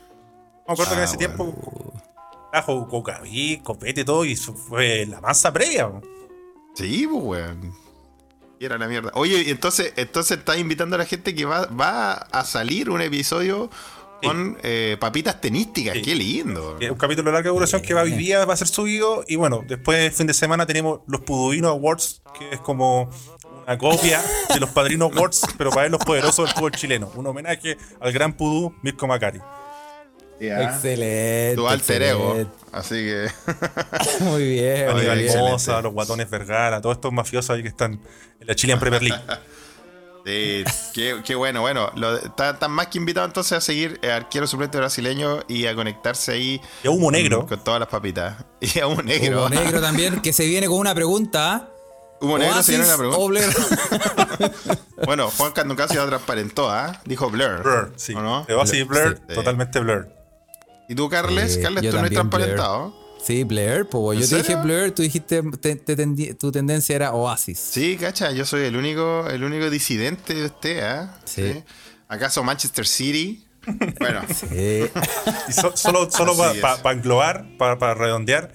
Me 0.68 0.74
acuerdo 0.74 0.92
que 0.92 0.98
en 0.98 1.02
Ah, 1.02 1.04
ese 1.06 1.16
bueno. 1.18 1.36
tiempo 1.36 1.94
trajo 2.52 2.88
cocaví, 2.88 3.60
copete 3.64 4.02
y 4.02 4.06
todo, 4.06 4.24
y 4.26 4.36
fue 4.36 5.08
la 5.08 5.20
masa 5.20 5.52
previa. 5.52 5.90
po. 5.90 6.02
Sí, 6.76 7.08
pues, 7.12 7.24
weón. 7.24 7.74
Era 8.64 8.78
la 8.78 8.88
mierda. 8.88 9.12
Oye, 9.16 9.50
entonces, 9.50 9.94
entonces 9.98 10.38
estás 10.38 10.58
invitando 10.58 10.96
a 10.96 11.00
la 11.00 11.06
gente 11.06 11.36
que 11.36 11.44
va, 11.44 11.66
va 11.66 12.14
a 12.14 12.46
salir 12.46 12.90
un 12.90 13.02
episodio 13.02 13.70
con 14.24 14.58
eh, 14.64 14.96
papitas 15.00 15.42
tenísticas. 15.42 15.96
Sí. 15.96 16.02
Qué 16.02 16.16
lindo. 16.16 16.78
Un 16.80 16.98
capítulo 16.98 17.30
de 17.30 17.34
larga 17.34 17.50
duración 17.50 17.82
que 17.82 17.94
va 17.94 18.04
hoy 18.04 18.14
día, 18.14 18.46
va 18.46 18.54
a 18.54 18.58
ser 18.58 18.70
subido. 18.70 19.26
Y 19.28 19.36
bueno, 19.36 19.64
después, 19.68 20.16
fin 20.16 20.28
de 20.28 20.34
semana, 20.34 20.66
tenemos 20.66 21.02
los 21.08 21.22
Puduino 21.22 21.68
Awards, 21.68 22.22
que 22.38 22.52
es 22.52 22.60
como 22.62 23.10
una 23.66 23.78
copia 23.78 24.22
de 24.54 24.60
los 24.60 24.70
Padrinos 24.70 25.12
Awards, 25.12 25.42
pero 25.58 25.70
para 25.70 25.84
ver 25.84 25.92
los 25.92 26.04
poderosos 26.04 26.46
del 26.46 26.56
fútbol 26.56 26.72
chileno. 26.72 27.12
Un 27.16 27.28
homenaje 27.28 27.78
al 28.00 28.14
gran 28.14 28.34
Pudú 28.34 28.74
Mirko 28.82 29.08
Macari. 29.08 29.42
Excelente. 30.48 31.56
Tu 31.56 31.68
alter 31.68 32.04
ego. 32.04 32.52
Así 32.72 32.96
que. 32.96 33.28
Muy 34.22 34.48
bien. 34.50 34.92
muy 34.92 35.04
los 35.04 35.94
guatones 35.94 36.30
Vergara, 36.30 36.82
todos 36.82 36.96
estos 36.96 37.12
mafiosos 37.12 37.56
ahí 37.56 37.62
que 37.62 37.70
están 37.70 38.00
en 38.40 38.48
la 38.48 38.56
Chilean 38.56 38.80
Premier 38.80 39.04
League. 39.04 39.22
Sí, 40.26 40.64
qué, 40.94 41.22
qué 41.26 41.36
bueno. 41.36 41.60
Bueno, 41.60 41.92
están 42.24 42.72
más 42.72 42.88
que 42.88 42.98
invitados 42.98 43.28
entonces 43.30 43.58
a 43.58 43.60
seguir 43.60 44.00
eh, 44.02 44.10
arquero 44.10 44.48
suplente 44.48 44.78
brasileño 44.78 45.42
y 45.50 45.66
a 45.66 45.76
conectarse 45.76 46.32
ahí. 46.32 46.62
Y 46.82 46.88
a 46.88 46.92
Humo 46.92 47.12
Negro. 47.12 47.40
Con, 47.40 47.50
con 47.50 47.64
todas 47.66 47.80
las 47.82 47.90
papitas. 47.90 48.36
Y 48.62 48.80
a 48.80 48.88
un 48.88 49.06
negro. 49.06 49.40
Hugo 49.40 49.50
Negro 49.50 49.82
también, 49.82 50.22
que 50.22 50.32
se 50.32 50.46
viene 50.46 50.68
con 50.68 50.78
una 50.78 50.96
pregunta. 50.96 51.68
Humo 52.22 52.38
negro 52.38 52.64
se 52.64 52.72
viene 52.72 52.86
una 52.86 52.96
Oasis 53.18 53.54
pregunta. 53.54 54.52
Bueno, 55.06 55.30
Juan 55.30 55.52
Canducasi 55.52 55.96
ya 55.96 56.08
transparentó, 56.08 56.70
¿ah? 56.70 57.02
Dijo 57.04 57.30
Blur. 57.30 57.62
Blur, 57.62 57.94
sí. 57.98 58.14
¿O 58.14 58.22
no? 58.22 58.46
Te 58.46 58.54
va 58.54 58.64
así 58.64 58.84
Blur, 58.84 59.20
Sí. 59.28 59.36
totalmente 59.36 59.82
Blur. 59.82 60.23
¿Y 60.94 60.96
tú, 60.96 61.10
Carles? 61.10 61.58
Eh, 61.58 61.62
Carles, 61.62 61.82
tú 61.82 61.88
no 61.96 62.02
Blair. 62.04 62.14
transparentado. 62.14 63.04
Sí, 63.26 63.44
Blair, 63.46 63.88
pues 63.88 64.18
¿En 64.18 64.24
yo 64.24 64.30
te 64.30 64.44
dije? 64.44 64.56
Blair, 64.62 64.92
tú 64.94 65.02
dijiste 65.02 65.42
te- 65.60 65.76
te 65.78 65.98
tendi- 65.98 66.38
tu 66.38 66.52
tendencia 66.52 66.96
era 66.96 67.14
Oasis. 67.14 67.58
Sí, 67.58 67.98
cacha, 67.98 68.32
yo 68.32 68.46
soy 68.46 68.64
el 68.66 68.76
único, 68.76 69.28
el 69.30 69.44
único 69.44 69.70
disidente 69.70 70.34
de 70.36 70.46
usted, 70.46 70.84
¿ah? 70.84 71.20
Sí. 71.26 71.64
¿Acaso 72.08 72.44
Manchester 72.44 72.86
City? 72.86 73.44
Bueno, 74.00 74.22
Eh, 74.52 74.92
Y 75.50 75.52
so- 75.54 75.76
solo 75.76 76.12
solo 76.12 76.36
para 76.38 76.92
englobar, 76.96 77.46
para 77.58 77.94
redondear, 77.96 78.52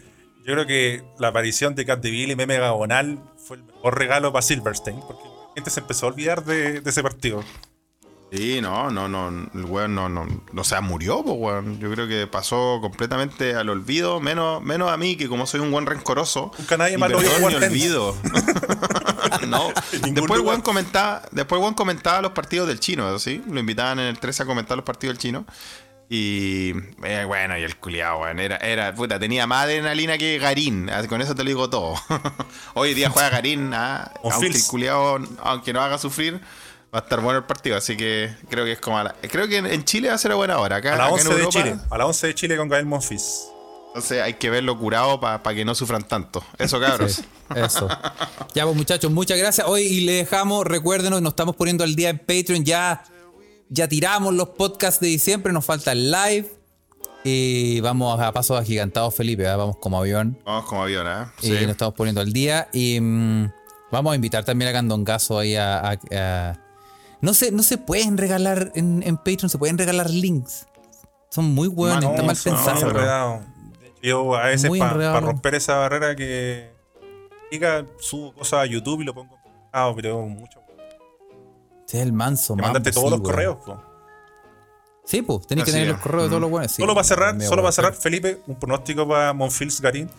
yo 0.46 0.52
creo 0.54 0.66
que 0.66 1.02
la 1.18 1.28
aparición 1.28 1.74
de 1.74 1.84
Capdeville 1.86 2.32
y 2.32 2.36
Meme 2.36 2.58
Gagonal 2.58 3.18
fue 3.36 3.56
el 3.56 3.64
mejor 3.64 3.98
regalo 3.98 4.32
para 4.32 4.42
Silverstein, 4.42 5.00
porque 5.00 5.24
la 5.24 5.54
gente 5.56 5.70
se 5.70 5.80
empezó 5.80 6.06
a 6.06 6.08
olvidar 6.10 6.44
de, 6.44 6.82
de 6.82 6.90
ese 6.90 7.02
partido. 7.02 7.42
Sí, 8.30 8.60
no, 8.60 8.90
no, 8.90 9.08
no, 9.08 9.28
el 9.54 9.64
weón 9.64 9.94
no, 9.94 10.08
no, 10.10 10.26
o 10.54 10.64
sea, 10.64 10.82
murió, 10.82 11.22
pues, 11.22 11.36
weón. 11.38 11.80
Yo 11.80 11.90
creo 11.90 12.06
que 12.06 12.26
pasó 12.26 12.78
completamente 12.82 13.54
al 13.54 13.70
olvido, 13.70 14.20
menos, 14.20 14.62
menos 14.62 14.92
a 14.92 14.98
mí, 14.98 15.16
que 15.16 15.28
como 15.28 15.46
soy 15.46 15.60
un 15.60 15.70
buen 15.70 15.86
rencoroso. 15.86 16.52
Nunca 16.58 16.76
nadie 16.76 16.94
y 16.94 16.98
más 16.98 17.10
lo 17.10 17.18
olvido. 17.18 18.14
no. 19.48 19.72
Después 19.92 20.40
el 20.40 20.46
weón 20.46 20.60
comentaba, 20.60 21.22
después 21.30 21.62
el 21.62 21.74
comentaba 21.74 22.20
los 22.20 22.32
partidos 22.32 22.68
del 22.68 22.80
chino, 22.80 23.18
¿sí? 23.18 23.42
Lo 23.48 23.60
invitaban 23.60 23.98
en 23.98 24.06
el 24.06 24.18
13 24.18 24.42
a 24.42 24.46
comentar 24.46 24.76
los 24.76 24.84
partidos 24.84 25.16
del 25.16 25.22
chino. 25.22 25.46
Y 26.10 26.72
eh, 27.04 27.24
bueno, 27.26 27.58
y 27.58 27.62
el 27.62 27.76
culiado, 27.76 28.20
weón, 28.20 28.40
era, 28.40 28.56
era, 28.56 28.94
puta, 28.94 29.18
tenía 29.18 29.46
más 29.46 29.64
adrenalina 29.64 30.16
que 30.16 30.38
Garín, 30.38 30.90
con 31.08 31.20
eso 31.20 31.34
te 31.34 31.44
lo 31.44 31.48
digo 31.48 31.68
todo. 31.68 31.94
Hoy 32.74 32.94
día 32.94 33.10
juega 33.10 33.28
Garín, 33.28 33.72
ah, 33.74 34.10
aunque 34.24 34.46
el 34.46 34.64
culiado, 34.66 35.18
aunque 35.42 35.74
no 35.74 35.82
haga 35.82 35.98
sufrir, 35.98 36.40
va 36.94 37.00
a 37.00 37.02
estar 37.02 37.20
bueno 37.20 37.38
el 37.40 37.44
partido, 37.44 37.76
así 37.76 37.96
que 37.96 38.34
creo 38.48 38.64
que 38.64 38.72
es 38.72 38.80
como 38.80 38.98
a 38.98 39.04
la- 39.04 39.14
creo 39.30 39.46
que 39.48 39.58
en, 39.58 39.84
Chile 39.84 40.08
va 40.08 40.14
a 40.14 40.18
ser 40.18 40.32
a 40.32 40.36
buena 40.36 40.58
hora, 40.58 40.76
acá, 40.76 40.94
A 40.94 40.96
las 40.96 41.06
acá 41.06 41.14
11 41.14 41.30
en 41.32 41.38
de 41.38 41.48
Chile. 41.48 41.76
A 41.90 41.98
las 41.98 42.06
11 42.06 42.26
de 42.28 42.34
Chile 42.34 42.56
con 42.56 42.68
Gael 42.68 42.86
Monfils. 42.86 43.48
entonces 43.88 44.22
hay 44.22 44.34
que 44.34 44.48
verlo 44.50 44.78
curado 44.78 45.18
para 45.20 45.42
que 45.54 45.64
no 45.64 45.74
sufran 45.74 46.06
tanto. 46.06 46.42
Eso 46.58 46.78
cabros. 46.80 47.12
Sí, 47.12 47.24
eso. 47.56 47.88
Ya, 48.54 48.64
pues 48.64 48.76
muchachos, 48.76 49.10
muchas 49.10 49.38
gracias. 49.38 49.66
Hoy 49.66 49.82
y 49.82 50.00
le 50.02 50.12
dejamos, 50.12 50.64
recuérdenos, 50.66 51.20
nos 51.20 51.32
estamos 51.32 51.56
poniendo 51.56 51.82
al 51.84 51.94
día 51.96 52.10
en 52.10 52.18
Patreon. 52.18 52.64
Ya, 52.64 53.02
ya 53.70 53.88
tiramos 53.88 54.32
los 54.34 54.50
podcasts 54.50 55.00
de 55.00 55.08
diciembre, 55.08 55.52
nos 55.52 55.64
falta 55.64 55.92
el 55.92 56.10
live. 56.10 56.52
Y 57.24 57.80
vamos 57.80 58.20
a 58.20 58.32
pasos 58.32 58.58
agigantados, 58.60 59.14
Felipe. 59.14 59.42
¿eh? 59.44 59.56
Vamos 59.56 59.76
como 59.78 59.98
avión. 59.98 60.38
Vamos 60.44 60.64
como 60.66 60.82
avión, 60.84 61.06
¿eh? 61.08 61.26
Y 61.42 61.50
nos 61.50 61.70
estamos 61.72 61.94
poniendo 61.94 62.20
al 62.20 62.32
día. 62.32 62.68
Y 62.72 63.00
mm, 63.00 63.50
vamos 63.90 64.12
a 64.12 64.14
invitar 64.14 64.44
también 64.44 64.70
a 64.70 64.72
Candongazo 64.72 65.38
ahí 65.38 65.56
a. 65.56 65.78
a- 65.80 65.98
a- 66.12 66.58
No 67.20 67.34
sé, 67.34 67.50
no 67.50 67.62
se 67.62 67.78
pueden 67.78 68.16
regalar 68.16 68.72
en, 68.74 69.02
en 69.04 69.16
Patreon, 69.16 69.48
se 69.48 69.58
pueden 69.58 69.78
regalar 69.78 70.10
links. 70.10 70.66
Son 71.30 71.44
muy 71.52 71.68
buenos, 71.68 72.04
está 72.04 72.52
mal 72.52 72.82
enredado. 72.82 73.40
Yo 74.02 74.34
a 74.36 74.46
veces 74.46 74.70
para 74.78 75.20
romper 75.20 75.56
esa 75.56 75.76
barrera 75.76 76.14
que 76.14 76.70
diga, 77.50 77.84
subo 77.98 78.32
cosas 78.32 78.60
a 78.60 78.66
YouTube 78.66 79.00
y 79.00 79.04
lo 79.04 79.14
pongo 79.14 79.38
ah, 79.72 79.92
pero 79.94 80.22
mucho. 80.22 80.60
Sí, 81.86 81.98
el 81.98 82.12
manso, 82.12 82.54
Que 82.54 82.62
mambo, 82.62 82.74
mandaste 82.74 82.92
todos 82.92 83.10
sí, 83.12 83.18
los 83.18 83.20
correos, 83.28 83.56
po. 83.64 83.82
Sí, 85.04 85.22
pues, 85.22 85.46
tenéis 85.46 85.64
que 85.64 85.72
tener 85.72 85.86
es. 85.86 85.92
los 85.94 86.02
correos 86.02 86.24
de 86.24 86.28
todos 86.28 86.40
los 86.42 86.50
buenos. 86.50 86.70
Sí, 86.70 86.82
solo 86.82 86.94
para 86.94 87.04
cerrar, 87.04 87.40
solo 87.42 87.62
para 87.62 87.72
cerrar, 87.72 87.94
Felipe, 87.94 88.42
un 88.46 88.56
pronóstico 88.56 89.08
para 89.08 89.32
Monfils 89.32 89.80
Garín. 89.80 90.10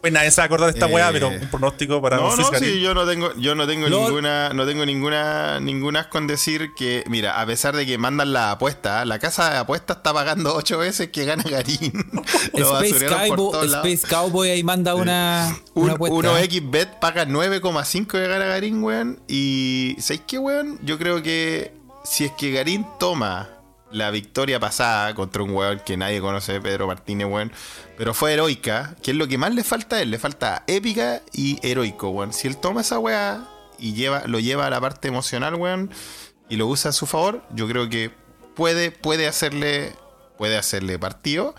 Pues 0.00 0.12
nadie 0.12 0.30
se 0.30 0.40
va 0.40 0.44
a 0.44 0.46
acordar 0.46 0.72
de 0.72 0.78
esta 0.78 0.88
Eh, 0.90 0.94
weá, 0.94 1.12
pero 1.12 1.28
un 1.28 1.48
pronóstico 1.50 2.00
para 2.00 2.16
No, 2.16 2.34
no, 2.34 2.50
sí, 2.58 2.80
yo 2.80 2.94
no 2.94 3.06
tengo, 3.06 3.34
yo 3.36 3.54
no 3.54 3.66
tengo 3.66 3.88
ninguna, 3.88 4.50
no 4.54 4.66
tengo 4.66 4.86
ninguna, 4.86 5.60
ninguna 5.60 6.08
con 6.08 6.26
decir 6.26 6.72
que, 6.74 7.04
mira, 7.06 7.40
a 7.40 7.46
pesar 7.46 7.76
de 7.76 7.84
que 7.84 7.98
mandan 7.98 8.32
la 8.32 8.52
apuesta, 8.52 9.04
la 9.04 9.18
casa 9.18 9.50
de 9.50 9.58
apuestas 9.58 9.98
está 9.98 10.14
pagando 10.14 10.54
ocho 10.54 10.78
veces 10.78 11.10
que 11.10 11.24
gana 11.24 11.42
Garín. 11.42 11.92
Space 12.54 13.06
Cowboy. 13.06 13.66
Space 13.66 14.06
Cowboy 14.08 14.50
ahí 14.50 14.62
manda 14.64 14.94
una, 14.94 15.54
Un, 15.74 15.84
una 15.84 15.92
apuesta. 15.94 16.16
uno 16.18 16.36
XBet 16.38 16.98
paga 16.98 17.26
9,5 17.26 18.06
que 18.06 18.26
gana 18.26 18.46
Garín, 18.46 18.82
weón. 18.82 19.20
Y 19.28 19.96
¿sabéis 20.00 20.22
qué, 20.26 20.38
weón? 20.38 20.78
Yo 20.82 20.98
creo 20.98 21.22
que 21.22 21.74
si 22.04 22.24
es 22.24 22.32
que 22.32 22.50
Garín 22.52 22.86
toma 22.98 23.59
la 23.92 24.10
victoria 24.10 24.60
pasada 24.60 25.14
contra 25.14 25.42
un 25.42 25.50
weón 25.50 25.80
que 25.84 25.96
nadie 25.96 26.20
conoce, 26.20 26.60
Pedro 26.60 26.86
Martínez, 26.86 27.26
weón, 27.28 27.52
pero 27.96 28.14
fue 28.14 28.32
heroica, 28.32 28.96
que 29.02 29.10
es 29.10 29.16
lo 29.16 29.28
que 29.28 29.38
más 29.38 29.54
le 29.54 29.64
falta 29.64 29.96
a 29.96 30.02
él, 30.02 30.10
le 30.10 30.18
falta 30.18 30.64
épica 30.66 31.22
y 31.32 31.58
heroico, 31.66 32.10
weón. 32.10 32.32
Si 32.32 32.48
él 32.48 32.56
toma 32.56 32.82
esa 32.82 32.98
weá 32.98 33.48
y 33.78 33.94
lleva, 33.94 34.22
lo 34.26 34.40
lleva 34.40 34.66
a 34.66 34.70
la 34.70 34.80
parte 34.80 35.08
emocional, 35.08 35.54
weón, 35.54 35.90
y 36.48 36.56
lo 36.56 36.66
usa 36.66 36.90
a 36.90 36.92
su 36.92 37.06
favor, 37.06 37.42
yo 37.54 37.66
creo 37.68 37.88
que 37.88 38.10
puede, 38.54 38.90
puede 38.90 39.26
hacerle, 39.26 39.94
puede 40.36 40.56
hacerle 40.56 40.98
partido. 40.98 41.54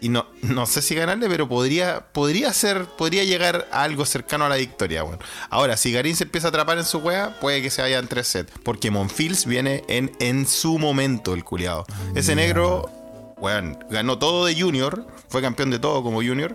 Y 0.00 0.10
no, 0.10 0.26
no 0.42 0.64
sé 0.66 0.80
si 0.80 0.94
ganarle, 0.94 1.28
pero 1.28 1.48
podría, 1.48 2.06
podría 2.12 2.52
ser, 2.52 2.84
podría 2.84 3.24
llegar 3.24 3.66
a 3.72 3.82
algo 3.82 4.06
cercano 4.06 4.44
a 4.44 4.48
la 4.48 4.54
victoria, 4.54 5.02
weón. 5.02 5.18
Ahora, 5.50 5.76
si 5.76 5.90
Garín 5.90 6.14
se 6.14 6.22
empieza 6.24 6.46
a 6.46 6.50
atrapar 6.50 6.78
en 6.78 6.84
su 6.84 6.98
wea, 6.98 7.38
puede 7.40 7.62
que 7.62 7.70
se 7.70 7.82
vaya 7.82 7.98
en 7.98 8.06
tres 8.06 8.28
sets. 8.28 8.52
Porque 8.62 8.92
Monfils 8.92 9.44
viene 9.44 9.82
en, 9.88 10.12
en 10.20 10.46
su 10.46 10.78
momento, 10.78 11.34
el 11.34 11.42
culiado. 11.42 11.84
Ese 12.14 12.36
negro, 12.36 12.88
weón, 13.38 13.76
ganó 13.90 14.18
todo 14.18 14.46
de 14.46 14.54
Junior, 14.60 15.04
fue 15.28 15.42
campeón 15.42 15.70
de 15.70 15.80
todo 15.80 16.00
como 16.04 16.18
Junior. 16.22 16.54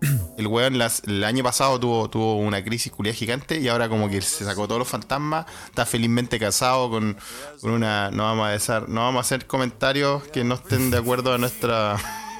El 0.38 0.46
weón 0.46 0.78
las- 0.78 1.02
el 1.06 1.22
año 1.24 1.44
pasado 1.44 1.78
tuvo, 1.78 2.08
tuvo 2.08 2.36
una 2.38 2.64
crisis 2.64 2.90
culiada 2.90 3.14
gigante 3.14 3.60
y 3.60 3.68
ahora 3.68 3.90
como 3.90 4.08
que 4.08 4.22
se 4.22 4.46
sacó 4.46 4.66
todos 4.66 4.78
los 4.78 4.88
fantasmas, 4.88 5.44
está 5.66 5.84
felizmente 5.84 6.38
casado 6.38 6.88
con, 6.88 7.18
con 7.60 7.70
una... 7.72 8.10
No 8.10 8.22
vamos, 8.24 8.70
a 8.70 8.80
no 8.88 9.02
vamos 9.02 9.18
a 9.18 9.20
hacer 9.20 9.46
comentarios 9.46 10.22
que 10.28 10.42
no 10.42 10.54
estén 10.54 10.90
de 10.90 10.96
acuerdo 10.96 11.34
a 11.34 11.38
nuestra... 11.38 11.98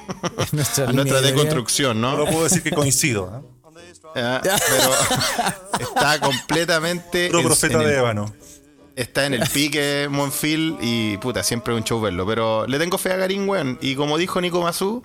Nuestra 0.51 0.89
a 0.89 0.93
nuestra 0.93 1.21
deconstrucción, 1.21 2.01
¿no? 2.01 2.11
Solo 2.11 2.25
puedo 2.25 2.43
decir 2.45 2.61
que 2.63 2.71
coincido. 2.71 3.43
¿eh? 4.15 4.21
Ah, 4.21 4.41
pero 4.43 4.91
está 5.79 6.19
completamente 6.19 7.29
Puro 7.29 7.43
profeta 7.43 7.75
en 7.75 7.81
el- 7.81 7.87
de 7.87 7.97
ébano. 7.97 8.33
está 8.95 9.25
en 9.25 9.35
el 9.35 9.47
pique 9.49 10.07
Monfil 10.09 10.77
y 10.81 11.17
puta, 11.17 11.43
siempre 11.43 11.73
es 11.73 11.77
un 11.79 11.83
show 11.85 12.01
verlo. 12.01 12.25
Pero 12.25 12.67
le 12.67 12.77
tengo 12.79 12.97
fe 12.97 13.13
a 13.13 13.17
Garín, 13.17 13.47
weón. 13.47 13.77
Y 13.81 13.95
como 13.95 14.17
dijo 14.17 14.41
Nico 14.41 14.61
Mazú, 14.61 15.01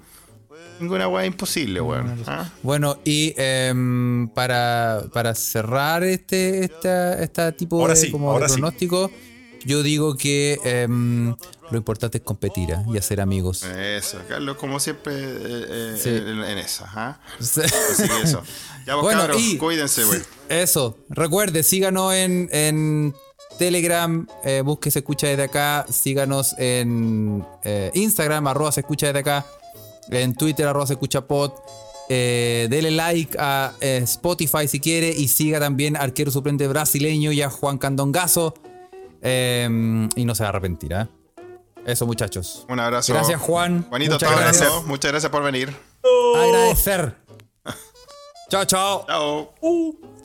ninguna 0.80 1.06
weá 1.08 1.22
es 1.24 1.28
imposible, 1.28 1.80
weón. 1.80 2.22
¿Ah? 2.26 2.50
Bueno, 2.62 2.98
y 3.04 3.32
em, 3.36 4.28
para, 4.28 5.04
para 5.12 5.34
cerrar 5.34 6.02
este 6.02 6.64
esta, 6.64 7.22
esta 7.22 7.52
tipo 7.52 7.80
Ahora 7.80 7.94
de, 7.94 8.00
sí, 8.00 8.10
como 8.10 8.38
de 8.40 8.48
sí. 8.48 8.60
Yo 9.66 9.82
digo 9.82 10.16
que 10.16 10.58
em, 10.64 11.34
lo 11.70 11.76
importante 11.76 12.18
es 12.18 12.24
competir 12.24 12.72
¿ah? 12.74 12.84
y 12.92 12.96
hacer 12.98 13.20
amigos. 13.20 13.62
Eso, 13.64 14.18
Carlos, 14.28 14.56
como 14.56 14.78
siempre 14.80 15.12
eh, 15.14 15.66
eh, 15.68 15.96
Sí. 16.00 16.08
en, 16.10 16.42
en 16.44 16.58
esa. 16.58 16.86
¿ah? 16.94 17.20
Así 17.40 17.60
que 18.08 18.22
eso. 18.22 18.42
Ya 18.86 18.94
vos, 18.94 19.02
Bueno, 19.04 19.22
cabros, 19.22 19.40
y- 19.42 19.58
cuídense, 19.58 20.04
weón. 20.04 20.24
Eso, 20.48 20.96
recuerde, 21.08 21.62
síganos 21.62 22.14
en, 22.14 22.48
en 22.52 23.14
Telegram, 23.58 24.26
eh, 24.44 24.62
busque 24.64 24.90
Se 24.90 25.00
Escucha 25.00 25.26
Desde 25.26 25.42
Acá, 25.44 25.86
síganos 25.90 26.54
en 26.58 27.44
Instagram, 27.94 28.46
arroba 28.46 28.70
Se 28.72 28.80
Escucha 28.80 29.06
Desde 29.06 29.18
Acá, 29.20 29.44
en 30.10 30.34
Twitter, 30.34 30.66
arroba 30.68 30.86
Se 30.86 30.92
Escucha 30.92 31.26
Pod, 31.26 31.50
eh, 32.08 32.68
dele 32.70 32.92
like 32.92 33.36
a 33.40 33.72
eh, 33.80 34.00
Spotify 34.04 34.68
si 34.68 34.78
quiere 34.78 35.10
y 35.10 35.26
siga 35.26 35.58
también 35.58 35.96
arquero 35.96 36.30
suplente 36.30 36.68
brasileño 36.68 37.32
y 37.32 37.42
a 37.42 37.50
Juan 37.50 37.78
Candongazo 37.78 38.54
eh, 39.22 40.08
y 40.16 40.24
no 40.24 40.34
se 40.34 40.42
va 40.42 40.48
a 40.48 40.50
arrepentir, 40.50 40.94
¿ah? 40.94 41.08
Eso 41.84 42.04
muchachos. 42.06 42.66
Un 42.68 42.80
abrazo. 42.80 43.12
Gracias 43.14 43.40
Juan. 43.40 43.84
Juanito, 43.88 44.14
Muchas 44.14 44.28
te 44.28 44.34
abrazo. 44.34 44.58
gracias. 44.64 44.84
Muchas 44.86 45.10
gracias 45.12 45.30
por 45.32 45.42
venir. 45.42 45.72
Agradecer. 46.36 47.14
Chao, 48.50 48.64
chao. 48.64 49.04
Chao. 49.06 49.54
Uh. 49.60 50.15